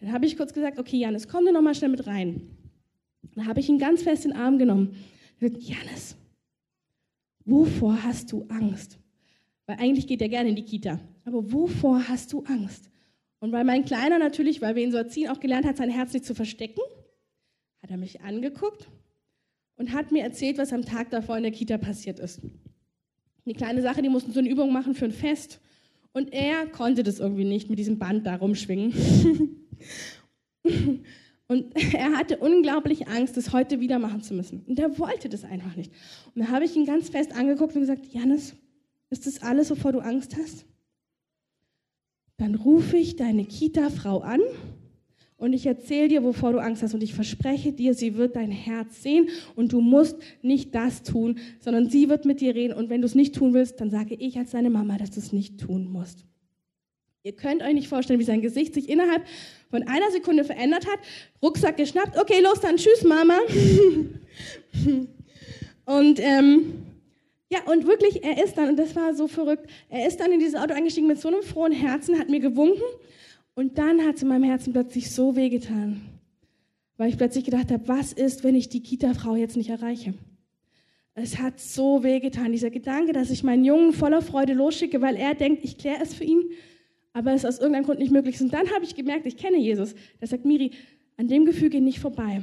Dann 0.00 0.12
habe 0.12 0.24
ich 0.24 0.36
kurz 0.36 0.54
gesagt, 0.54 0.78
okay, 0.78 0.96
Janis, 0.96 1.28
komm 1.28 1.44
du 1.44 1.52
noch 1.52 1.60
mal 1.60 1.74
schnell 1.74 1.90
mit 1.90 2.06
rein. 2.06 2.40
Dann 3.34 3.46
habe 3.46 3.60
ich 3.60 3.68
ihn 3.68 3.78
ganz 3.78 4.02
fest 4.02 4.24
in 4.24 4.32
den 4.32 4.40
Arm 4.40 4.58
genommen. 4.58 4.96
Ich 5.34 5.40
gesagt, 5.40 5.62
Janis, 5.62 6.16
wovor 7.44 8.02
hast 8.02 8.32
du 8.32 8.46
Angst? 8.48 8.98
Weil 9.66 9.78
eigentlich 9.78 10.06
geht 10.06 10.22
er 10.22 10.28
gerne 10.28 10.50
in 10.50 10.56
die 10.56 10.64
Kita. 10.64 11.00
Aber 11.24 11.52
wovor 11.52 12.08
hast 12.08 12.32
du 12.32 12.44
Angst? 12.44 12.90
Und 13.40 13.52
weil 13.52 13.64
mein 13.64 13.84
Kleiner 13.84 14.18
natürlich, 14.18 14.62
weil 14.62 14.76
wir 14.76 14.82
ihn 14.82 14.92
so 14.92 14.98
erziehen, 14.98 15.28
auch 15.28 15.40
gelernt 15.40 15.66
hat, 15.66 15.76
sein 15.76 15.90
Herz 15.90 16.12
nicht 16.12 16.24
zu 16.24 16.34
verstecken, 16.34 16.80
hat 17.82 17.90
er 17.90 17.96
mich 17.96 18.22
angeguckt 18.22 18.88
und 19.76 19.92
hat 19.92 20.12
mir 20.12 20.22
erzählt, 20.22 20.58
was 20.58 20.72
am 20.72 20.82
Tag 20.82 21.10
davor 21.10 21.36
in 21.36 21.42
der 21.42 21.52
Kita 21.52 21.78
passiert 21.78 22.18
ist. 22.18 22.40
Eine 23.44 23.54
kleine 23.54 23.82
Sache, 23.82 24.02
die 24.02 24.08
mussten 24.08 24.32
so 24.32 24.40
eine 24.40 24.48
Übung 24.48 24.72
machen 24.72 24.94
für 24.94 25.04
ein 25.04 25.12
Fest. 25.12 25.60
Und 26.12 26.32
er 26.32 26.66
konnte 26.66 27.02
das 27.02 27.20
irgendwie 27.20 27.44
nicht 27.44 27.68
mit 27.68 27.78
diesem 27.78 27.98
Band 27.98 28.26
da 28.26 28.36
rumschwingen. 28.36 28.94
und 31.48 31.74
er 31.94 32.16
hatte 32.16 32.38
unglaublich 32.38 33.08
Angst, 33.08 33.36
das 33.36 33.52
heute 33.52 33.80
wieder 33.80 33.98
machen 33.98 34.22
zu 34.22 34.34
müssen. 34.34 34.62
Und 34.66 34.78
er 34.78 34.98
wollte 34.98 35.28
das 35.28 35.44
einfach 35.44 35.76
nicht. 35.76 35.92
Und 36.34 36.42
da 36.42 36.48
habe 36.48 36.64
ich 36.64 36.76
ihn 36.76 36.86
ganz 36.86 37.08
fest 37.08 37.34
angeguckt 37.36 37.74
und 37.74 37.82
gesagt, 37.82 38.06
Janis, 38.12 38.54
ist 39.10 39.26
das 39.26 39.42
alles, 39.42 39.70
wovor 39.70 39.92
du 39.92 40.00
Angst 40.00 40.36
hast? 40.36 40.66
Dann 42.38 42.54
rufe 42.54 42.96
ich 42.96 43.16
deine 43.16 43.44
Kita-Frau 43.44 44.20
an 44.20 44.40
und 45.38 45.52
ich 45.52 45.66
erzähle 45.66 46.08
dir, 46.08 46.22
wovor 46.22 46.52
du 46.52 46.58
Angst 46.58 46.82
hast. 46.82 46.94
Und 46.94 47.02
ich 47.02 47.14
verspreche 47.14 47.72
dir, 47.72 47.94
sie 47.94 48.16
wird 48.16 48.36
dein 48.36 48.50
Herz 48.50 49.02
sehen 49.02 49.28
und 49.54 49.72
du 49.72 49.80
musst 49.80 50.16
nicht 50.42 50.74
das 50.74 51.02
tun, 51.02 51.38
sondern 51.60 51.88
sie 51.88 52.08
wird 52.08 52.24
mit 52.24 52.40
dir 52.40 52.54
reden. 52.54 52.74
Und 52.74 52.90
wenn 52.90 53.00
du 53.00 53.06
es 53.06 53.14
nicht 53.14 53.34
tun 53.34 53.54
willst, 53.54 53.80
dann 53.80 53.90
sage 53.90 54.14
ich 54.14 54.38
als 54.38 54.50
deine 54.50 54.70
Mama, 54.70 54.98
dass 54.98 55.10
du 55.10 55.20
es 55.20 55.32
nicht 55.32 55.60
tun 55.60 55.90
musst. 55.90 56.26
Ihr 57.26 57.32
könnt 57.32 57.60
euch 57.60 57.74
nicht 57.74 57.88
vorstellen, 57.88 58.20
wie 58.20 58.24
sein 58.24 58.40
Gesicht 58.40 58.72
sich 58.72 58.88
innerhalb 58.88 59.24
von 59.68 59.82
einer 59.82 60.12
Sekunde 60.12 60.44
verändert 60.44 60.86
hat. 60.86 61.00
Rucksack 61.42 61.76
geschnappt, 61.76 62.16
okay, 62.16 62.40
los 62.40 62.60
dann, 62.60 62.76
tschüss 62.76 63.02
Mama. 63.02 63.36
und 65.86 66.20
ähm, 66.20 66.84
ja, 67.50 67.64
und 67.64 67.88
wirklich, 67.88 68.22
er 68.22 68.44
ist 68.44 68.56
dann, 68.56 68.68
und 68.68 68.76
das 68.76 68.94
war 68.94 69.12
so 69.12 69.26
verrückt, 69.26 69.68
er 69.88 70.06
ist 70.06 70.20
dann 70.20 70.30
in 70.30 70.38
dieses 70.38 70.54
Auto 70.54 70.72
eingestiegen 70.72 71.08
mit 71.08 71.20
so 71.20 71.26
einem 71.26 71.42
frohen 71.42 71.72
Herzen, 71.72 72.16
hat 72.16 72.28
mir 72.28 72.38
gewunken 72.38 72.84
und 73.56 73.76
dann 73.76 74.06
hat 74.06 74.14
es 74.14 74.22
in 74.22 74.28
meinem 74.28 74.44
Herzen 74.44 74.72
plötzlich 74.72 75.10
so 75.10 75.34
wehgetan, 75.34 76.02
weil 76.96 77.08
ich 77.08 77.18
plötzlich 77.18 77.42
gedacht 77.42 77.72
habe, 77.72 77.88
was 77.88 78.12
ist, 78.12 78.44
wenn 78.44 78.54
ich 78.54 78.68
die 78.68 78.84
Kita-Frau 78.84 79.34
jetzt 79.34 79.56
nicht 79.56 79.70
erreiche? 79.70 80.14
Es 81.14 81.38
hat 81.38 81.58
so 81.58 82.04
wehgetan, 82.04 82.52
dieser 82.52 82.70
Gedanke, 82.70 83.12
dass 83.12 83.30
ich 83.30 83.42
meinen 83.42 83.64
Jungen 83.64 83.92
voller 83.92 84.22
Freude 84.22 84.52
losschicke, 84.52 85.00
weil 85.00 85.16
er 85.16 85.34
denkt, 85.34 85.64
ich 85.64 85.76
kläre 85.76 86.00
es 86.00 86.14
für 86.14 86.22
ihn, 86.22 86.52
aber 87.16 87.32
es 87.32 87.46
aus 87.46 87.58
irgendeinem 87.58 87.84
Grund 87.86 87.98
nicht 87.98 88.12
möglich 88.12 88.34
ist. 88.34 88.42
Und 88.42 88.52
dann 88.52 88.70
habe 88.72 88.84
ich 88.84 88.94
gemerkt, 88.94 89.24
ich 89.24 89.38
kenne 89.38 89.56
Jesus. 89.56 89.94
Der 90.20 90.28
sagt, 90.28 90.44
Miri, 90.44 90.72
an 91.16 91.28
dem 91.28 91.46
Gefühl 91.46 91.70
geh 91.70 91.80
nicht 91.80 91.98
vorbei. 91.98 92.42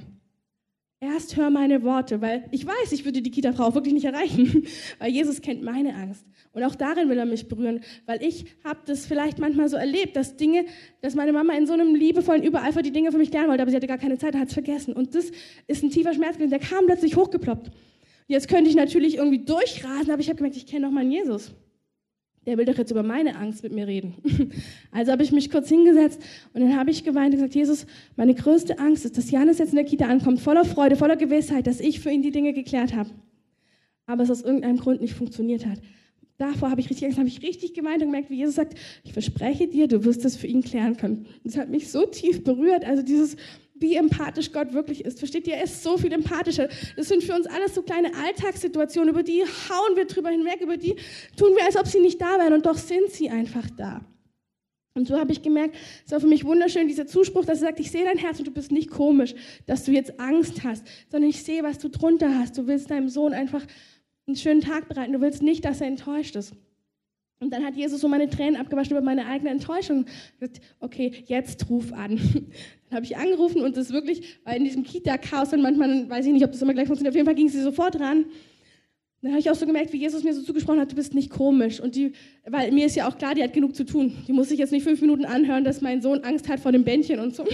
Erst 0.99 1.37
hör 1.37 1.51
meine 1.51 1.83
Worte, 1.83 2.21
weil 2.21 2.45
ich 2.49 2.65
weiß, 2.65 2.91
ich 2.91 3.05
würde 3.05 3.21
die 3.21 3.29
Kita-Frau 3.29 3.75
wirklich 3.75 3.93
nicht 3.93 4.05
erreichen, 4.05 4.65
weil 4.99 5.11
Jesus 5.11 5.41
kennt 5.41 5.61
meine 5.61 5.93
Angst. 5.93 6.25
Und 6.53 6.63
auch 6.63 6.73
darin 6.73 7.07
will 7.07 7.19
er 7.19 7.25
mich 7.25 7.47
berühren, 7.47 7.81
weil 8.07 8.23
ich 8.23 8.45
habe 8.63 8.79
das 8.87 9.05
vielleicht 9.05 9.37
manchmal 9.37 9.69
so 9.69 9.77
erlebt, 9.77 10.15
dass 10.15 10.37
Dinge, 10.37 10.65
dass 11.01 11.13
meine 11.13 11.33
Mama 11.33 11.53
in 11.53 11.67
so 11.67 11.73
einem 11.73 11.93
liebevollen 11.93 12.41
Übereifer 12.41 12.81
die 12.81 12.91
Dinge 12.91 13.11
für 13.11 13.19
mich 13.19 13.31
lernen 13.31 13.49
wollte, 13.49 13.61
aber 13.61 13.69
sie 13.69 13.77
hatte 13.77 13.85
gar 13.85 13.99
keine 13.99 14.17
Zeit, 14.17 14.33
hat 14.33 14.47
es 14.47 14.53
vergessen. 14.55 14.95
Und 14.95 15.13
das 15.13 15.29
ist 15.67 15.83
ein 15.83 15.91
tiefer 15.91 16.15
Schmerz 16.15 16.37
gewesen, 16.37 16.49
der 16.49 16.59
kam 16.59 16.87
plötzlich 16.87 17.15
hochgeploppt. 17.15 17.69
Jetzt 18.25 18.47
könnte 18.47 18.71
ich 18.71 18.75
natürlich 18.75 19.17
irgendwie 19.17 19.45
durchrasen, 19.45 20.09
aber 20.09 20.21
ich 20.21 20.29
habe 20.29 20.37
gemerkt, 20.37 20.57
ich 20.57 20.65
kenne 20.65 20.87
noch 20.87 20.91
meinen 20.91 21.11
Jesus. 21.11 21.53
Der 22.45 22.57
will 22.57 22.65
doch 22.65 22.77
jetzt 22.77 22.91
über 22.91 23.03
meine 23.03 23.37
Angst 23.37 23.63
mit 23.63 23.73
mir 23.73 23.87
reden. 23.87 24.15
Also 24.91 25.11
habe 25.11 25.23
ich 25.23 25.31
mich 25.31 25.49
kurz 25.49 25.69
hingesetzt 25.69 26.21
und 26.53 26.61
dann 26.61 26.77
habe 26.77 26.91
ich 26.91 27.03
geweint 27.03 27.33
und 27.33 27.39
gesagt, 27.39 27.55
Jesus, 27.55 27.87
meine 28.15 28.35
größte 28.35 28.77
Angst 28.77 29.05
ist, 29.05 29.17
dass 29.17 29.31
Janis 29.31 29.57
jetzt 29.57 29.69
in 29.69 29.75
der 29.75 29.85
Kita 29.85 30.05
ankommt, 30.05 30.39
voller 30.39 30.65
Freude, 30.65 30.95
voller 30.95 31.15
Gewissheit, 31.15 31.65
dass 31.65 31.79
ich 31.79 31.99
für 31.99 32.11
ihn 32.11 32.21
die 32.21 32.31
Dinge 32.31 32.53
geklärt 32.53 32.93
habe. 32.95 33.09
Aber 34.05 34.23
es 34.23 34.29
aus 34.29 34.41
irgendeinem 34.43 34.77
Grund 34.77 35.01
nicht 35.01 35.13
funktioniert 35.13 35.65
hat 35.65 35.79
davor 36.37 36.71
habe 36.71 36.81
ich 36.81 36.89
richtig 36.89 37.05
Angst, 37.05 37.17
habe 37.17 37.27
ich 37.27 37.41
richtig 37.41 37.73
gemeint 37.73 38.01
und 38.01 38.09
gemerkt, 38.09 38.29
wie 38.29 38.37
Jesus 38.37 38.55
sagt, 38.55 38.75
ich 39.03 39.13
verspreche 39.13 39.67
dir, 39.67 39.87
du 39.87 40.03
wirst 40.03 40.25
es 40.25 40.35
für 40.35 40.47
ihn 40.47 40.63
klären 40.63 40.97
können. 40.97 41.25
Das 41.43 41.57
hat 41.57 41.69
mich 41.69 41.91
so 41.91 42.05
tief 42.05 42.43
berührt, 42.43 42.85
also 42.85 43.03
dieses, 43.03 43.37
wie 43.75 43.95
empathisch 43.95 44.51
Gott 44.51 44.73
wirklich 44.73 45.03
ist. 45.03 45.19
Versteht 45.19 45.47
ihr? 45.47 45.55
Er 45.55 45.63
ist 45.63 45.83
so 45.83 45.97
viel 45.97 46.11
empathischer. 46.11 46.69
Das 46.95 47.07
sind 47.07 47.23
für 47.23 47.33
uns 47.33 47.47
alles 47.47 47.75
so 47.75 47.81
kleine 47.81 48.13
Alltagssituationen, 48.15 49.09
über 49.09 49.23
die 49.23 49.43
hauen 49.43 49.95
wir 49.95 50.05
drüber 50.05 50.29
hinweg, 50.29 50.61
über 50.61 50.77
die 50.77 50.95
tun 51.37 51.55
wir, 51.55 51.65
als 51.65 51.75
ob 51.75 51.87
sie 51.87 51.99
nicht 51.99 52.21
da 52.21 52.37
wären 52.37 52.53
und 52.53 52.65
doch 52.65 52.77
sind 52.77 53.09
sie 53.11 53.29
einfach 53.29 53.69
da. 53.75 54.05
Und 54.95 55.07
so 55.07 55.17
habe 55.17 55.31
ich 55.31 55.41
gemerkt, 55.41 55.75
es 56.05 56.11
war 56.11 56.19
für 56.19 56.27
mich 56.27 56.45
wunderschön, 56.45 56.87
dieser 56.87 57.07
Zuspruch, 57.07 57.45
dass 57.45 57.61
er 57.61 57.69
sagt, 57.69 57.79
ich 57.79 57.89
sehe 57.89 58.05
dein 58.05 58.19
Herz 58.19 58.37
und 58.37 58.47
du 58.47 58.51
bist 58.51 58.71
nicht 58.71 58.91
komisch, 58.91 59.33
dass 59.65 59.85
du 59.85 59.91
jetzt 59.91 60.19
Angst 60.19 60.63
hast, 60.63 60.85
sondern 61.09 61.31
ich 61.31 61.41
sehe, 61.41 61.63
was 61.63 61.79
du 61.79 61.89
drunter 61.89 62.37
hast. 62.37 62.57
Du 62.57 62.67
willst 62.67 62.91
deinem 62.91 63.09
Sohn 63.09 63.33
einfach 63.33 63.65
einen 64.27 64.35
schönen 64.35 64.61
Tag 64.61 64.87
bereiten. 64.87 65.13
Du 65.13 65.21
willst 65.21 65.41
nicht, 65.41 65.65
dass 65.65 65.81
er 65.81 65.87
enttäuscht 65.87 66.35
ist. 66.35 66.53
Und 67.43 67.51
dann 67.51 67.65
hat 67.65 67.75
Jesus 67.75 67.99
so 67.99 68.07
meine 68.07 68.29
Tränen 68.29 68.55
abgewaschen 68.55 68.91
über 68.91 69.01
meine 69.01 69.25
eigene 69.25 69.49
Enttäuschung. 69.49 70.05
Gesagt, 70.39 70.61
okay, 70.79 71.11
jetzt 71.27 71.69
ruf 71.69 71.91
an. 71.91 72.17
Dann 72.89 72.97
habe 72.97 73.05
ich 73.05 73.17
angerufen 73.17 73.61
und 73.61 73.75
das 73.75 73.91
wirklich, 73.91 74.39
weil 74.43 74.57
in 74.57 74.63
diesem 74.63 74.83
Kita-Chaos 74.83 75.51
und 75.51 75.61
manchmal, 75.61 76.09
weiß 76.09 76.25
ich 76.25 76.31
nicht, 76.31 76.45
ob 76.45 76.51
das 76.51 76.61
immer 76.61 76.73
gleich 76.73 76.87
funktioniert, 76.87 77.11
auf 77.11 77.15
jeden 77.15 77.25
Fall 77.25 77.35
ging 77.35 77.49
sie 77.49 77.61
sofort 77.61 77.99
ran. 77.99 78.25
Dann 79.21 79.31
habe 79.31 79.39
ich 79.39 79.49
auch 79.49 79.55
so 79.55 79.65
gemerkt, 79.65 79.91
wie 79.93 79.97
Jesus 79.97 80.23
mir 80.23 80.33
so 80.33 80.41
zugesprochen 80.41 80.79
hat, 80.79 80.91
du 80.91 80.95
bist 80.95 81.13
nicht 81.13 81.29
komisch. 81.29 81.79
Und 81.79 81.95
die, 81.95 82.13
weil 82.45 82.71
mir 82.71 82.85
ist 82.85 82.95
ja 82.95 83.07
auch 83.07 83.17
klar, 83.17 83.35
die 83.35 83.43
hat 83.43 83.53
genug 83.53 83.75
zu 83.75 83.83
tun. 83.83 84.15
Die 84.27 84.33
muss 84.33 84.49
sich 84.49 84.59
jetzt 84.59 84.71
nicht 84.71 84.83
fünf 84.83 85.01
Minuten 85.01 85.25
anhören, 85.25 85.63
dass 85.63 85.81
mein 85.81 86.01
Sohn 86.01 86.19
Angst 86.19 86.47
hat 86.49 86.59
vor 86.59 86.71
dem 86.71 86.83
Bändchen 86.83 87.19
und 87.19 87.35
so. 87.35 87.45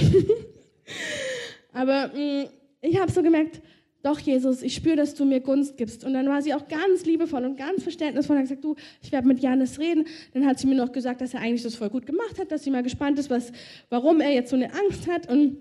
Aber 1.74 2.12
mh, 2.14 2.44
mm, 2.44 2.48
ich 2.82 3.00
habe 3.00 3.12
so 3.12 3.24
gemerkt, 3.24 3.62
doch 4.02 4.20
Jesus, 4.20 4.62
ich 4.62 4.76
spüre, 4.76 4.96
dass 4.96 5.14
du 5.14 5.26
mir 5.26 5.42
Gunst 5.42 5.76
gibst. 5.76 6.06
Und 6.06 6.14
dann 6.14 6.28
war 6.28 6.42
sie 6.42 6.54
auch 6.54 6.68
ganz 6.68 7.06
liebevoll 7.06 7.44
und 7.44 7.58
ganz 7.58 7.84
verständnisvoll 7.84 8.38
und 8.38 8.44
hat 8.44 8.50
gesagt, 8.50 8.64
du, 8.64 8.76
ich 9.02 9.12
werde 9.12 9.28
mit 9.28 9.40
Janis 9.40 9.78
reden. 9.78 10.06
Dann 10.34 10.46
hat 10.46 10.58
sie 10.58 10.68
mir 10.68 10.76
noch 10.76 10.92
gesagt, 10.92 11.20
dass 11.20 11.34
er 11.34 11.42
eigentlich 11.42 11.64
das 11.64 11.76
voll 11.76 11.90
gut 11.90 12.06
gemacht 12.06 12.40
hat, 12.40 12.52
dass 12.52 12.64
sie 12.64 12.72
mal 12.72 12.84
gespannt 12.84 13.20
ist, 13.20 13.30
was, 13.30 13.52
warum 13.90 14.22
er 14.22 14.32
jetzt 14.32 14.52
so 14.52 14.56
eine 14.56 14.74
Angst 14.74 15.08
hat. 15.08 15.30
Und 15.30 15.58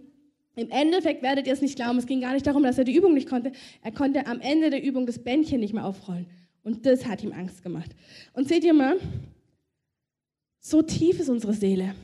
im 0.55 0.71
Endeffekt 0.71 1.23
werdet 1.23 1.49
ihr 1.49 1.53
es 1.53 1.63
nicht 1.63 1.77
glauben, 1.77 1.99
es 1.99 2.07
ging 2.07 2.21
gar 2.21 2.33
nicht 2.33 2.47
darum, 2.47 2.63
dass 2.63 2.79
er 2.79 2.85
die 2.85 2.95
Übung 2.95 3.15
nicht 3.15 3.29
konnte. 3.29 3.51
Er 3.83 3.93
konnte 3.93 4.27
am 4.27 4.41
Ende 4.41 4.71
der 4.71 4.85
Übung 4.85 5.07
das 5.07 5.19
Bändchen 5.19 5.59
nicht 5.59 5.75
mehr 5.75 5.85
aufrollen. 5.85 6.27
Und 6.63 6.87
das 6.87 7.07
hat 7.07 7.25
ihm 7.25 7.33
Angst 7.33 7.63
gemacht. 7.63 7.91
Und 8.35 8.47
seht 8.47 8.63
ihr 8.63 8.75
mal, 8.75 8.99
so 10.61 10.83
tief 10.83 11.19
ist 11.19 11.29
unsere 11.29 11.55
Seele. 11.55 11.95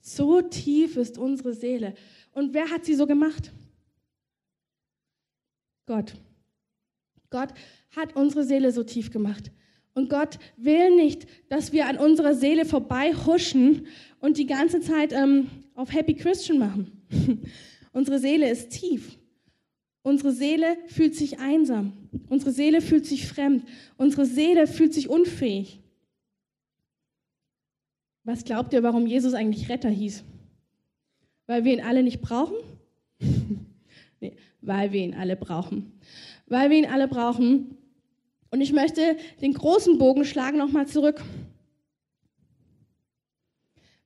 So 0.00 0.40
tief 0.40 0.96
ist 0.96 1.18
unsere 1.18 1.52
Seele. 1.52 1.94
Und 2.32 2.54
wer 2.54 2.70
hat 2.70 2.84
sie 2.84 2.94
so 2.94 3.06
gemacht? 3.06 3.50
Gott. 5.86 6.14
Gott 7.30 7.50
hat 7.96 8.14
unsere 8.16 8.44
Seele 8.44 8.72
so 8.72 8.84
tief 8.84 9.10
gemacht. 9.10 9.50
Und 9.94 10.08
Gott 10.08 10.38
will 10.56 10.94
nicht, 10.94 11.26
dass 11.48 11.72
wir 11.72 11.86
an 11.86 11.98
unserer 11.98 12.34
Seele 12.34 12.64
vorbei 12.64 13.12
huschen 13.12 13.86
und 14.20 14.38
die 14.38 14.46
ganze 14.46 14.80
Zeit 14.80 15.12
ähm, 15.12 15.50
auf 15.74 15.92
Happy 15.92 16.14
Christian 16.14 16.58
machen. 16.58 17.02
unsere 17.92 18.18
Seele 18.18 18.50
ist 18.50 18.70
tief. 18.70 19.18
Unsere 20.02 20.32
Seele 20.32 20.76
fühlt 20.86 21.14
sich 21.14 21.38
einsam. 21.38 21.92
Unsere 22.28 22.52
Seele 22.52 22.80
fühlt 22.80 23.06
sich 23.06 23.26
fremd. 23.26 23.64
Unsere 23.96 24.26
Seele 24.26 24.66
fühlt 24.66 24.94
sich 24.94 25.08
unfähig. 25.08 25.80
Was 28.24 28.44
glaubt 28.44 28.72
ihr, 28.72 28.82
warum 28.82 29.06
Jesus 29.06 29.34
eigentlich 29.34 29.68
Retter 29.68 29.90
hieß? 29.90 30.24
Weil 31.46 31.64
wir 31.64 31.72
ihn 31.72 31.82
alle 31.82 32.02
nicht 32.02 32.20
brauchen? 32.20 32.56
Weil 34.60 34.92
wir 34.92 35.00
ihn 35.00 35.14
alle 35.14 35.36
brauchen. 35.36 35.92
Weil 36.46 36.70
wir 36.70 36.78
ihn 36.78 36.86
alle 36.86 37.08
brauchen. 37.08 37.76
Und 38.50 38.60
ich 38.60 38.72
möchte 38.72 39.16
den 39.40 39.54
großen 39.54 39.98
Bogen 39.98 40.24
schlagen 40.24 40.58
nochmal 40.58 40.86
zurück. 40.86 41.22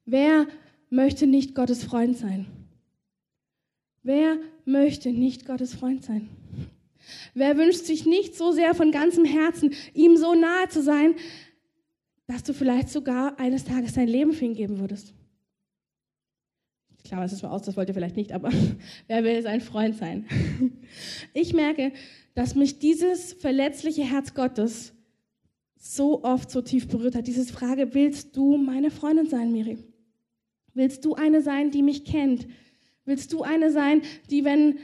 Wer 0.05 0.47
möchte 0.89 1.27
nicht 1.27 1.55
Gottes 1.55 1.83
Freund 1.83 2.17
sein? 2.17 2.47
Wer 4.03 4.39
möchte 4.65 5.11
nicht 5.11 5.47
Gottes 5.47 5.75
Freund 5.75 6.05
sein? 6.05 6.29
Wer 7.35 7.57
wünscht 7.57 7.85
sich 7.85 8.07
nicht 8.07 8.37
so 8.37 8.53
sehr 8.53 8.75
von 8.75 8.93
ganzem 8.93 9.25
Herzen, 9.25 9.75
ihm 9.95 10.17
so 10.17 10.35
nahe 10.35 10.69
zu 10.69 10.83
sein, 10.83 11.15
dass 12.29 12.45
du 12.45 12.55
vielleicht 12.55 12.89
sogar 12.89 13.39
eines 13.39 13.65
Tages 13.65 13.95
dein 13.95 14.09
Leben 14.09 14.33
für 14.33 14.45
ihn 14.45 14.55
geben 14.55 14.79
würdest? 14.79 15.13
Klar, 17.07 17.23
das 17.23 17.33
ist 17.33 17.43
mal 17.43 17.51
aus, 17.51 17.63
das 17.63 17.77
wollt 17.77 17.89
ihr 17.89 17.95
vielleicht 17.95 18.17
nicht, 18.17 18.33
aber 18.33 18.51
wer 19.07 19.23
will 19.23 19.41
sein 19.43 19.61
Freund 19.61 19.97
sein? 19.97 20.27
Ich 21.35 21.53
merke, 21.53 21.93
dass 22.35 22.55
mich 22.55 22.79
dieses 22.79 23.35
verletzliche 23.35 24.03
Herz 24.03 24.35
Gottes 24.35 24.95
so 25.77 26.25
oft 26.25 26.51
so 26.51 26.63
tief 26.63 26.89
berührt 26.89 27.15
hat. 27.15 27.27
Diese 27.27 27.45
Frage, 27.45 27.95
willst 27.95 28.37
du 28.37 28.57
meine 28.57 28.91
Freundin 28.91 29.29
sein, 29.29 29.53
Miri? 29.53 29.79
Willst 30.75 31.05
du 31.05 31.15
eine 31.15 31.43
sein, 31.43 31.71
die 31.71 31.83
mich 31.83 32.05
kennt? 32.05 32.49
Willst 33.05 33.33
du 33.33 33.43
eine 33.43 33.71
sein, 33.71 34.03
die, 34.31 34.45
wenn 34.45 34.79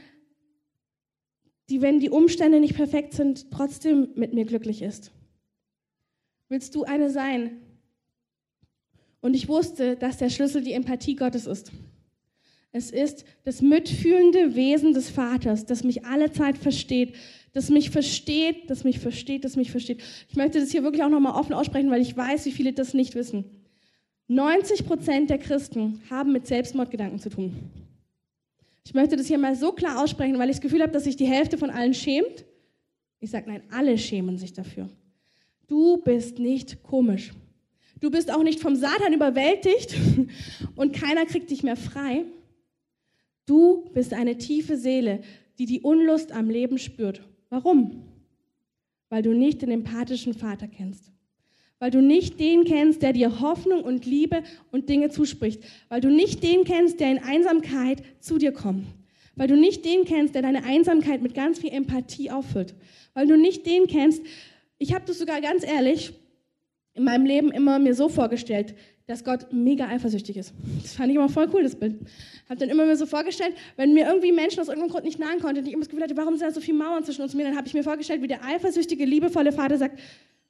die, 1.69 1.81
wenn 1.81 1.99
die 1.99 2.09
Umstände 2.09 2.59
nicht 2.59 2.75
perfekt 2.75 3.13
sind, 3.13 3.51
trotzdem 3.51 4.09
mit 4.15 4.33
mir 4.33 4.45
glücklich 4.45 4.81
ist? 4.81 5.11
Willst 6.47 6.75
du 6.75 6.83
eine 6.83 7.09
sein? 7.09 7.61
Und 9.19 9.33
ich 9.33 9.47
wusste, 9.47 9.95
dass 9.95 10.17
der 10.17 10.29
Schlüssel 10.29 10.63
die 10.63 10.73
Empathie 10.73 11.15
Gottes 11.15 11.47
ist. 11.47 11.71
Es 12.75 12.89
ist 12.89 13.23
das 13.43 13.61
mitfühlende 13.61 14.55
Wesen 14.55 14.93
des 14.93 15.07
Vaters, 15.07 15.67
das 15.67 15.83
mich 15.83 16.05
alle 16.05 16.31
Zeit 16.31 16.57
versteht, 16.57 17.13
das 17.53 17.69
mich 17.69 17.91
versteht, 17.91 18.67
das 18.67 18.83
mich 18.83 18.97
versteht, 18.97 19.45
das 19.45 19.55
mich 19.55 19.69
versteht. 19.69 20.01
Ich 20.27 20.35
möchte 20.35 20.59
das 20.59 20.71
hier 20.71 20.81
wirklich 20.81 21.03
auch 21.03 21.09
nochmal 21.09 21.39
offen 21.39 21.53
aussprechen, 21.53 21.91
weil 21.91 22.01
ich 22.01 22.17
weiß, 22.17 22.47
wie 22.47 22.51
viele 22.51 22.73
das 22.73 22.95
nicht 22.95 23.13
wissen. 23.13 23.45
90 24.27 24.87
Prozent 24.87 25.29
der 25.29 25.37
Christen 25.37 26.01
haben 26.09 26.31
mit 26.31 26.47
Selbstmordgedanken 26.47 27.19
zu 27.19 27.29
tun. 27.29 27.53
Ich 28.83 28.95
möchte 28.95 29.17
das 29.17 29.27
hier 29.27 29.37
mal 29.37 29.55
so 29.55 29.71
klar 29.71 30.03
aussprechen, 30.03 30.39
weil 30.39 30.49
ich 30.49 30.55
das 30.55 30.61
Gefühl 30.61 30.81
habe, 30.81 30.91
dass 30.91 31.03
sich 31.03 31.15
die 31.15 31.27
Hälfte 31.27 31.59
von 31.59 31.69
allen 31.69 31.93
schämt. 31.93 32.43
Ich 33.19 33.29
sage, 33.29 33.51
nein, 33.51 33.61
alle 33.69 33.99
schämen 33.99 34.39
sich 34.39 34.51
dafür. 34.51 34.89
Du 35.67 35.97
bist 35.97 36.39
nicht 36.39 36.81
komisch. 36.81 37.33
Du 38.01 38.09
bist 38.09 38.33
auch 38.33 38.43
nicht 38.43 38.59
vom 38.59 38.75
Satan 38.75 39.13
überwältigt 39.13 39.95
und 40.75 40.93
keiner 40.93 41.25
kriegt 41.25 41.51
dich 41.51 41.61
mehr 41.61 41.77
frei. 41.77 42.25
Du 43.45 43.89
bist 43.93 44.13
eine 44.13 44.37
tiefe 44.37 44.77
Seele, 44.77 45.21
die 45.59 45.65
die 45.65 45.81
Unlust 45.81 46.31
am 46.31 46.49
Leben 46.49 46.77
spürt. 46.77 47.21
Warum? 47.49 48.03
Weil 49.09 49.21
du 49.21 49.33
nicht 49.33 49.61
den 49.61 49.71
empathischen 49.71 50.33
Vater 50.33 50.67
kennst. 50.67 51.11
Weil 51.79 51.91
du 51.91 52.01
nicht 52.01 52.39
den 52.39 52.63
kennst, 52.63 53.01
der 53.01 53.13
dir 53.13 53.41
Hoffnung 53.41 53.83
und 53.83 54.05
Liebe 54.05 54.43
und 54.71 54.89
Dinge 54.89 55.09
zuspricht. 55.09 55.61
Weil 55.89 56.01
du 56.01 56.09
nicht 56.09 56.41
den 56.41 56.63
kennst, 56.63 56.99
der 56.99 57.11
in 57.11 57.19
Einsamkeit 57.19 58.01
zu 58.19 58.37
dir 58.37 58.53
kommt. 58.53 58.87
Weil 59.35 59.47
du 59.47 59.57
nicht 59.57 59.83
den 59.83 60.05
kennst, 60.05 60.35
der 60.35 60.41
deine 60.41 60.63
Einsamkeit 60.63 61.21
mit 61.21 61.33
ganz 61.33 61.59
viel 61.59 61.71
Empathie 61.71 62.31
auffüllt. 62.31 62.75
Weil 63.13 63.27
du 63.27 63.37
nicht 63.37 63.65
den 63.65 63.87
kennst, 63.87 64.23
ich 64.77 64.93
habe 64.93 65.05
das 65.05 65.19
sogar 65.19 65.41
ganz 65.41 65.65
ehrlich 65.65 66.13
in 66.93 67.03
meinem 67.03 67.25
Leben 67.25 67.51
immer 67.51 67.79
mir 67.79 67.95
so 67.95 68.09
vorgestellt, 68.09 68.75
dass 69.05 69.23
Gott 69.23 69.51
mega 69.51 69.87
eifersüchtig 69.87 70.37
ist. 70.37 70.53
Das 70.81 70.93
fand 70.93 71.09
ich 71.09 71.15
immer 71.15 71.27
voll 71.27 71.49
cool, 71.53 71.63
das 71.63 71.75
Bild. 71.75 71.95
Habe 72.47 72.59
dann 72.59 72.69
immer 72.69 72.85
mir 72.85 72.95
so 72.95 73.05
vorgestellt, 73.05 73.53
wenn 73.75 73.93
mir 73.93 74.05
irgendwie 74.07 74.31
Menschen 74.31 74.61
aus 74.61 74.67
irgendeinem 74.67 74.91
Grund 74.91 75.03
nicht 75.03 75.19
nahen 75.19 75.39
konnten 75.39 75.59
und 75.59 75.67
ich 75.67 75.73
immer 75.73 75.81
das 75.81 75.89
Gefühl 75.89 76.03
hatte, 76.03 76.15
warum 76.15 76.37
sind 76.37 76.47
da 76.47 76.53
so 76.53 76.61
viele 76.61 76.77
Mauern 76.77 77.03
zwischen 77.03 77.21
uns 77.21 77.33
und 77.33 77.37
mir, 77.37 77.43
dann 77.43 77.57
habe 77.57 77.67
ich 77.67 77.73
mir 77.73 77.83
vorgestellt, 77.83 78.21
wie 78.21 78.27
der 78.27 78.45
eifersüchtige, 78.45 79.03
liebevolle 79.03 79.51
Vater 79.51 79.77
sagt, 79.77 79.99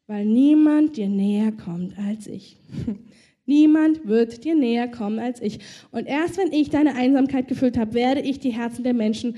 weil 0.06 0.26
niemand 0.26 0.98
dir 0.98 1.10
näher 1.10 1.52
kommt 1.52 1.98
als 1.98 2.28
ich. 2.28 2.58
niemand 3.46 4.08
wird 4.08 4.44
dir 4.44 4.54
näher 4.54 4.88
kommen 4.88 5.18
als 5.18 5.42
ich. 5.42 5.60
Und 5.92 6.06
erst 6.06 6.38
wenn 6.38 6.52
ich 6.52 6.70
deine 6.70 6.96
Einsamkeit 6.96 7.48
gefüllt 7.48 7.78
habe, 7.78 7.96
werde 7.96 8.22
ich 8.22 8.40
die 8.40 8.52
Herzen 8.52 8.84
der 8.84 8.94
Menschen 8.94 9.38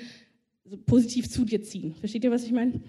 positiv 0.86 1.30
zu 1.30 1.45
dir 1.45 1.61
ziehen. 1.61 1.93
Versteht 1.99 2.24
ihr, 2.24 2.32
was 2.32 2.43
ich 2.43 2.51
meine? 2.51 2.82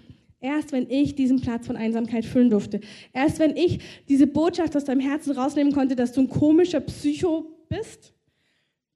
Erst 0.47 0.71
wenn 0.71 0.89
ich 0.89 1.13
diesen 1.13 1.41
Platz 1.41 1.67
von 1.67 1.75
Einsamkeit 1.75 2.23
füllen 2.23 2.49
durfte. 2.49 2.79
Erst 3.11 3.37
wenn 3.39 3.57
ich 3.57 3.79
diese 4.07 4.27
Botschaft 4.27 4.77
aus 4.77 4.85
deinem 4.85 5.01
Herzen 5.01 5.33
rausnehmen 5.33 5.73
konnte, 5.73 5.97
dass 5.97 6.13
du 6.13 6.21
ein 6.21 6.29
komischer 6.29 6.79
Psycho 6.79 7.51
bist, 7.67 8.13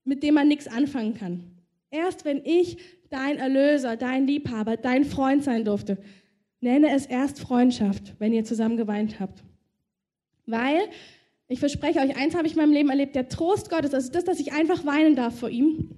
mit 0.05 0.23
dem 0.23 0.35
man 0.35 0.47
nichts 0.47 0.69
anfangen 0.69 1.13
kann. 1.13 1.43
Erst 1.89 2.23
wenn 2.23 2.41
ich 2.45 2.77
dein 3.09 3.37
Erlöser, 3.37 3.97
dein 3.97 4.27
Liebhaber, 4.27 4.77
dein 4.77 5.03
Freund 5.03 5.43
sein 5.43 5.65
durfte. 5.65 5.97
Nenne 6.61 6.95
es 6.95 7.05
erst 7.05 7.41
Freundschaft, 7.41 8.13
wenn 8.17 8.31
ihr 8.31 8.45
zusammen 8.45 8.77
geweint 8.77 9.19
habt. 9.19 9.43
Weil, 10.45 10.79
ich 11.49 11.59
verspreche 11.59 11.99
euch, 11.99 12.15
eins 12.15 12.33
habe 12.33 12.47
ich 12.47 12.53
in 12.53 12.59
meinem 12.59 12.71
Leben 12.71 12.89
erlebt, 12.89 13.13
der 13.13 13.27
Trost 13.27 13.69
Gottes, 13.69 13.93
also 13.93 14.09
das, 14.09 14.23
dass 14.23 14.39
ich 14.39 14.53
einfach 14.53 14.85
weinen 14.85 15.17
darf 15.17 15.37
vor 15.37 15.49
ihm, 15.49 15.89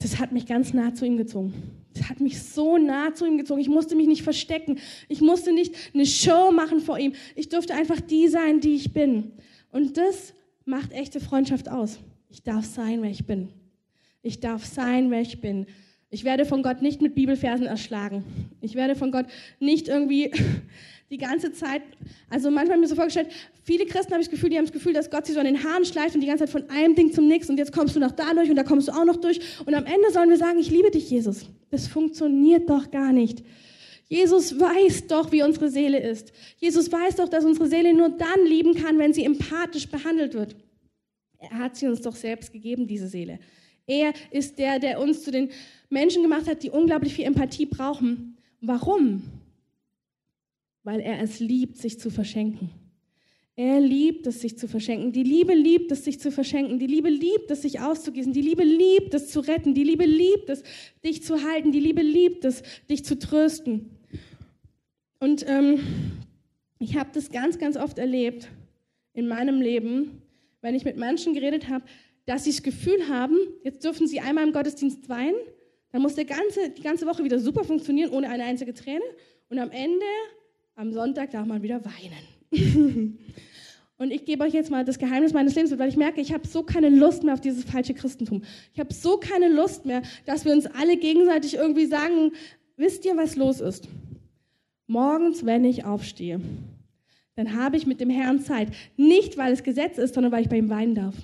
das 0.00 0.18
hat 0.18 0.32
mich 0.32 0.46
ganz 0.46 0.72
nah 0.72 0.94
zu 0.94 1.04
ihm 1.04 1.16
gezogen. 1.16 1.52
Das 1.94 2.08
hat 2.08 2.20
mich 2.20 2.42
so 2.42 2.78
nah 2.78 3.14
zu 3.14 3.26
ihm 3.26 3.36
gezogen. 3.36 3.60
Ich 3.60 3.68
musste 3.68 3.94
mich 3.94 4.06
nicht 4.06 4.22
verstecken. 4.22 4.78
Ich 5.08 5.20
musste 5.20 5.52
nicht 5.52 5.74
eine 5.92 6.06
Show 6.06 6.50
machen 6.52 6.80
vor 6.80 6.98
ihm. 6.98 7.12
Ich 7.36 7.48
durfte 7.50 7.74
einfach 7.74 8.00
die 8.00 8.28
sein, 8.28 8.60
die 8.60 8.74
ich 8.74 8.92
bin. 8.92 9.32
Und 9.70 9.98
das 9.98 10.34
macht 10.64 10.92
echte 10.92 11.20
Freundschaft 11.20 11.68
aus. 11.68 11.98
Ich 12.30 12.42
darf 12.42 12.64
sein, 12.64 13.02
wer 13.02 13.10
ich 13.10 13.26
bin. 13.26 13.48
Ich 14.22 14.40
darf 14.40 14.64
sein, 14.64 15.10
wer 15.10 15.20
ich 15.20 15.40
bin. 15.40 15.66
Ich 16.10 16.24
werde 16.24 16.44
von 16.44 16.62
Gott 16.62 16.80
nicht 16.80 17.02
mit 17.02 17.14
Bibelfersen 17.14 17.66
erschlagen. 17.66 18.24
Ich 18.60 18.74
werde 18.74 18.96
von 18.96 19.12
Gott 19.12 19.26
nicht 19.58 19.88
irgendwie 19.88 20.32
die 21.10 21.18
ganze 21.18 21.52
Zeit, 21.52 21.82
also 22.28 22.50
manchmal 22.50 22.76
habe 22.76 22.76
ich 22.76 22.80
mir 22.82 22.88
so 22.88 22.94
vorgestellt, 22.94 23.28
viele 23.64 23.84
Christen 23.84 24.12
habe 24.12 24.22
ich 24.22 24.28
das 24.28 24.30
Gefühl, 24.30 24.50
die 24.50 24.56
haben 24.56 24.66
das 24.66 24.72
Gefühl, 24.72 24.92
dass 24.92 25.10
Gott 25.10 25.26
sie 25.26 25.32
so 25.32 25.40
an 25.40 25.46
den 25.46 25.64
Haaren 25.64 25.84
schleift 25.84 26.14
und 26.14 26.20
die 26.20 26.28
ganze 26.28 26.44
Zeit 26.44 26.50
von 26.50 26.70
einem 26.70 26.94
Ding 26.94 27.12
zum 27.12 27.26
nächsten 27.26 27.52
und 27.52 27.58
jetzt 27.58 27.72
kommst 27.72 27.96
du 27.96 28.00
noch 28.00 28.12
da 28.12 28.32
durch 28.32 28.48
und 28.48 28.56
da 28.56 28.62
kommst 28.62 28.88
du 28.88 28.92
auch 28.92 29.04
noch 29.04 29.16
durch 29.16 29.40
und 29.66 29.74
am 29.74 29.86
Ende 29.86 30.12
sollen 30.12 30.30
wir 30.30 30.36
sagen, 30.36 30.60
ich 30.60 30.70
liebe 30.70 30.90
dich, 30.90 31.10
Jesus. 31.10 31.46
Das 31.70 31.88
funktioniert 31.88 32.70
doch 32.70 32.90
gar 32.90 33.12
nicht. 33.12 33.42
Jesus 34.08 34.58
weiß 34.58 35.08
doch, 35.08 35.30
wie 35.32 35.42
unsere 35.42 35.68
Seele 35.68 35.98
ist. 35.98 36.32
Jesus 36.58 36.90
weiß 36.90 37.16
doch, 37.16 37.28
dass 37.28 37.44
unsere 37.44 37.68
Seele 37.68 37.92
nur 37.94 38.10
dann 38.10 38.44
lieben 38.44 38.74
kann, 38.74 38.98
wenn 38.98 39.12
sie 39.12 39.24
empathisch 39.24 39.88
behandelt 39.88 40.34
wird. 40.34 40.56
Er 41.38 41.58
hat 41.58 41.76
sie 41.76 41.86
uns 41.86 42.00
doch 42.02 42.14
selbst 42.14 42.52
gegeben, 42.52 42.86
diese 42.86 43.08
Seele. 43.08 43.38
Er 43.86 44.12
ist 44.30 44.58
der, 44.58 44.78
der 44.78 45.00
uns 45.00 45.22
zu 45.24 45.30
den 45.30 45.50
Menschen 45.88 46.22
gemacht 46.22 46.48
hat, 46.48 46.62
die 46.62 46.70
unglaublich 46.70 47.14
viel 47.14 47.24
Empathie 47.24 47.66
brauchen. 47.66 48.36
Warum? 48.60 49.22
Weil 50.82 51.00
er 51.00 51.20
es 51.20 51.40
liebt, 51.40 51.76
sich 51.76 51.98
zu 51.98 52.10
verschenken. 52.10 52.70
Er 53.56 53.78
liebt 53.78 54.26
es, 54.26 54.40
sich 54.40 54.56
zu 54.56 54.68
verschenken. 54.68 55.12
Die 55.12 55.22
Liebe 55.22 55.52
liebt 55.52 55.92
es, 55.92 56.04
sich 56.04 56.18
zu 56.18 56.32
verschenken. 56.32 56.78
Die 56.78 56.86
Liebe 56.86 57.10
liebt 57.10 57.50
es, 57.50 57.62
sich 57.62 57.80
auszugießen. 57.80 58.32
Die 58.32 58.40
Liebe 58.40 58.64
liebt 58.64 59.12
es, 59.12 59.28
zu 59.28 59.40
retten. 59.40 59.74
Die 59.74 59.84
Liebe 59.84 60.06
liebt 60.06 60.48
es, 60.48 60.62
dich 61.04 61.22
zu 61.22 61.42
halten. 61.42 61.70
Die 61.70 61.80
Liebe 61.80 62.00
liebt 62.00 62.46
es, 62.46 62.62
dich 62.88 63.04
zu 63.04 63.18
trösten. 63.18 63.90
Und 65.18 65.44
ähm, 65.46 65.80
ich 66.78 66.96
habe 66.96 67.10
das 67.12 67.30
ganz, 67.30 67.58
ganz 67.58 67.76
oft 67.76 67.98
erlebt 67.98 68.48
in 69.12 69.28
meinem 69.28 69.60
Leben, 69.60 70.22
wenn 70.62 70.74
ich 70.74 70.86
mit 70.86 70.96
Menschen 70.96 71.34
geredet 71.34 71.68
habe, 71.68 71.84
dass 72.24 72.44
sie 72.44 72.52
das 72.52 72.62
Gefühl 72.62 73.08
haben, 73.08 73.36
jetzt 73.62 73.84
dürfen 73.84 74.06
sie 74.06 74.20
einmal 74.20 74.46
im 74.46 74.52
Gottesdienst 74.52 75.08
weinen, 75.10 75.36
dann 75.92 76.00
muss 76.00 76.14
der 76.14 76.24
ganze, 76.24 76.70
die 76.70 76.82
ganze 76.82 77.06
Woche 77.06 77.24
wieder 77.24 77.38
super 77.38 77.64
funktionieren, 77.64 78.10
ohne 78.10 78.30
eine 78.30 78.44
einzige 78.44 78.72
Träne. 78.72 79.04
Und 79.50 79.58
am 79.58 79.70
Ende 79.70 80.06
am 80.80 80.92
Sonntag 80.92 81.30
darf 81.30 81.46
man 81.46 81.62
wieder 81.62 81.82
weinen. 81.84 83.18
Und 83.98 84.10
ich 84.10 84.24
gebe 84.24 84.44
euch 84.44 84.54
jetzt 84.54 84.70
mal 84.70 84.82
das 84.82 84.98
Geheimnis 84.98 85.34
meines 85.34 85.54
Lebens, 85.54 85.78
weil 85.78 85.90
ich 85.90 85.96
merke, 85.98 86.22
ich 86.22 86.32
habe 86.32 86.48
so 86.48 86.62
keine 86.62 86.88
Lust 86.88 87.22
mehr 87.22 87.34
auf 87.34 87.40
dieses 87.42 87.64
falsche 87.64 87.92
Christentum. 87.92 88.42
Ich 88.72 88.80
habe 88.80 88.94
so 88.94 89.18
keine 89.18 89.48
Lust 89.48 89.84
mehr, 89.84 90.00
dass 90.24 90.46
wir 90.46 90.52
uns 90.52 90.64
alle 90.64 90.96
gegenseitig 90.96 91.54
irgendwie 91.54 91.84
sagen, 91.84 92.32
wisst 92.78 93.04
ihr, 93.04 93.14
was 93.18 93.36
los 93.36 93.60
ist? 93.60 93.88
Morgens, 94.86 95.44
wenn 95.44 95.66
ich 95.66 95.84
aufstehe, 95.84 96.40
dann 97.36 97.54
habe 97.54 97.76
ich 97.76 97.86
mit 97.86 98.00
dem 98.00 98.08
Herrn 98.08 98.40
Zeit. 98.40 98.68
Nicht, 98.96 99.36
weil 99.36 99.52
es 99.52 99.62
Gesetz 99.62 99.98
ist, 99.98 100.14
sondern 100.14 100.32
weil 100.32 100.42
ich 100.42 100.48
bei 100.48 100.56
ihm 100.56 100.70
weinen 100.70 100.94
darf. 100.94 101.14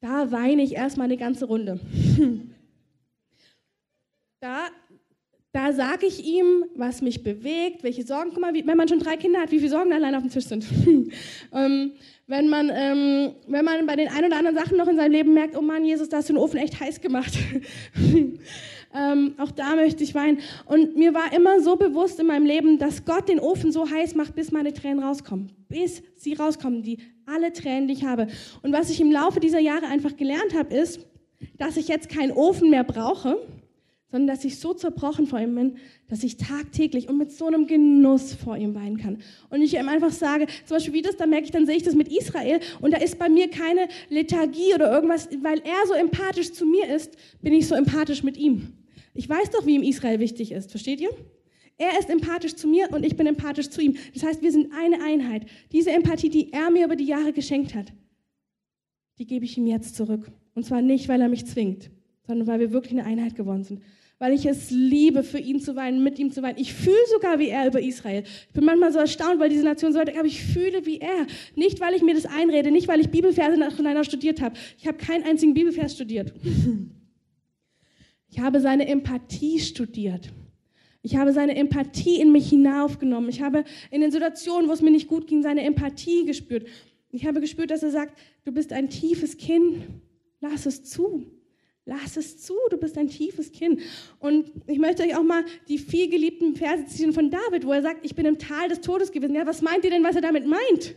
Da 0.00 0.32
weine 0.32 0.62
ich 0.62 0.74
erstmal 0.74 1.06
eine 1.06 1.16
ganze 1.16 1.46
Runde. 1.46 1.80
Da 4.42 4.68
da 5.60 5.72
sage 5.74 6.06
ich 6.06 6.24
ihm, 6.24 6.64
was 6.74 7.02
mich 7.02 7.22
bewegt, 7.22 7.82
welche 7.82 8.02
Sorgen. 8.06 8.30
Guck 8.30 8.40
mal, 8.40 8.54
wie, 8.54 8.66
wenn 8.66 8.78
man 8.78 8.88
schon 8.88 8.98
drei 8.98 9.16
Kinder 9.16 9.40
hat, 9.40 9.50
wie 9.50 9.58
viele 9.58 9.70
Sorgen 9.70 9.92
allein 9.92 10.14
auf 10.14 10.22
dem 10.22 10.30
Tisch 10.30 10.46
sind. 10.46 10.64
ähm, 11.52 11.92
wenn, 12.26 12.48
man, 12.48 12.70
ähm, 12.72 13.34
wenn 13.46 13.64
man 13.64 13.84
bei 13.86 13.96
den 13.96 14.08
ein 14.08 14.24
oder 14.24 14.38
anderen 14.38 14.56
Sachen 14.56 14.78
noch 14.78 14.88
in 14.88 14.96
seinem 14.96 15.12
Leben 15.12 15.34
merkt, 15.34 15.56
oh 15.56 15.60
Mann, 15.60 15.84
Jesus, 15.84 16.08
da 16.08 16.18
hast 16.18 16.30
du 16.30 16.32
den 16.32 16.38
Ofen 16.38 16.58
echt 16.58 16.80
heiß 16.80 17.02
gemacht. 17.02 17.34
ähm, 18.94 19.34
auch 19.36 19.50
da 19.50 19.76
möchte 19.76 20.02
ich 20.02 20.14
weinen. 20.14 20.38
Und 20.64 20.96
mir 20.96 21.12
war 21.12 21.30
immer 21.34 21.60
so 21.60 21.76
bewusst 21.76 22.18
in 22.20 22.26
meinem 22.26 22.46
Leben, 22.46 22.78
dass 22.78 23.04
Gott 23.04 23.28
den 23.28 23.38
Ofen 23.38 23.70
so 23.70 23.90
heiß 23.90 24.14
macht, 24.14 24.34
bis 24.34 24.52
meine 24.52 24.72
Tränen 24.72 25.04
rauskommen. 25.04 25.52
Bis 25.68 26.02
sie 26.16 26.32
rauskommen, 26.32 26.82
die 26.82 27.00
alle 27.26 27.52
Tränen, 27.52 27.86
die 27.86 27.94
ich 27.94 28.04
habe. 28.04 28.28
Und 28.62 28.72
was 28.72 28.88
ich 28.88 29.00
im 29.00 29.12
Laufe 29.12 29.40
dieser 29.40 29.60
Jahre 29.60 29.86
einfach 29.86 30.16
gelernt 30.16 30.54
habe, 30.54 30.74
ist, 30.74 31.00
dass 31.58 31.76
ich 31.76 31.88
jetzt 31.88 32.08
keinen 32.08 32.32
Ofen 32.32 32.70
mehr 32.70 32.84
brauche, 32.84 33.36
sondern 34.10 34.26
dass 34.26 34.44
ich 34.44 34.58
so 34.58 34.74
zerbrochen 34.74 35.26
vor 35.26 35.38
ihm 35.38 35.54
bin, 35.54 35.76
dass 36.08 36.24
ich 36.24 36.36
tagtäglich 36.36 37.08
und 37.08 37.16
mit 37.16 37.30
so 37.30 37.46
einem 37.46 37.66
Genuss 37.66 38.34
vor 38.34 38.56
ihm 38.56 38.74
weinen 38.74 38.96
kann. 38.96 39.18
Und 39.50 39.62
ich 39.62 39.74
ihm 39.74 39.88
einfach 39.88 40.10
sage, 40.10 40.46
zum 40.64 40.76
Beispiel 40.76 40.94
wie 40.94 41.02
das, 41.02 41.16
da 41.16 41.26
merke 41.26 41.44
ich, 41.44 41.50
dann 41.52 41.66
sehe 41.66 41.76
ich 41.76 41.84
das 41.84 41.94
mit 41.94 42.08
Israel 42.08 42.60
und 42.80 42.92
da 42.92 42.98
ist 42.98 43.18
bei 43.18 43.28
mir 43.28 43.48
keine 43.48 43.88
Lethargie 44.08 44.74
oder 44.74 44.92
irgendwas, 44.92 45.28
weil 45.42 45.60
er 45.60 45.86
so 45.86 45.94
empathisch 45.94 46.52
zu 46.52 46.66
mir 46.66 46.92
ist, 46.94 47.16
bin 47.40 47.52
ich 47.52 47.68
so 47.68 47.74
empathisch 47.74 48.22
mit 48.22 48.36
ihm. 48.36 48.72
Ich 49.14 49.28
weiß 49.28 49.50
doch, 49.50 49.64
wie 49.66 49.76
ihm 49.76 49.82
Israel 49.82 50.18
wichtig 50.18 50.52
ist, 50.52 50.70
versteht 50.70 51.00
ihr? 51.00 51.10
Er 51.78 51.98
ist 51.98 52.10
empathisch 52.10 52.56
zu 52.56 52.68
mir 52.68 52.90
und 52.92 53.06
ich 53.06 53.16
bin 53.16 53.26
empathisch 53.26 53.70
zu 53.70 53.80
ihm. 53.80 53.96
Das 54.12 54.22
heißt, 54.22 54.42
wir 54.42 54.52
sind 54.52 54.70
eine 54.74 55.02
Einheit. 55.02 55.46
Diese 55.72 55.90
Empathie, 55.90 56.28
die 56.28 56.52
er 56.52 56.70
mir 56.70 56.84
über 56.84 56.96
die 56.96 57.06
Jahre 57.06 57.32
geschenkt 57.32 57.74
hat, 57.74 57.86
die 59.18 59.26
gebe 59.26 59.46
ich 59.46 59.56
ihm 59.56 59.66
jetzt 59.66 59.96
zurück. 59.96 60.30
Und 60.54 60.66
zwar 60.66 60.82
nicht, 60.82 61.08
weil 61.08 61.22
er 61.22 61.28
mich 61.28 61.46
zwingt, 61.46 61.90
sondern 62.26 62.46
weil 62.46 62.60
wir 62.60 62.72
wirklich 62.72 62.92
eine 62.92 63.06
Einheit 63.06 63.34
geworden 63.34 63.64
sind 63.64 63.80
weil 64.20 64.34
ich 64.34 64.44
es 64.44 64.70
liebe, 64.70 65.22
für 65.22 65.38
ihn 65.38 65.60
zu 65.60 65.74
weinen, 65.76 66.04
mit 66.04 66.18
ihm 66.18 66.30
zu 66.30 66.42
weinen. 66.42 66.58
Ich 66.58 66.74
fühle 66.74 67.06
sogar 67.10 67.38
wie 67.38 67.48
er 67.48 67.66
über 67.66 67.80
Israel. 67.80 68.22
Ich 68.22 68.52
bin 68.52 68.66
manchmal 68.66 68.92
so 68.92 68.98
erstaunt, 68.98 69.40
weil 69.40 69.48
diese 69.48 69.64
Nation 69.64 69.94
so 69.94 69.98
weit, 69.98 70.14
aber 70.14 70.26
ich 70.26 70.44
fühle 70.44 70.84
wie 70.84 70.98
er. 70.98 71.26
Nicht, 71.56 71.80
weil 71.80 71.94
ich 71.94 72.02
mir 72.02 72.14
das 72.14 72.26
einrede, 72.26 72.70
nicht, 72.70 72.86
weil 72.86 73.00
ich 73.00 73.08
Bibelverse 73.08 73.58
nacheinander 73.58 74.04
studiert 74.04 74.42
habe. 74.42 74.56
Ich 74.76 74.86
habe 74.86 74.98
keinen 74.98 75.24
einzigen 75.24 75.54
Bibelvers 75.54 75.94
studiert. 75.94 76.34
Ich 78.28 78.38
habe 78.38 78.60
seine 78.60 78.86
Empathie 78.86 79.58
studiert. 79.58 80.30
Ich 81.02 81.16
habe 81.16 81.32
seine 81.32 81.56
Empathie 81.56 82.20
in 82.20 82.30
mich 82.30 82.50
hinaufgenommen. 82.50 83.30
Ich 83.30 83.40
habe 83.40 83.64
in 83.90 84.02
den 84.02 84.12
Situationen, 84.12 84.68
wo 84.68 84.72
es 84.72 84.82
mir 84.82 84.90
nicht 84.90 85.08
gut 85.08 85.26
ging, 85.28 85.42
seine 85.42 85.62
Empathie 85.62 86.26
gespürt. 86.26 86.68
Ich 87.10 87.24
habe 87.24 87.40
gespürt, 87.40 87.70
dass 87.70 87.82
er 87.82 87.90
sagt, 87.90 88.18
du 88.44 88.52
bist 88.52 88.74
ein 88.74 88.90
tiefes 88.90 89.38
Kind. 89.38 89.78
Lass 90.40 90.66
es 90.66 90.84
zu. 90.84 91.39
Lass 91.86 92.16
es 92.16 92.38
zu, 92.42 92.54
du 92.70 92.76
bist 92.76 92.96
ein 92.98 93.08
tiefes 93.08 93.52
Kind. 93.52 93.80
Und 94.18 94.50
ich 94.66 94.78
möchte 94.78 95.02
euch 95.02 95.16
auch 95.16 95.22
mal 95.22 95.44
die 95.68 95.78
vielgeliebten 95.78 96.54
Verse 96.54 96.86
ziehen 96.86 97.12
von 97.12 97.30
David, 97.30 97.66
wo 97.66 97.72
er 97.72 97.82
sagt, 97.82 98.04
ich 98.04 98.14
bin 98.14 98.26
im 98.26 98.38
Tal 98.38 98.68
des 98.68 98.80
Todes 98.80 99.10
gewesen. 99.12 99.34
Ja, 99.34 99.46
was 99.46 99.62
meint 99.62 99.84
ihr 99.84 99.90
denn, 99.90 100.04
was 100.04 100.14
er 100.14 100.22
damit 100.22 100.46
meint? 100.46 100.94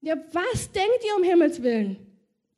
Ja, 0.00 0.16
was 0.32 0.70
denkt 0.70 1.04
ihr 1.06 1.16
um 1.16 1.24
Himmels 1.24 1.62
Willen? 1.62 1.96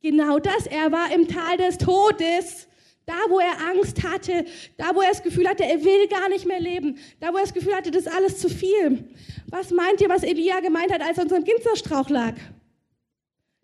Genau 0.03 0.39
das. 0.39 0.66
Er 0.66 0.93
war 0.93 1.12
im 1.12 1.26
Tal 1.26 1.57
des 1.57 1.78
Todes. 1.78 2.68
Da, 3.07 3.16
wo 3.28 3.41
er 3.41 3.59
Angst 3.70 4.05
hatte, 4.05 4.45
da, 4.76 4.95
wo 4.95 5.01
er 5.01 5.09
das 5.09 5.22
Gefühl 5.22 5.49
hatte, 5.49 5.64
er 5.64 5.83
will 5.83 6.07
gar 6.07 6.28
nicht 6.28 6.47
mehr 6.47 6.61
leben, 6.61 6.97
da, 7.18 7.33
wo 7.33 7.39
er 7.39 7.43
das 7.43 7.55
Gefühl 7.55 7.74
hatte, 7.74 7.91
das 7.91 8.07
ist 8.07 8.12
alles 8.14 8.39
zu 8.39 8.49
viel. 8.49 9.05
Was 9.49 9.72
meint 9.72 10.01
ihr, 10.01 10.09
was 10.09 10.22
Elia 10.22 10.61
gemeint 10.61 10.93
hat, 10.93 11.01
als 11.01 11.18
er 11.18 11.24
unter 11.24 11.41
dem 11.41 11.45
Ginsterstrauch 11.45 12.09
lag? 12.09 12.35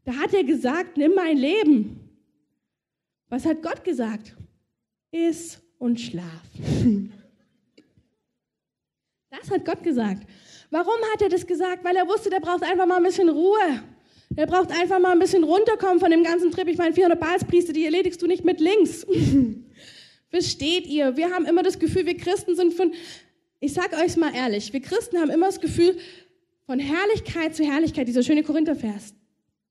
Da 0.05 0.15
hat 0.15 0.35
er 0.35 0.43
gesagt, 0.43 0.97
nimm 0.97 1.15
mein 1.15 1.37
Leben. 1.37 2.06
Was 3.29 3.45
hat 3.45 3.63
Gott 3.63 3.83
gesagt? 3.85 4.35
Iss 5.11 5.59
und 5.79 6.01
schlaf. 6.01 6.25
Das 9.29 9.51
hat 9.51 9.65
Gott 9.67 9.83
gesagt. 9.83 10.27
Warum 10.71 10.95
hat 11.13 11.21
er 11.21 11.29
das 11.29 11.47
gesagt? 11.47 11.85
Weil 11.85 11.97
er 11.97 12.09
wusste, 12.09 12.31
der 12.31 12.41
braucht 12.41 12.63
einfach 12.63 12.87
mal 12.87 12.97
ein 12.97 13.03
bisschen 13.03 13.29
Ruhe. 13.29 13.83
Der 14.31 14.47
braucht 14.47 14.71
einfach 14.71 14.99
mal 14.99 15.13
ein 15.13 15.19
bisschen 15.19 15.45
runterkommen 15.45 16.01
von 16.01 16.11
dem 16.11 16.23
ganzen 16.23 16.51
Trip. 16.51 16.67
Ich 16.69 16.79
meine, 16.79 16.95
400 16.95 17.21
Balspriester, 17.21 17.73
die 17.73 17.85
erledigst 17.85 18.21
du 18.23 18.27
nicht 18.27 18.45
mit 18.45 18.61
links. 18.61 19.07
Versteht 20.31 20.87
ihr? 20.87 21.17
Wir 21.17 21.31
haben 21.31 21.45
immer 21.45 21.63
das 21.63 21.79
Gefühl, 21.79 22.07
wir 22.07 22.17
Christen 22.17 22.57
sind 22.57 22.75
von, 22.75 22.93
ich 23.61 23.73
sag 23.73 23.93
euch 23.93 24.17
mal 24.17 24.35
ehrlich, 24.35 24.73
wir 24.73 24.81
Christen 24.81 25.19
haben 25.19 25.31
immer 25.31 25.47
das 25.47 25.61
Gefühl, 25.61 25.97
von 26.67 26.81
Herrlichkeit 26.81 27.55
zu 27.55 27.65
Herrlichkeit, 27.65 28.09
dieser 28.09 28.25
schöne 28.25 28.43
Korinthervers, 28.43 29.15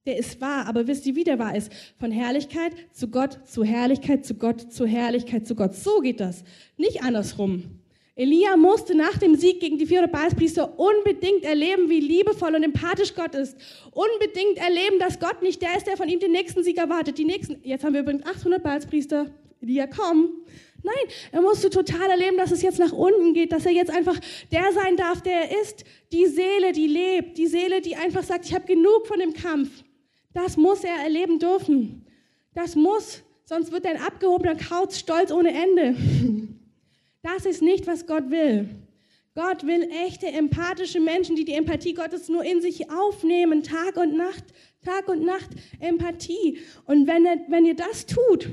der 0.06 0.18
ist 0.18 0.39
wahr, 0.39 0.68
aber 0.68 0.88
wisst 0.88 1.06
ihr, 1.08 1.16
wie 1.16 1.24
der 1.24 1.39
wahr 1.39 1.56
ist? 1.56 1.72
Von 1.99 2.12
Herrlichkeit 2.12 2.74
zu 2.91 3.08
Gott, 3.08 3.39
zu 3.47 3.64
Herrlichkeit 3.64 4.26
zu 4.26 4.36
Gott, 4.36 4.72
zu 4.72 4.86
Herrlichkeit 4.86 5.47
zu 5.47 5.56
Gott. 5.56 5.76
So 5.76 5.99
geht 6.01 6.20
das. 6.20 6.43
Nicht 6.78 7.03
andersrum. 7.03 7.82
Elia 8.18 8.56
musste 8.56 8.95
nach 8.95 9.18
dem 9.18 9.36
Sieg 9.36 9.60
gegen 9.60 9.78
die 9.78 9.86
400 9.86 10.12
Baalspriester 10.12 10.80
unbedingt 10.80 11.43
erleben, 11.43 11.89
wie 11.89 11.99
liebevoll 11.99 12.56
und 12.56 12.64
empathisch 12.64 13.14
Gott 13.14 13.36
ist. 13.36 13.58
Unbedingt 13.91 14.58
erleben, 14.58 14.99
dass 14.99 15.20
Gott 15.20 15.41
nicht 15.41 15.62
der 15.62 15.76
ist, 15.76 15.86
der 15.86 15.97
von 15.97 16.08
ihm 16.08 16.20
den 16.20 16.32
nächsten 16.32 16.64
Sieg 16.64 16.78
erwartet. 16.78 17.18
Die 17.18 17.26
nächsten, 17.26 17.58
jetzt 17.64 17.84
haben 17.84 17.93
wir 17.93 18.01
übrigens 18.01 18.26
800 18.26 18.64
Baalspriester. 18.64 19.32
Elia, 19.62 19.88
komm. 19.88 20.30
Nein, 20.82 20.93
er 21.32 21.41
musste 21.41 21.70
total 21.72 22.12
erleben, 22.12 22.38
dass 22.38 22.51
es 22.51 22.62
jetzt 22.62 22.78
nach 22.78 22.91
unten 22.91 23.34
geht, 23.34 23.51
dass 23.51 23.66
er 23.66 23.72
jetzt 23.72 23.91
einfach 23.91 24.20
der 24.51 24.72
sein 24.72 24.95
darf, 24.95 25.22
der 25.22 25.49
er 25.49 25.62
ist. 25.62 25.84
Die 26.14 26.28
Seele, 26.28 26.72
die 26.74 26.88
lebt, 26.88 27.38
die 27.38 27.47
Seele, 27.47 27.82
die 27.82 27.95
einfach 27.95 28.24
sagt, 28.24 28.45
ich 28.45 28.53
habe 28.53 28.66
genug 28.66 29.08
von 29.08 29.20
dem 29.20 29.34
Kampf. 29.34 29.84
Das 30.36 30.58
muss 30.58 30.84
er 30.84 30.98
erleben 30.98 31.40
dürfen. 31.40 32.06
Das 32.54 32.76
muss, 32.76 33.24
sonst 33.46 33.72
wird 33.72 33.86
er 33.86 33.92
ein 33.92 34.02
abgehobener 34.02 34.56
Kauz 34.56 35.00
stolz 35.00 35.32
ohne 35.32 35.50
Ende. 35.50 35.96
Das 37.24 37.46
ist 37.46 37.62
nicht, 37.62 37.88
was 37.88 38.06
Gott 38.06 38.30
will. 38.30 38.70
Gott 39.34 39.66
will 39.66 39.90
echte, 40.06 40.28
empathische 40.28 41.00
Menschen, 41.00 41.38
die 41.38 41.46
die 41.46 41.54
Empathie 41.54 41.94
Gottes 41.94 42.28
nur 42.28 42.44
in 42.44 42.62
sich 42.62 42.92
aufnehmen, 42.92 43.64
Tag 43.64 43.96
und 43.96 44.16
Nacht, 44.16 44.44
Tag 44.84 45.08
und 45.08 45.24
Nacht, 45.24 45.50
Empathie. 45.80 46.60
Und 46.86 47.08
wenn, 47.08 47.26
er, 47.26 47.40
wenn 47.48 47.66
ihr 47.66 47.76
das 47.76 48.06
tut, 48.06 48.50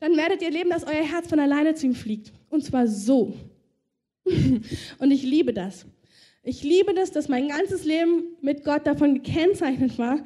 dann 0.00 0.16
werdet 0.18 0.42
ihr 0.42 0.48
erleben, 0.48 0.68
dass 0.68 0.84
euer 0.84 1.02
Herz 1.02 1.28
von 1.28 1.40
alleine 1.40 1.74
zu 1.74 1.86
ihm 1.86 1.94
fliegt. 1.94 2.30
Und 2.50 2.62
zwar 2.62 2.86
so. 2.86 3.34
Und 4.26 5.10
ich 5.10 5.22
liebe 5.22 5.54
das. 5.54 5.86
Ich 6.42 6.62
liebe 6.62 6.92
das, 6.92 7.10
dass 7.10 7.28
mein 7.28 7.48
ganzes 7.48 7.84
Leben 7.84 8.36
mit 8.42 8.64
Gott 8.64 8.86
davon 8.86 9.14
gekennzeichnet 9.14 9.98
war, 9.98 10.24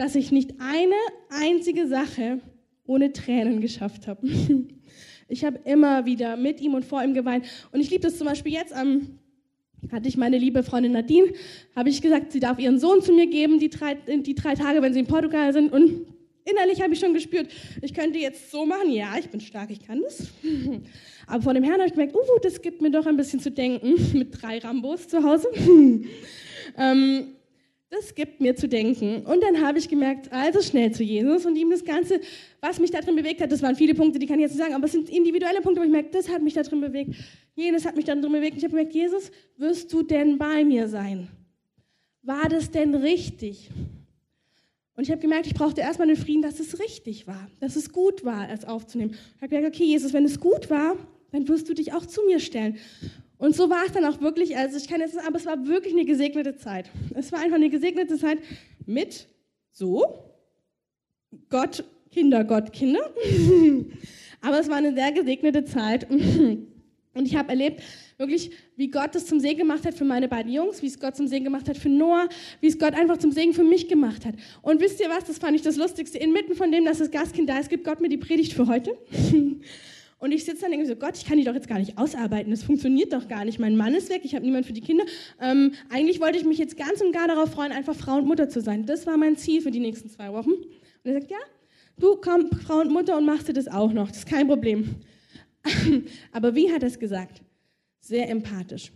dass 0.00 0.14
ich 0.14 0.32
nicht 0.32 0.54
eine 0.60 0.94
einzige 1.28 1.86
Sache 1.86 2.40
ohne 2.86 3.12
Tränen 3.12 3.60
geschafft 3.60 4.06
habe. 4.06 4.26
Ich 5.32 5.44
habe 5.44 5.60
immer 5.64 6.06
wieder 6.06 6.36
mit 6.36 6.60
ihm 6.60 6.74
und 6.74 6.84
vor 6.84 7.04
ihm 7.04 7.14
geweint. 7.14 7.46
Und 7.70 7.78
ich 7.78 7.88
liebe 7.88 8.02
das 8.02 8.18
zum 8.18 8.26
Beispiel 8.26 8.52
jetzt 8.52 8.72
am 8.72 9.20
hatte 9.92 10.08
ich 10.08 10.16
meine 10.16 10.38
liebe 10.38 10.64
Freundin 10.64 10.90
Nadine, 10.90 11.32
habe 11.76 11.88
ich 11.88 12.02
gesagt, 12.02 12.32
sie 12.32 12.40
darf 12.40 12.58
ihren 12.58 12.80
Sohn 12.80 13.00
zu 13.00 13.12
mir 13.12 13.28
geben, 13.28 13.60
die 13.60 13.70
drei, 13.70 13.94
die 13.94 14.34
drei 14.34 14.56
Tage, 14.56 14.82
wenn 14.82 14.92
sie 14.92 14.98
in 14.98 15.06
Portugal 15.06 15.52
sind. 15.52 15.72
Und 15.72 16.04
innerlich 16.44 16.82
habe 16.82 16.94
ich 16.94 16.98
schon 16.98 17.14
gespürt, 17.14 17.46
ich 17.80 17.94
könnte 17.94 18.18
jetzt 18.18 18.50
so 18.50 18.66
machen, 18.66 18.90
ja, 18.90 19.14
ich 19.20 19.30
bin 19.30 19.40
stark, 19.40 19.70
ich 19.70 19.86
kann 19.86 20.02
das. 20.02 20.26
Aber 21.28 21.42
vor 21.44 21.54
dem 21.54 21.62
Herrn 21.62 21.78
habe 21.78 21.86
ich 21.86 21.92
gemerkt, 21.92 22.16
uh, 22.16 22.38
das 22.42 22.60
gibt 22.60 22.82
mir 22.82 22.90
doch 22.90 23.06
ein 23.06 23.16
bisschen 23.16 23.38
zu 23.38 23.52
denken 23.52 23.94
mit 24.18 24.42
drei 24.42 24.58
Rambos 24.58 25.06
zu 25.06 25.22
Hause. 25.22 25.46
ähm, 26.76 27.36
das 27.90 28.14
gibt 28.14 28.40
mir 28.40 28.54
zu 28.54 28.68
denken. 28.68 29.26
Und 29.26 29.42
dann 29.42 29.60
habe 29.60 29.78
ich 29.78 29.88
gemerkt, 29.88 30.32
also 30.32 30.62
schnell 30.62 30.92
zu 30.92 31.02
Jesus 31.02 31.44
und 31.44 31.56
ihm 31.56 31.70
das 31.70 31.84
Ganze, 31.84 32.20
was 32.60 32.78
mich 32.78 32.92
da 32.92 33.00
drin 33.00 33.16
bewegt 33.16 33.40
hat, 33.40 33.50
das 33.50 33.62
waren 33.62 33.74
viele 33.74 33.94
Punkte, 33.94 34.20
die 34.20 34.26
kann 34.26 34.38
ich 34.38 34.42
jetzt 34.42 34.52
nicht 34.52 34.62
sagen, 34.62 34.74
aber 34.74 34.86
es 34.86 34.92
sind 34.92 35.10
individuelle 35.10 35.60
Punkte, 35.60 35.80
wo 35.80 35.84
ich 35.84 35.90
merke, 35.90 36.10
das 36.10 36.28
hat 36.28 36.40
mich 36.42 36.54
da 36.54 36.62
drin 36.62 36.80
bewegt. 36.80 37.14
Jenes 37.56 37.84
hat 37.84 37.96
mich 37.96 38.04
da 38.04 38.14
drin 38.14 38.30
bewegt. 38.30 38.52
Und 38.52 38.58
ich 38.58 38.64
habe 38.64 38.70
gemerkt, 38.70 38.94
Jesus, 38.94 39.32
wirst 39.56 39.92
du 39.92 40.02
denn 40.02 40.38
bei 40.38 40.64
mir 40.64 40.88
sein? 40.88 41.28
War 42.22 42.48
das 42.48 42.70
denn 42.70 42.94
richtig? 42.94 43.70
Und 44.94 45.02
ich 45.02 45.10
habe 45.10 45.20
gemerkt, 45.20 45.46
ich 45.46 45.54
brauchte 45.54 45.80
erstmal 45.80 46.08
den 46.08 46.16
Frieden, 46.16 46.42
dass 46.42 46.60
es 46.60 46.78
richtig 46.78 47.26
war, 47.26 47.50
dass 47.58 47.74
es 47.74 47.90
gut 47.90 48.24
war, 48.24 48.50
es 48.50 48.64
aufzunehmen. 48.64 49.16
Ich 49.36 49.42
habe 49.42 49.48
gemerkt, 49.48 49.74
okay, 49.74 49.84
Jesus, 49.84 50.12
wenn 50.12 50.24
es 50.24 50.38
gut 50.38 50.70
war, 50.70 50.96
dann 51.32 51.48
wirst 51.48 51.68
du 51.68 51.74
dich 51.74 51.92
auch 51.92 52.06
zu 52.06 52.22
mir 52.26 52.38
stellen. 52.38 52.76
Und 53.40 53.56
so 53.56 53.70
war 53.70 53.86
es 53.86 53.92
dann 53.92 54.04
auch 54.04 54.20
wirklich, 54.20 54.56
also 54.56 54.76
ich 54.76 54.86
kann 54.86 55.00
jetzt 55.00 55.16
aber 55.18 55.36
es 55.36 55.46
war 55.46 55.66
wirklich 55.66 55.94
eine 55.94 56.04
gesegnete 56.04 56.56
Zeit. 56.58 56.90
Es 57.14 57.32
war 57.32 57.40
einfach 57.40 57.56
eine 57.56 57.70
gesegnete 57.70 58.18
Zeit 58.18 58.38
mit 58.84 59.26
so 59.72 60.04
Gott, 61.48 61.82
Kinder, 62.10 62.44
Gott, 62.44 62.70
Kinder. 62.70 63.00
aber 64.42 64.60
es 64.60 64.68
war 64.68 64.76
eine 64.76 64.92
sehr 64.94 65.10
gesegnete 65.12 65.64
Zeit. 65.64 66.06
Und 67.14 67.26
ich 67.26 67.34
habe 67.34 67.48
erlebt, 67.48 67.82
wirklich, 68.18 68.50
wie 68.76 68.88
Gott 68.88 69.16
es 69.16 69.24
zum 69.24 69.40
Segen 69.40 69.60
gemacht 69.60 69.86
hat 69.86 69.94
für 69.94 70.04
meine 70.04 70.28
beiden 70.28 70.52
Jungs, 70.52 70.82
wie 70.82 70.86
es 70.86 71.00
Gott 71.00 71.16
zum 71.16 71.26
Segen 71.26 71.44
gemacht 71.44 71.66
hat 71.66 71.78
für 71.78 71.88
Noah, 71.88 72.28
wie 72.60 72.68
es 72.68 72.78
Gott 72.78 72.92
einfach 72.92 73.16
zum 73.16 73.32
Segen 73.32 73.54
für 73.54 73.64
mich 73.64 73.88
gemacht 73.88 74.26
hat. 74.26 74.34
Und 74.60 74.82
wisst 74.82 75.00
ihr 75.00 75.08
was, 75.08 75.24
das 75.24 75.38
fand 75.38 75.56
ich 75.56 75.62
das 75.62 75.76
Lustigste. 75.76 76.18
Inmitten 76.18 76.54
von 76.54 76.70
dem, 76.70 76.84
dass 76.84 76.98
das 76.98 77.10
Gastkind 77.10 77.48
da 77.48 77.58
ist, 77.58 77.70
gibt 77.70 77.84
Gott 77.84 78.02
mir 78.02 78.10
die 78.10 78.18
Predigt 78.18 78.52
für 78.52 78.66
heute. 78.66 78.98
Und 80.20 80.32
ich 80.32 80.44
sitze 80.44 80.62
dann 80.62 80.72
irgendwie 80.72 80.88
so, 80.88 80.96
Gott, 80.96 81.16
ich 81.16 81.24
kann 81.24 81.38
die 81.38 81.44
doch 81.44 81.54
jetzt 81.54 81.66
gar 81.66 81.78
nicht 81.78 81.96
ausarbeiten, 81.96 82.50
das 82.50 82.62
funktioniert 82.62 83.12
doch 83.14 83.26
gar 83.26 83.46
nicht. 83.46 83.58
Mein 83.58 83.76
Mann 83.76 83.94
ist 83.94 84.10
weg, 84.10 84.20
ich 84.22 84.34
habe 84.34 84.44
niemand 84.44 84.66
für 84.66 84.74
die 84.74 84.82
Kinder. 84.82 85.04
Ähm, 85.40 85.72
eigentlich 85.88 86.20
wollte 86.20 86.38
ich 86.38 86.44
mich 86.44 86.58
jetzt 86.58 86.76
ganz 86.76 87.00
und 87.00 87.12
gar 87.12 87.26
darauf 87.26 87.52
freuen, 87.52 87.72
einfach 87.72 87.96
Frau 87.96 88.16
und 88.18 88.26
Mutter 88.26 88.50
zu 88.50 88.60
sein. 88.60 88.84
Das 88.84 89.06
war 89.06 89.16
mein 89.16 89.36
Ziel 89.36 89.62
für 89.62 89.70
die 89.70 89.80
nächsten 89.80 90.10
zwei 90.10 90.30
Wochen. 90.32 90.50
Und 90.50 90.66
er 91.04 91.14
sagt, 91.14 91.30
ja, 91.30 91.38
du 91.98 92.16
komm, 92.16 92.50
Frau 92.50 92.80
und 92.80 92.92
Mutter 92.92 93.16
und 93.16 93.24
machst 93.24 93.48
du 93.48 93.54
das 93.54 93.66
auch 93.66 93.92
noch, 93.94 94.08
das 94.08 94.18
ist 94.18 94.28
kein 94.28 94.46
Problem. 94.46 94.96
Aber 96.32 96.54
wie 96.54 96.70
hat 96.70 96.82
er 96.82 96.88
es 96.88 96.98
gesagt? 96.98 97.42
Sehr 98.00 98.28
empathisch. 98.28 98.92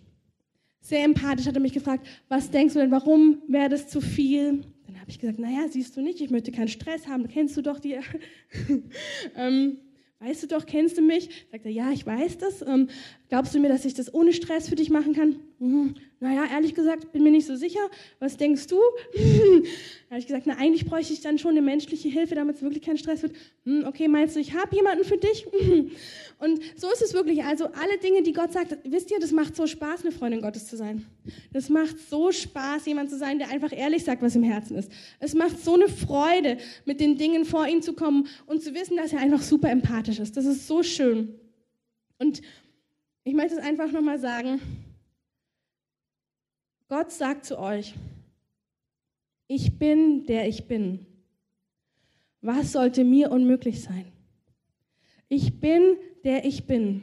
Sehr 0.82 1.04
empathisch 1.04 1.46
hat 1.46 1.54
er 1.54 1.62
mich 1.62 1.72
gefragt, 1.72 2.06
was 2.28 2.50
denkst 2.50 2.74
du 2.74 2.80
denn, 2.80 2.90
warum 2.90 3.40
wäre 3.48 3.70
das 3.70 3.88
zu 3.88 4.02
viel? 4.02 4.62
Dann 4.86 5.00
habe 5.00 5.10
ich 5.10 5.18
gesagt, 5.18 5.38
naja, 5.38 5.66
siehst 5.70 5.96
du 5.96 6.02
nicht, 6.02 6.20
ich 6.20 6.28
möchte 6.28 6.52
keinen 6.52 6.68
Stress 6.68 7.06
haben, 7.06 7.26
kennst 7.28 7.56
du 7.56 7.62
doch 7.62 7.80
die. 7.80 7.98
ähm, 9.36 9.78
weißt 10.24 10.44
du 10.44 10.46
doch, 10.46 10.66
kennst 10.66 10.96
du 10.96 11.02
mich? 11.02 11.28
Sagt 11.50 11.66
er, 11.66 11.70
ja, 11.70 11.90
ich 11.90 12.06
weiß 12.06 12.38
das. 12.38 12.62
Ähm, 12.62 12.88
glaubst 13.28 13.54
du 13.54 13.60
mir, 13.60 13.68
dass 13.68 13.84
ich 13.84 13.94
das 13.94 14.12
ohne 14.12 14.32
Stress 14.32 14.68
für 14.68 14.74
dich 14.74 14.90
machen 14.90 15.14
kann? 15.14 15.36
Mhm. 15.59 15.94
Naja, 16.20 16.46
ehrlich 16.50 16.74
gesagt, 16.74 17.12
bin 17.12 17.22
mir 17.22 17.30
nicht 17.30 17.46
so 17.46 17.55
sicher. 17.55 17.80
Was 18.18 18.36
denkst 18.36 18.66
du? 18.66 18.76
da 19.14 19.20
habe 20.11 20.18
ich 20.18 20.26
gesagt, 20.26 20.46
na, 20.46 20.57
eigentlich 20.57 20.86
bräuchte 20.86 21.12
ich 21.12 21.20
dann 21.20 21.38
schon 21.38 21.52
eine 21.52 21.62
menschliche 21.62 22.09
Hilfe, 22.09 22.34
damit 22.34 22.57
es 22.57 22.62
wirklich 22.62 22.82
kein 22.82 22.96
Stress 22.96 23.22
wird. 23.22 23.34
Hm, 23.64 23.84
okay, 23.86 24.09
meinst 24.09 24.34
du, 24.34 24.40
ich 24.40 24.55
habe 24.55 24.74
jemanden 24.74 25.05
für 25.05 25.18
dich? 25.18 25.46
Und 26.38 26.61
so 26.76 26.90
ist 26.90 27.02
es 27.02 27.14
wirklich. 27.14 27.44
Also 27.44 27.66
alle 27.66 27.98
Dinge, 28.02 28.22
die 28.22 28.32
Gott 28.32 28.52
sagt, 28.52 28.76
wisst 28.84 29.11
ihr, 29.11 29.20
das 29.20 29.32
macht 29.32 29.55
so 29.55 29.66
Spaß, 29.66 30.02
eine 30.02 30.12
Freundin 30.12 30.40
Gottes 30.40 30.66
zu 30.66 30.76
sein. 30.76 31.07
Das 31.52 31.68
macht 31.68 31.98
so 31.98 32.32
Spaß, 32.32 32.86
jemand 32.86 33.11
zu 33.11 33.18
sein, 33.18 33.38
der 33.38 33.48
einfach 33.48 33.72
ehrlich 33.72 34.05
sagt, 34.05 34.22
was 34.22 34.34
im 34.34 34.42
Herzen 34.42 34.76
ist. 34.76 34.90
Es 35.20 35.34
macht 35.34 35.62
so 35.62 35.74
eine 35.74 35.88
Freude, 35.88 36.59
mit 36.84 37.00
den 37.00 37.16
Dingen 37.16 37.44
vor 37.44 37.66
ihn 37.66 37.82
zu 37.82 37.92
kommen 37.92 38.28
und 38.46 38.62
zu 38.62 38.74
wissen, 38.74 38.96
dass 38.96 39.12
er 39.12 39.20
einfach 39.20 39.42
super 39.42 39.70
empathisch 39.70 40.18
ist. 40.18 40.36
Das 40.36 40.46
ist 40.46 40.66
so 40.66 40.82
schön. 40.82 41.38
Und 42.18 42.42
ich 43.24 43.34
möchte 43.34 43.57
es 43.57 43.62
einfach 43.62 43.90
nochmal 43.90 44.18
sagen. 44.18 44.61
Gott 46.89 47.11
sagt 47.11 47.45
zu 47.47 47.59
euch, 47.59 47.95
ich 49.47 49.78
bin, 49.78 50.26
der 50.26 50.49
ich 50.49 50.66
bin. 50.66 51.07
Was 52.41 52.72
sollte 52.72 53.05
mir 53.05 53.30
unmöglich 53.30 53.82
sein? 53.82 54.07
Ich 55.28 55.61
bin, 55.61 55.97
der 56.24 56.45
ich 56.45 56.66
bin. 56.66 57.03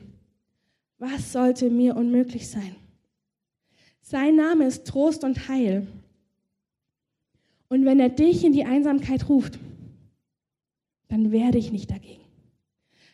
Was 0.98 1.32
sollte 1.32 1.70
mir 1.70 1.96
unmöglich 1.96 2.48
sein? 2.48 2.76
Sein 4.02 4.36
Name 4.36 4.66
ist 4.66 4.86
Trost 4.86 5.24
und 5.24 5.48
Heil. 5.48 5.88
Und 7.70 7.86
wenn 7.86 8.00
er 8.00 8.10
dich 8.10 8.44
in 8.44 8.54
die 8.54 8.66
Einsamkeit 8.66 9.30
ruft, 9.30 9.58
dann 11.08 11.32
werde 11.32 11.58
ich 11.58 11.72
nicht 11.72 11.90
dagegen. 11.90 12.22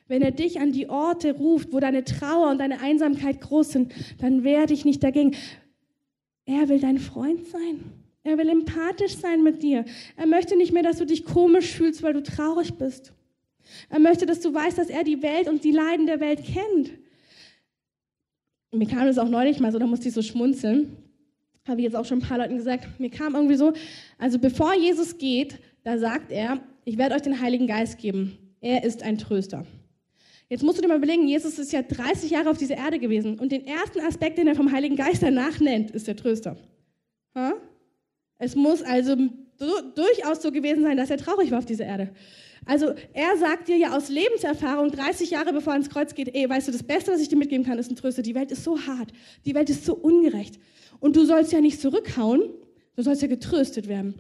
Wenn 0.08 0.22
er 0.22 0.32
dich 0.32 0.60
an 0.60 0.72
die 0.72 0.90
Orte 0.90 1.36
ruft, 1.36 1.74
wo 1.74 1.80
deine 1.80 2.04
Trauer 2.04 2.50
und 2.52 2.60
deine 2.60 2.82
Einsamkeit 2.82 3.42
groß 3.42 3.72
sind, 3.72 3.94
dann 4.20 4.44
werde 4.44 4.74
ich 4.74 4.86
nicht 4.86 5.04
dagegen. 5.04 5.36
Er 6.48 6.70
will 6.70 6.80
dein 6.80 6.98
Freund 6.98 7.46
sein. 7.46 7.84
Er 8.24 8.38
will 8.38 8.50
empathisch 8.50 9.16
sein 9.18 9.44
mit 9.44 9.62
dir. 9.62 9.86
Er 10.16 10.26
möchte 10.26 10.58
nicht 10.58 10.74
mehr, 10.74 10.82
dass 10.82 10.98
du 10.98 11.06
dich 11.06 11.26
komisch 11.26 11.74
fühlst, 11.74 12.02
weil 12.02 12.14
du 12.14 12.24
traurig 12.24 12.74
bist. 12.74 13.14
Er 13.90 14.00
möchte, 14.00 14.26
dass 14.26 14.40
du 14.40 14.54
weißt, 14.54 14.78
dass 14.78 14.90
er 14.90 15.04
die 15.04 15.22
Welt 15.22 15.50
und 15.50 15.64
die 15.64 15.72
Leiden 15.72 16.08
der 16.08 16.20
Welt 16.20 16.44
kennt. 16.44 16.92
Mir 18.72 18.88
kam 18.88 19.06
das 19.06 19.18
auch 19.18 19.30
neulich 19.30 19.60
mal 19.60 19.72
so, 19.72 19.80
da 19.80 19.88
musste 19.88 20.08
ich 20.08 20.14
so 20.14 20.22
schmunzeln. 20.22 20.98
Habe 21.68 21.82
ich 21.82 21.86
jetzt 21.86 21.96
auch 21.96 22.06
schon 22.06 22.20
ein 22.20 22.28
paar 22.28 22.38
Leuten 22.38 22.56
gesagt. 22.56 23.00
Mir 23.00 23.10
kam 23.10 23.36
irgendwie 23.36 23.56
so, 23.56 23.74
also 24.18 24.40
bevor 24.40 24.74
Jesus 24.74 25.18
geht, 25.18 25.60
da 25.84 25.98
sagt 25.98 26.32
er, 26.32 26.60
ich 26.86 26.98
werde 26.98 27.16
euch 27.16 27.22
den 27.24 27.42
Heiligen 27.42 27.68
Geist 27.68 27.98
geben. 27.98 28.38
Er 28.62 28.86
ist 28.86 29.04
ein 29.04 29.18
Tröster. 29.18 29.66
Jetzt 30.50 30.64
musst 30.64 30.78
du 30.78 30.82
dir 30.82 30.88
mal 30.88 30.98
überlegen, 30.98 31.28
Jesus 31.28 31.60
ist 31.60 31.74
ja 31.74 31.82
30 31.82 32.32
Jahre 32.32 32.50
auf 32.50 32.58
dieser 32.58 32.78
Erde 32.78 33.00
gewesen 33.00 33.38
und 33.38 33.52
den 33.52 33.66
ersten 33.68 34.00
Aspekt, 34.00 34.38
den 34.38 34.48
er 34.48 34.56
vom 34.56 34.72
Heiligen 34.72 34.96
Geist 34.96 35.22
danach 35.22 35.60
nennt, 35.60 35.92
ist 35.92 36.08
der 36.08 36.16
Tröster. 36.16 36.56
Ha? 37.36 37.54
Es 38.40 38.56
muss 38.56 38.82
also 38.82 39.16
durchaus 39.58 40.42
so 40.42 40.52
gewesen 40.52 40.84
sein, 40.84 40.98
dass 40.98 41.10
er 41.10 41.18
traurig 41.18 41.52
war 41.52 41.60
auf 41.60 41.66
dieser 41.66 41.86
Erde. 41.86 42.12
Also 42.66 42.94
er 43.14 43.38
sagt 43.38 43.68
dir 43.68 43.78
ja 43.78 43.96
aus 43.96 44.10
Lebenserfahrung, 44.10 44.92
30 44.92 45.32
Jahre 45.32 45.54
bevor 45.54 45.74
er 45.74 45.78
ins 45.78 45.90
Kreuz 45.90 46.14
geht, 46.14 46.34
ey, 46.34 46.50
weißt 46.50 46.68
du, 46.68 46.72
das 46.72 46.84
Beste, 46.84 47.12
was 47.12 47.22
ich 47.22 47.30
dir 47.30 47.38
mitgeben 47.38 47.66
kann, 47.66 47.80
ist 47.80 47.90
ein 47.90 47.96
Tröster. 47.96 48.22
Die 48.22 48.36
Welt 48.36 48.52
ist 48.52 48.64
so 48.64 48.80
hart, 48.80 49.12
die 49.46 49.56
Welt 49.56 49.70
ist 49.70 49.86
so 49.86 49.96
ungerecht. 49.96 50.60
Und 51.00 51.16
du 51.16 51.26
sollst 51.26 51.52
ja 51.52 51.62
nicht 51.62 51.82
zurückhauen, 51.82 52.50
du 52.98 53.04
sollst 53.04 53.22
ja 53.22 53.28
getröstet 53.28 53.88
werden. 53.88 54.16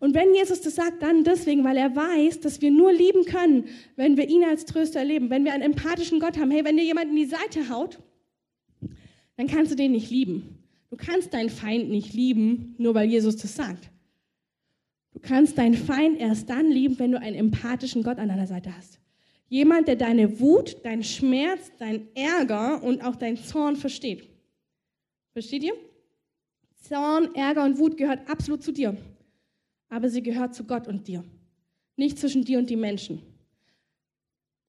Und 0.00 0.14
wenn 0.14 0.34
Jesus 0.34 0.62
das 0.62 0.74
sagt, 0.74 1.02
dann 1.02 1.22
deswegen, 1.22 1.62
weil 1.64 1.76
er 1.76 1.94
weiß, 1.94 2.40
dass 2.40 2.60
wir 2.62 2.70
nur 2.70 2.92
lieben 2.92 3.24
können, 3.26 3.66
wenn 3.94 4.16
wir 4.16 4.28
ihn 4.28 4.42
als 4.42 4.64
Tröster 4.64 5.00
erleben, 5.00 5.30
wenn 5.30 5.44
wir 5.44 5.52
einen 5.52 5.62
empathischen 5.62 6.18
Gott 6.18 6.38
haben. 6.38 6.50
Hey, 6.50 6.64
wenn 6.64 6.76
dir 6.76 6.84
jemand 6.84 7.10
in 7.10 7.16
die 7.16 7.26
Seite 7.26 7.68
haut, 7.68 7.98
dann 9.36 9.46
kannst 9.46 9.70
du 9.70 9.76
den 9.76 9.92
nicht 9.92 10.10
lieben. 10.10 10.58
Du 10.90 10.96
kannst 10.96 11.34
deinen 11.34 11.50
Feind 11.50 11.90
nicht 11.90 12.14
lieben, 12.14 12.74
nur 12.78 12.94
weil 12.94 13.08
Jesus 13.08 13.36
das 13.36 13.54
sagt. 13.54 13.90
Du 15.12 15.20
kannst 15.20 15.58
deinen 15.58 15.74
Feind 15.74 16.18
erst 16.18 16.48
dann 16.48 16.70
lieben, 16.70 16.98
wenn 16.98 17.12
du 17.12 17.20
einen 17.20 17.36
empathischen 17.36 18.02
Gott 18.02 18.18
an 18.18 18.28
deiner 18.28 18.46
Seite 18.46 18.74
hast. 18.74 18.98
Jemand, 19.48 19.88
der 19.88 19.96
deine 19.96 20.40
Wut, 20.40 20.82
deinen 20.84 21.04
Schmerz, 21.04 21.70
deinen 21.78 22.08
Ärger 22.14 22.82
und 22.82 23.04
auch 23.04 23.16
deinen 23.16 23.36
Zorn 23.36 23.76
versteht. 23.76 24.30
Versteht 25.34 25.64
ihr? 25.64 25.74
Zorn, 26.82 27.34
Ärger 27.34 27.64
und 27.64 27.78
Wut 27.78 27.96
gehört 27.96 28.28
absolut 28.28 28.62
zu 28.62 28.72
dir. 28.72 28.96
Aber 29.88 30.08
sie 30.08 30.22
gehört 30.22 30.54
zu 30.54 30.64
Gott 30.64 30.88
und 30.88 31.06
dir. 31.08 31.24
Nicht 31.96 32.18
zwischen 32.18 32.44
dir 32.44 32.58
und 32.58 32.68
die 32.68 32.76
Menschen. 32.76 33.22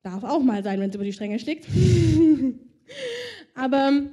Darf 0.04 0.24
auch 0.24 0.42
mal 0.42 0.64
sein, 0.64 0.80
wenn 0.80 0.90
es 0.90 0.96
über 0.96 1.06
die 1.06 1.14
Stränge 1.14 1.40
schlägt. 1.40 1.68
Aber 3.56 4.04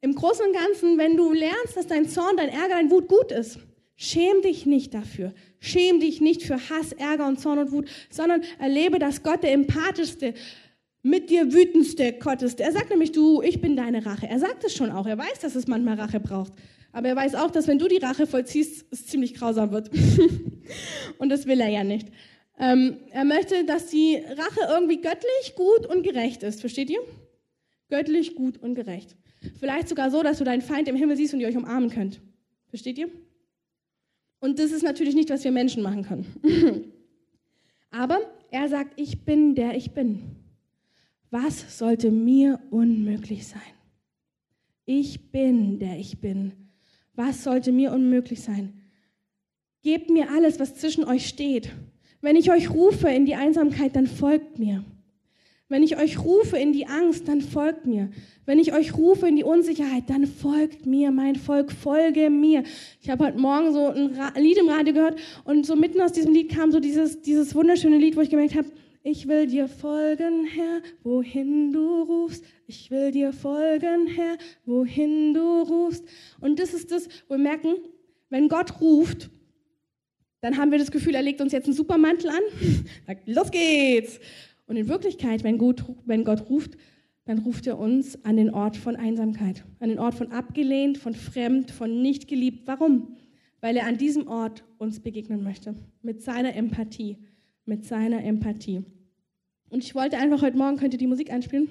im 0.00 0.14
Großen 0.14 0.46
und 0.46 0.54
Ganzen, 0.54 0.98
wenn 0.98 1.16
du 1.16 1.32
lernst, 1.32 1.76
dass 1.76 1.86
dein 1.86 2.08
Zorn, 2.08 2.36
dein 2.36 2.48
Ärger, 2.48 2.74
dein 2.74 2.90
Wut 2.90 3.08
gut 3.08 3.30
ist, 3.30 3.58
Schäm 3.96 4.42
dich 4.42 4.66
nicht 4.66 4.92
dafür. 4.92 5.32
Schäm 5.60 6.00
dich 6.00 6.20
nicht 6.20 6.42
für 6.42 6.56
Hass, 6.68 6.92
Ärger 6.92 7.28
und 7.28 7.38
Zorn 7.38 7.60
und 7.60 7.70
Wut, 7.70 7.88
sondern 8.10 8.42
erlebe, 8.58 8.98
dass 8.98 9.22
Gott 9.22 9.44
der 9.44 9.52
empathischste, 9.52 10.34
mit 11.04 11.28
dir 11.28 11.52
wütendste 11.52 12.14
Gott 12.14 12.40
ist. 12.40 12.60
Er 12.60 12.72
sagt 12.72 12.88
nämlich, 12.88 13.12
du, 13.12 13.42
ich 13.42 13.60
bin 13.60 13.76
deine 13.76 14.04
Rache. 14.06 14.26
Er 14.26 14.38
sagt 14.38 14.64
es 14.64 14.74
schon 14.74 14.90
auch. 14.90 15.06
Er 15.06 15.18
weiß, 15.18 15.38
dass 15.42 15.54
es 15.54 15.68
manchmal 15.68 16.00
Rache 16.00 16.18
braucht. 16.18 16.54
Aber 16.92 17.08
er 17.08 17.14
weiß 17.14 17.34
auch, 17.34 17.50
dass 17.50 17.68
wenn 17.68 17.78
du 17.78 17.88
die 17.88 17.98
Rache 17.98 18.26
vollziehst, 18.26 18.86
es 18.90 19.06
ziemlich 19.06 19.34
grausam 19.34 19.70
wird. 19.70 19.90
und 21.18 21.28
das 21.28 21.46
will 21.46 21.60
er 21.60 21.68
ja 21.68 21.84
nicht. 21.84 22.08
Ähm, 22.58 22.96
er 23.10 23.26
möchte, 23.26 23.64
dass 23.66 23.88
die 23.88 24.16
Rache 24.16 24.60
irgendwie 24.70 25.02
göttlich, 25.02 25.54
gut 25.54 25.84
und 25.86 26.04
gerecht 26.04 26.42
ist. 26.42 26.60
Versteht 26.60 26.88
ihr? 26.88 27.00
Göttlich, 27.90 28.34
gut 28.34 28.56
und 28.56 28.74
gerecht. 28.74 29.14
Vielleicht 29.60 29.90
sogar 29.90 30.10
so, 30.10 30.22
dass 30.22 30.38
du 30.38 30.44
deinen 30.44 30.62
Feind 30.62 30.88
im 30.88 30.96
Himmel 30.96 31.18
siehst 31.18 31.34
und 31.34 31.40
ihr 31.40 31.48
euch 31.48 31.56
umarmen 31.56 31.90
könnt. 31.90 32.22
Versteht 32.68 32.96
ihr? 32.96 33.10
Und 34.40 34.58
das 34.58 34.72
ist 34.72 34.82
natürlich 34.82 35.14
nicht, 35.14 35.28
was 35.28 35.44
wir 35.44 35.52
Menschen 35.52 35.82
machen 35.82 36.02
können. 36.02 36.92
Aber 37.90 38.20
er 38.50 38.70
sagt, 38.70 38.98
ich 38.98 39.26
bin 39.26 39.54
der 39.54 39.76
ich 39.76 39.90
bin. 39.90 40.43
Was 41.36 41.78
sollte 41.78 42.12
mir 42.12 42.60
unmöglich 42.70 43.48
sein? 43.48 43.60
Ich 44.84 45.32
bin 45.32 45.80
der 45.80 45.98
ich 45.98 46.20
bin. 46.20 46.52
Was 47.16 47.42
sollte 47.42 47.72
mir 47.72 47.92
unmöglich 47.92 48.40
sein? 48.40 48.72
Gebt 49.82 50.10
mir 50.10 50.30
alles, 50.30 50.60
was 50.60 50.76
zwischen 50.76 51.02
euch 51.02 51.26
steht. 51.26 51.72
Wenn 52.20 52.36
ich 52.36 52.52
euch 52.52 52.70
rufe 52.70 53.08
in 53.08 53.26
die 53.26 53.34
Einsamkeit, 53.34 53.96
dann 53.96 54.06
folgt 54.06 54.60
mir. 54.60 54.84
Wenn 55.68 55.82
ich 55.82 55.96
euch 55.96 56.22
rufe 56.22 56.56
in 56.56 56.72
die 56.72 56.86
Angst, 56.86 57.26
dann 57.26 57.40
folgt 57.40 57.84
mir. 57.84 58.10
Wenn 58.46 58.60
ich 58.60 58.72
euch 58.72 58.96
rufe 58.96 59.26
in 59.26 59.34
die 59.34 59.42
Unsicherheit, 59.42 60.04
dann 60.06 60.28
folgt 60.28 60.86
mir, 60.86 61.10
mein 61.10 61.34
Volk, 61.34 61.72
folge 61.72 62.30
mir. 62.30 62.62
Ich 63.00 63.10
habe 63.10 63.24
heute 63.24 63.38
Morgen 63.40 63.72
so 63.72 63.88
ein 63.88 64.14
Lied 64.36 64.58
im 64.58 64.68
Radio 64.68 64.94
gehört 64.94 65.18
und 65.42 65.66
so 65.66 65.74
mitten 65.74 66.00
aus 66.00 66.12
diesem 66.12 66.32
Lied 66.32 66.50
kam 66.54 66.70
so 66.70 66.78
dieses, 66.78 67.22
dieses 67.22 67.56
wunderschöne 67.56 67.98
Lied, 67.98 68.14
wo 68.14 68.20
ich 68.20 68.30
gemerkt 68.30 68.54
habe, 68.54 68.68
ich 69.06 69.28
will 69.28 69.46
dir 69.46 69.68
folgen, 69.68 70.46
Herr, 70.46 70.80
wohin 71.02 71.72
du 71.72 72.02
rufst. 72.02 72.42
Ich 72.66 72.90
will 72.90 73.10
dir 73.10 73.34
folgen, 73.34 74.06
Herr, 74.06 74.38
wohin 74.64 75.34
du 75.34 75.60
rufst. 75.60 76.04
Und 76.40 76.58
das 76.58 76.72
ist 76.72 76.90
das, 76.90 77.06
wo 77.28 77.34
wir 77.34 77.38
merken, 77.38 77.74
wenn 78.30 78.48
Gott 78.48 78.80
ruft, 78.80 79.30
dann 80.40 80.56
haben 80.56 80.70
wir 80.70 80.78
das 80.78 80.90
Gefühl, 80.90 81.14
er 81.14 81.22
legt 81.22 81.42
uns 81.42 81.52
jetzt 81.52 81.66
einen 81.66 81.76
Supermantel 81.76 82.30
an. 82.30 82.40
Sagt, 83.06 83.28
los 83.28 83.50
geht's. 83.50 84.20
Und 84.66 84.76
in 84.76 84.88
Wirklichkeit, 84.88 85.44
wenn 85.44 85.58
Gott, 85.58 85.84
wenn 86.06 86.24
Gott 86.24 86.48
ruft, 86.48 86.78
dann 87.26 87.40
ruft 87.40 87.66
er 87.66 87.78
uns 87.78 88.24
an 88.24 88.38
den 88.38 88.48
Ort 88.48 88.78
von 88.78 88.96
Einsamkeit, 88.96 89.64
an 89.80 89.90
den 89.90 89.98
Ort 89.98 90.14
von 90.14 90.32
abgelehnt, 90.32 90.96
von 90.96 91.14
fremd, 91.14 91.70
von 91.70 92.00
nicht 92.00 92.26
geliebt. 92.26 92.66
Warum? 92.66 93.18
Weil 93.60 93.76
er 93.76 93.86
an 93.86 93.98
diesem 93.98 94.28
Ort 94.28 94.64
uns 94.78 95.00
begegnen 95.00 95.42
möchte, 95.42 95.74
mit 96.00 96.22
seiner 96.22 96.54
Empathie, 96.54 97.18
mit 97.66 97.84
seiner 97.84 98.24
Empathie. 98.24 98.82
Und 99.74 99.82
ich 99.82 99.96
wollte 99.96 100.16
einfach 100.18 100.40
heute 100.40 100.56
Morgen, 100.56 100.76
könnt 100.76 100.94
ihr 100.94 101.00
die 101.00 101.08
Musik 101.08 101.32
einspielen? 101.32 101.68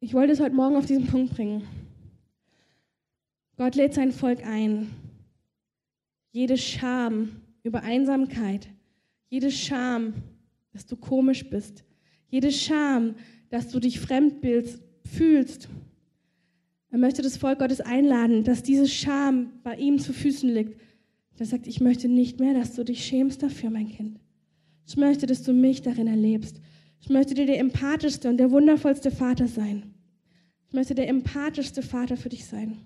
Ich 0.00 0.12
wollte 0.12 0.32
es 0.32 0.40
heute 0.40 0.56
Morgen 0.56 0.74
auf 0.74 0.86
diesen 0.86 1.06
Punkt 1.06 1.34
bringen. 1.34 1.68
Gott 3.56 3.76
lädt 3.76 3.94
sein 3.94 4.10
Volk 4.10 4.44
ein, 4.44 4.90
jede 6.32 6.58
Scham 6.58 7.40
über 7.62 7.84
Einsamkeit, 7.84 8.68
jede 9.28 9.52
Scham, 9.52 10.14
dass 10.72 10.86
du 10.86 10.96
komisch 10.96 11.48
bist, 11.48 11.84
jede 12.26 12.50
Scham, 12.50 13.14
dass 13.50 13.68
du 13.68 13.78
dich 13.78 14.00
fremdbild 14.00 14.80
fühlst. 15.04 15.68
Er 16.90 16.98
möchte 16.98 17.22
das 17.22 17.36
Volk 17.36 17.60
Gottes 17.60 17.80
einladen, 17.80 18.42
dass 18.42 18.64
diese 18.64 18.88
Scham 18.88 19.60
bei 19.62 19.76
ihm 19.76 20.00
zu 20.00 20.12
Füßen 20.12 20.52
liegt. 20.52 20.80
Er 21.38 21.46
sagt, 21.46 21.66
ich 21.66 21.80
möchte 21.80 22.08
nicht 22.08 22.38
mehr, 22.38 22.54
dass 22.54 22.74
du 22.74 22.84
dich 22.84 23.04
schämst 23.04 23.42
dafür, 23.42 23.70
mein 23.70 23.88
Kind. 23.88 24.20
Ich 24.86 24.96
möchte, 24.96 25.26
dass 25.26 25.42
du 25.42 25.52
mich 25.52 25.82
darin 25.82 26.06
erlebst. 26.06 26.60
Ich 27.00 27.08
möchte 27.08 27.34
dir 27.34 27.46
der 27.46 27.58
empathischste 27.58 28.28
und 28.28 28.36
der 28.36 28.50
wundervollste 28.50 29.10
Vater 29.10 29.48
sein. 29.48 29.94
Ich 30.68 30.74
möchte 30.74 30.94
der 30.94 31.08
empathischste 31.08 31.82
Vater 31.82 32.16
für 32.16 32.28
dich 32.28 32.46
sein. 32.46 32.78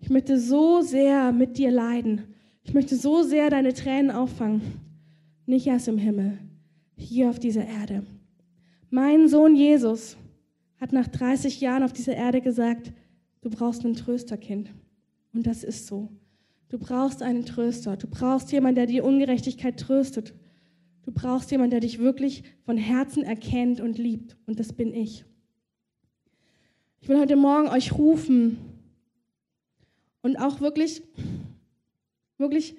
Ich 0.00 0.10
möchte 0.10 0.38
so 0.38 0.82
sehr 0.82 1.32
mit 1.32 1.56
dir 1.56 1.70
leiden. 1.70 2.22
Ich 2.62 2.74
möchte 2.74 2.96
so 2.96 3.22
sehr 3.22 3.48
deine 3.50 3.72
Tränen 3.72 4.10
auffangen. 4.10 4.60
Nicht 5.46 5.66
erst 5.66 5.88
im 5.88 5.98
Himmel, 5.98 6.38
hier 6.96 7.30
auf 7.30 7.38
dieser 7.38 7.66
Erde. 7.66 8.04
Mein 8.90 9.28
Sohn 9.28 9.54
Jesus 9.56 10.16
hat 10.80 10.92
nach 10.92 11.08
30 11.08 11.60
Jahren 11.60 11.82
auf 11.82 11.92
dieser 11.92 12.14
Erde 12.14 12.40
gesagt, 12.40 12.92
du 13.40 13.50
brauchst 13.50 13.84
ein 13.84 13.94
Trösterkind. 13.94 14.70
Und 15.32 15.46
das 15.46 15.64
ist 15.64 15.86
so. 15.86 16.08
Du 16.68 16.78
brauchst 16.78 17.22
einen 17.22 17.44
Tröster. 17.44 17.96
Du 17.96 18.06
brauchst 18.06 18.52
jemanden, 18.52 18.76
der 18.76 18.86
die 18.86 19.00
Ungerechtigkeit 19.00 19.78
tröstet. 19.78 20.34
Du 21.04 21.12
brauchst 21.12 21.50
jemanden, 21.50 21.70
der 21.70 21.80
dich 21.80 21.98
wirklich 21.98 22.42
von 22.64 22.76
Herzen 22.76 23.22
erkennt 23.22 23.80
und 23.80 23.98
liebt. 23.98 24.36
Und 24.46 24.58
das 24.58 24.72
bin 24.72 24.92
ich. 24.92 25.24
Ich 27.00 27.08
will 27.08 27.18
heute 27.18 27.36
Morgen 27.36 27.68
euch 27.68 27.92
rufen 27.92 28.58
und 30.22 30.36
auch 30.36 30.60
wirklich 30.60 31.02
Wirklich, 32.38 32.76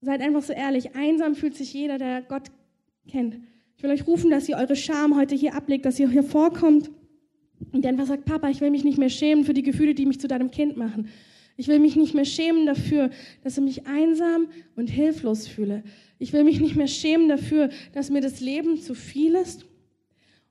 seid 0.00 0.22
einfach 0.22 0.42
so 0.42 0.52
ehrlich. 0.52 0.94
Einsam 0.94 1.34
fühlt 1.34 1.54
sich 1.54 1.72
jeder, 1.72 1.98
der 1.98 2.22
Gott 2.22 2.50
kennt. 3.08 3.38
Ich 3.76 3.82
will 3.82 3.90
euch 3.90 4.06
rufen, 4.06 4.30
dass 4.30 4.48
ihr 4.48 4.56
eure 4.56 4.76
Scham 4.76 5.16
heute 5.16 5.34
hier 5.34 5.54
ablegt, 5.54 5.84
dass 5.84 5.98
ihr 5.98 6.08
hier 6.08 6.22
vorkommt 6.22 6.90
und 7.72 7.84
einfach 7.84 8.06
sagt, 8.06 8.24
Papa, 8.24 8.48
ich 8.48 8.60
will 8.60 8.70
mich 8.70 8.84
nicht 8.84 8.98
mehr 8.98 9.10
schämen 9.10 9.44
für 9.44 9.54
die 9.54 9.62
Gefühle, 9.62 9.94
die 9.94 10.06
mich 10.06 10.20
zu 10.20 10.28
deinem 10.28 10.50
Kind 10.50 10.76
machen. 10.76 11.08
Ich 11.60 11.68
will 11.68 11.78
mich 11.78 11.94
nicht 11.94 12.14
mehr 12.14 12.24
schämen 12.24 12.64
dafür, 12.64 13.10
dass 13.44 13.58
ich 13.58 13.64
mich 13.64 13.86
einsam 13.86 14.48
und 14.76 14.88
hilflos 14.88 15.46
fühle. 15.46 15.82
Ich 16.18 16.32
will 16.32 16.42
mich 16.42 16.60
nicht 16.60 16.74
mehr 16.74 16.88
schämen 16.88 17.28
dafür, 17.28 17.68
dass 17.92 18.10
mir 18.10 18.20
das 18.20 18.40
Leben 18.40 18.78
zu 18.78 18.94
viel 18.94 19.34
ist 19.34 19.66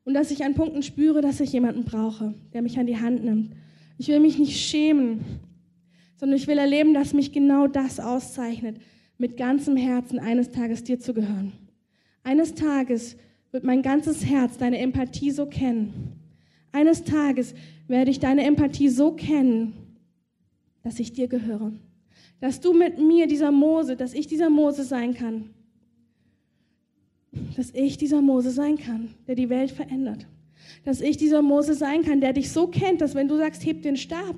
und 0.06 0.14
dass 0.14 0.30
ich 0.32 0.44
an 0.44 0.54
Punkten 0.54 0.84
spüre, 0.84 1.22
dass 1.22 1.40
ich 1.40 1.52
jemanden 1.52 1.84
brauche, 1.84 2.36
der 2.54 2.62
mich 2.62 2.78
an 2.78 2.86
die 2.86 2.98
Hand 2.98 3.24
nimmt. 3.24 3.54
Ich 3.98 4.08
will 4.08 4.20
mich 4.20 4.38
nicht 4.38 4.60
schämen 4.60 5.26
sondern 6.20 6.38
ich 6.38 6.48
will 6.48 6.58
erleben, 6.58 6.94
dass 6.94 7.14
mich 7.14 7.32
genau 7.32 7.68
das 7.68 8.00
auszeichnet, 8.00 8.76
mit 9.18 9.38
ganzem 9.38 9.78
Herzen 9.78 10.20
eines 10.20 10.52
Tages 10.52 10.84
dir 10.84 11.00
zu 11.00 11.14
gehören. 11.14 11.54
Eines 12.24 12.56
Tages 12.56 13.16
wird 13.52 13.64
mein 13.64 13.82
ganzes 13.82 14.26
Herz 14.26 14.58
deine 14.58 14.80
Empathie 14.80 15.32
so 15.32 15.46
kennen. 15.46 16.20
Eines 16.74 17.06
Tages 17.06 17.56
werde 17.88 18.12
ich 18.12 18.20
deine 18.20 18.44
Empathie 18.44 18.90
so 18.90 19.14
kennen, 19.14 19.74
dass 20.90 21.00
ich 21.00 21.14
dir 21.14 21.28
gehöre. 21.28 21.72
Dass 22.42 22.62
du 22.62 22.74
mit 22.74 22.98
mir 22.98 23.28
dieser 23.28 23.52
Mose, 23.52 23.96
dass 23.96 24.16
ich 24.16 24.26
dieser 24.26 24.50
Mose 24.50 24.84
sein 24.84 25.14
kann. 25.14 25.52
Dass 27.56 27.70
ich 27.76 27.98
dieser 27.98 28.24
Mose 28.24 28.50
sein 28.50 28.76
kann, 28.76 29.14
der 29.28 29.36
die 29.36 29.50
Welt 29.50 29.70
verändert. 29.70 30.26
Dass 30.86 31.00
ich 31.00 31.16
dieser 31.16 31.44
Mose 31.44 31.76
sein 31.76 32.02
kann, 32.02 32.22
der 32.22 32.34
dich 32.34 32.52
so 32.52 32.66
kennt, 32.66 33.02
dass 33.02 33.14
wenn 33.14 33.28
du 33.28 33.38
sagst, 33.38 33.64
heb 33.68 33.84
den 33.84 33.98
Stab, 33.98 34.36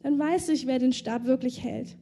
dann 0.00 0.16
weiß 0.16 0.50
ich, 0.50 0.68
wer 0.68 0.78
den 0.78 0.92
Stab 0.92 1.24
wirklich 1.24 1.60
hält. 1.60 1.96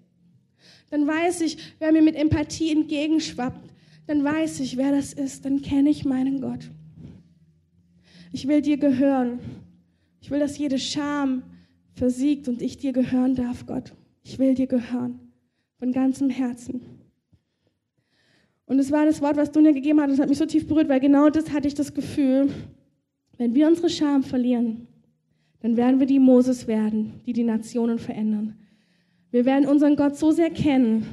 Dann 0.90 1.07
weiß 1.07 1.40
ich, 1.40 1.57
wer 1.78 1.92
mir 1.92 2.02
mit 2.02 2.14
Empathie 2.14 2.72
entgegenschwappt. 2.72 3.70
Dann 4.07 4.22
weiß 4.22 4.61
ich, 4.61 4.76
wer 4.76 4.90
das 4.90 5.14
ist. 5.14 5.46
Dann 5.46 5.62
kenne 5.62 5.88
ich 5.88 6.04
meinen 6.04 6.42
Gott. 6.42 6.70
Ich 8.32 8.46
will 8.48 8.61
dir 8.61 8.76
gehören. 8.76 9.38
Ich 10.20 10.30
will, 10.30 10.40
dass 10.40 10.59
jede 10.59 10.78
Scham 10.78 11.42
versiegt 11.97 12.47
und 12.47 12.62
ich 12.62 12.76
dir 12.76 12.92
gehören 12.92 13.34
darf, 13.34 13.66
Gott. 13.66 13.94
Ich 14.22 14.38
will 14.38 14.55
dir 14.55 14.66
gehören. 14.66 15.18
Von 15.78 15.92
ganzem 15.92 16.30
Herzen. 16.30 16.82
Und 18.66 18.78
es 18.78 18.90
war 18.90 19.07
das 19.07 19.20
Wort, 19.20 19.36
was 19.36 19.53
Dunja 19.53 19.72
gegeben 19.72 20.01
hat, 20.01 20.11
das 20.11 20.18
hat 20.18 20.28
mich 20.28 20.38
so 20.38 20.47
tief 20.47 20.66
berührt, 20.66 20.88
weil 20.88 21.01
genau 21.01 21.30
das 21.30 21.53
hatte 21.53 21.68
ich 21.68 21.74
das 21.74 21.94
Gefühl, 21.94 22.51
wenn 23.38 23.55
wir 23.55 23.68
unsere 23.68 23.88
Scham 23.88 24.22
verlieren, 24.22 24.88
dann 25.61 25.76
werden 25.76 26.01
wir 26.01 26.07
die 26.07 26.18
Moses 26.18 26.66
werden, 26.66 27.20
die 27.26 27.32
die 27.32 27.44
Nationen 27.44 27.99
verändern. 27.99 28.59
Wir 29.30 29.44
werden 29.44 29.68
unseren 29.68 29.97
Gott 29.97 30.16
so 30.16 30.32
sehr 30.32 30.51
kennen, 30.51 31.07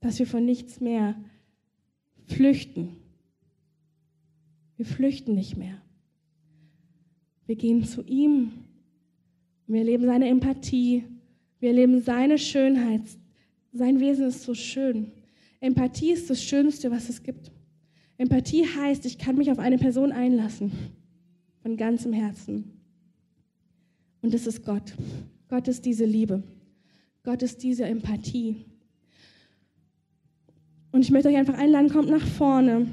dass 0.00 0.18
wir 0.18 0.26
von 0.26 0.44
nichts 0.44 0.80
mehr 0.80 1.14
flüchten. 2.26 2.96
Wir 4.76 4.86
flüchten 4.86 5.34
nicht 5.34 5.56
mehr. 5.56 5.82
Wir 7.46 7.56
gehen 7.56 7.84
zu 7.84 8.02
ihm. 8.02 8.67
Wir 9.68 9.80
erleben 9.80 10.06
seine 10.06 10.28
Empathie. 10.28 11.04
Wir 11.60 11.68
erleben 11.68 12.00
seine 12.00 12.38
Schönheit. 12.38 13.02
Sein 13.72 14.00
Wesen 14.00 14.26
ist 14.26 14.42
so 14.42 14.54
schön. 14.54 15.12
Empathie 15.60 16.12
ist 16.12 16.30
das 16.30 16.42
Schönste, 16.42 16.90
was 16.90 17.08
es 17.08 17.22
gibt. 17.22 17.52
Empathie 18.16 18.64
heißt, 18.66 19.04
ich 19.06 19.18
kann 19.18 19.36
mich 19.36 19.50
auf 19.52 19.58
eine 19.58 19.78
Person 19.78 20.10
einlassen. 20.10 20.72
Von 21.62 21.76
ganzem 21.76 22.12
Herzen. 22.12 22.72
Und 24.22 24.32
das 24.32 24.46
ist 24.46 24.64
Gott. 24.64 24.94
Gott 25.48 25.68
ist 25.68 25.84
diese 25.84 26.06
Liebe. 26.06 26.42
Gott 27.22 27.42
ist 27.42 27.62
diese 27.62 27.84
Empathie. 27.84 28.64
Und 30.92 31.02
ich 31.02 31.10
möchte 31.10 31.28
euch 31.28 31.36
einfach 31.36 31.58
einladen, 31.58 31.90
kommt 31.90 32.08
nach 32.08 32.26
vorne. 32.26 32.86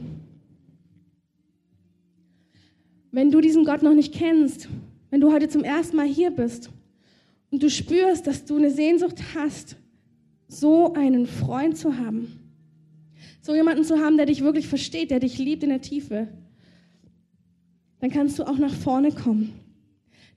Wenn 3.11 3.31
du 3.31 3.39
diesen 3.39 3.63
Gott 3.63 3.81
noch 3.81 3.93
nicht 3.93 4.13
kennst, 4.13 4.67
wenn 5.15 5.21
du 5.21 5.31
heute 5.31 5.47
zum 5.47 5.63
ersten 5.63 5.95
Mal 5.95 6.07
hier 6.07 6.29
bist 6.29 6.69
und 7.49 7.63
du 7.63 7.69
spürst, 7.69 8.27
dass 8.27 8.43
du 8.43 8.57
eine 8.57 8.69
Sehnsucht 8.69 9.15
hast, 9.33 9.77
so 10.49 10.91
einen 10.91 11.25
Freund 11.25 11.77
zu 11.77 11.97
haben, 11.97 12.51
so 13.39 13.55
jemanden 13.55 13.85
zu 13.85 13.97
haben, 13.97 14.17
der 14.17 14.25
dich 14.25 14.41
wirklich 14.41 14.67
versteht, 14.67 15.11
der 15.11 15.21
dich 15.21 15.37
liebt 15.37 15.63
in 15.63 15.69
der 15.69 15.79
Tiefe, 15.79 16.27
dann 18.01 18.09
kannst 18.09 18.37
du 18.39 18.43
auch 18.43 18.57
nach 18.57 18.73
vorne 18.73 19.13
kommen. 19.13 19.53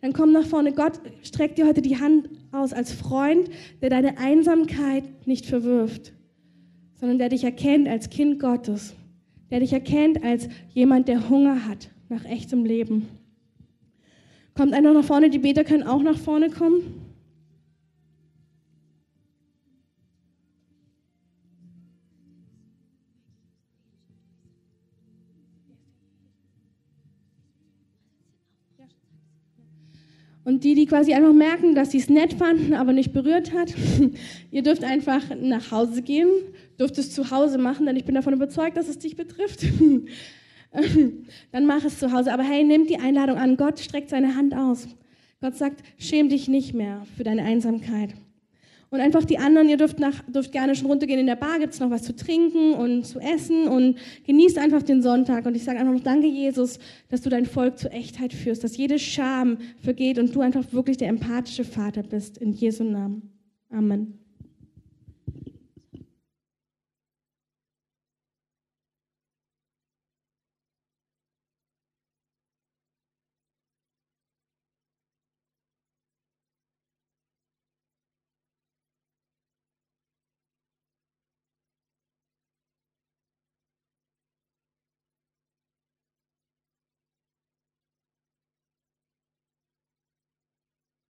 Dann 0.01 0.13
komm 0.13 0.31
nach 0.31 0.47
vorne. 0.47 0.71
Gott 0.71 1.01
streckt 1.25 1.59
dir 1.59 1.67
heute 1.67 1.83
die 1.83 1.99
Hand 1.99 2.31
aus 2.53 2.73
als 2.73 2.93
Freund, 2.93 3.51
der 3.83 3.91
deine 3.91 4.19
Einsamkeit 4.19 5.27
nicht 5.27 5.47
verwirft, 5.47 6.13
sondern 7.01 7.19
der 7.19 7.31
dich 7.31 7.43
erkennt 7.43 7.89
als 7.89 8.11
Kind 8.11 8.39
Gottes, 8.39 8.95
der 9.51 9.59
dich 9.59 9.73
erkennt 9.73 10.23
als 10.23 10.49
jemand, 10.73 11.09
der 11.09 11.29
Hunger 11.29 11.67
hat 11.67 11.91
nach 12.09 12.25
echtem 12.25 12.65
Leben. 12.65 13.18
Kommt 14.59 14.75
einer 14.75 14.93
nach 14.93 15.05
vorne, 15.05 15.31
die 15.31 15.39
Beter 15.39 15.63
können 15.63 15.85
auch 15.85 16.03
nach 16.03 16.19
vorne 16.19 16.51
kommen. 16.51 16.83
Und 30.43 30.65
die, 30.65 30.75
die 30.75 30.87
quasi 30.87 31.15
einfach 31.15 31.33
merken, 31.33 31.77
dass 31.77 31.93
sie 31.93 31.99
es 31.99 32.09
nett 32.09 32.33
fanden, 32.33 32.75
aber 32.75 32.93
nicht 32.93 33.13
berührt 33.13 33.53
hat, 33.53 33.73
ihr 34.51 34.63
dürft 34.65 34.83
einfach 34.83 35.23
nach 35.41 35.71
Hause 35.71 36.03
gehen, 36.03 36.31
dürft 36.81 36.99
es 36.99 37.13
zu 37.13 37.31
Hause 37.31 37.59
machen, 37.59 37.87
denn 37.87 37.95
ich 37.95 38.05
bin 38.05 38.17
davon 38.17 38.33
überzeugt, 38.33 38.77
dass 38.77 38.89
es 38.89 38.99
dich 38.99 39.15
betrifft. 39.15 39.65
Dann 41.53 41.67
mach 41.67 41.85
es 41.85 41.99
zu 41.99 42.13
Hause. 42.13 42.33
Aber 42.33 42.43
hey, 42.43 42.65
nimm 42.65 42.87
die 42.87 42.99
Einladung 42.99 43.39
an. 43.39 43.57
Gott 43.57 43.79
streckt 43.81 44.11
seine 44.11 44.35
Hand 44.35 44.55
aus. 44.55 44.89
Gott 45.41 45.57
sagt, 45.57 45.83
schäm 45.99 46.29
dich 46.29 46.49
nicht 46.49 46.75
mehr 46.75 47.07
für 47.17 47.25
deine 47.25 47.45
Einsamkeit. 47.45 48.15
Und 48.91 49.01
einfach 49.01 49.25
die 49.25 49.39
anderen, 49.39 49.69
ihr 49.69 49.77
dürft, 49.77 49.99
nach, 49.99 50.23
dürft 50.27 50.51
gerne 50.51 50.75
schon 50.75 50.87
runtergehen. 50.87 51.21
In 51.21 51.27
der 51.27 51.37
Bar 51.37 51.59
gibt 51.59 51.75
es 51.75 51.81
noch 51.81 51.91
was 51.91 52.05
zu 52.05 52.17
trinken 52.17 52.73
und 52.73 53.05
zu 53.05 53.21
essen 53.21 53.69
und 53.69 53.99
genießt 54.27 54.57
einfach 54.57 54.83
den 54.83 55.03
Sonntag. 55.03 55.45
Und 55.45 55.55
ich 55.55 55.65
sage 55.65 55.79
einfach 55.79 55.93
noch, 55.93 56.03
danke 56.03 56.27
Jesus, 56.27 56.79
dass 57.11 57.21
du 57.21 57.29
dein 57.29 57.45
Volk 57.45 57.79
zur 57.79 57.93
Echtheit 57.93 58.33
führst, 58.33 58.65
dass 58.65 58.79
jede 58.79 58.99
Scham 58.99 59.59
vergeht 59.83 60.19
und 60.19 60.35
du 60.35 60.41
einfach 60.41 60.73
wirklich 60.73 60.97
der 60.97 61.09
empathische 61.09 61.65
Vater 61.65 62.03
bist. 62.03 62.39
In 62.39 62.53
Jesu 62.53 62.83
Namen. 62.83 63.31
Amen. 63.71 64.28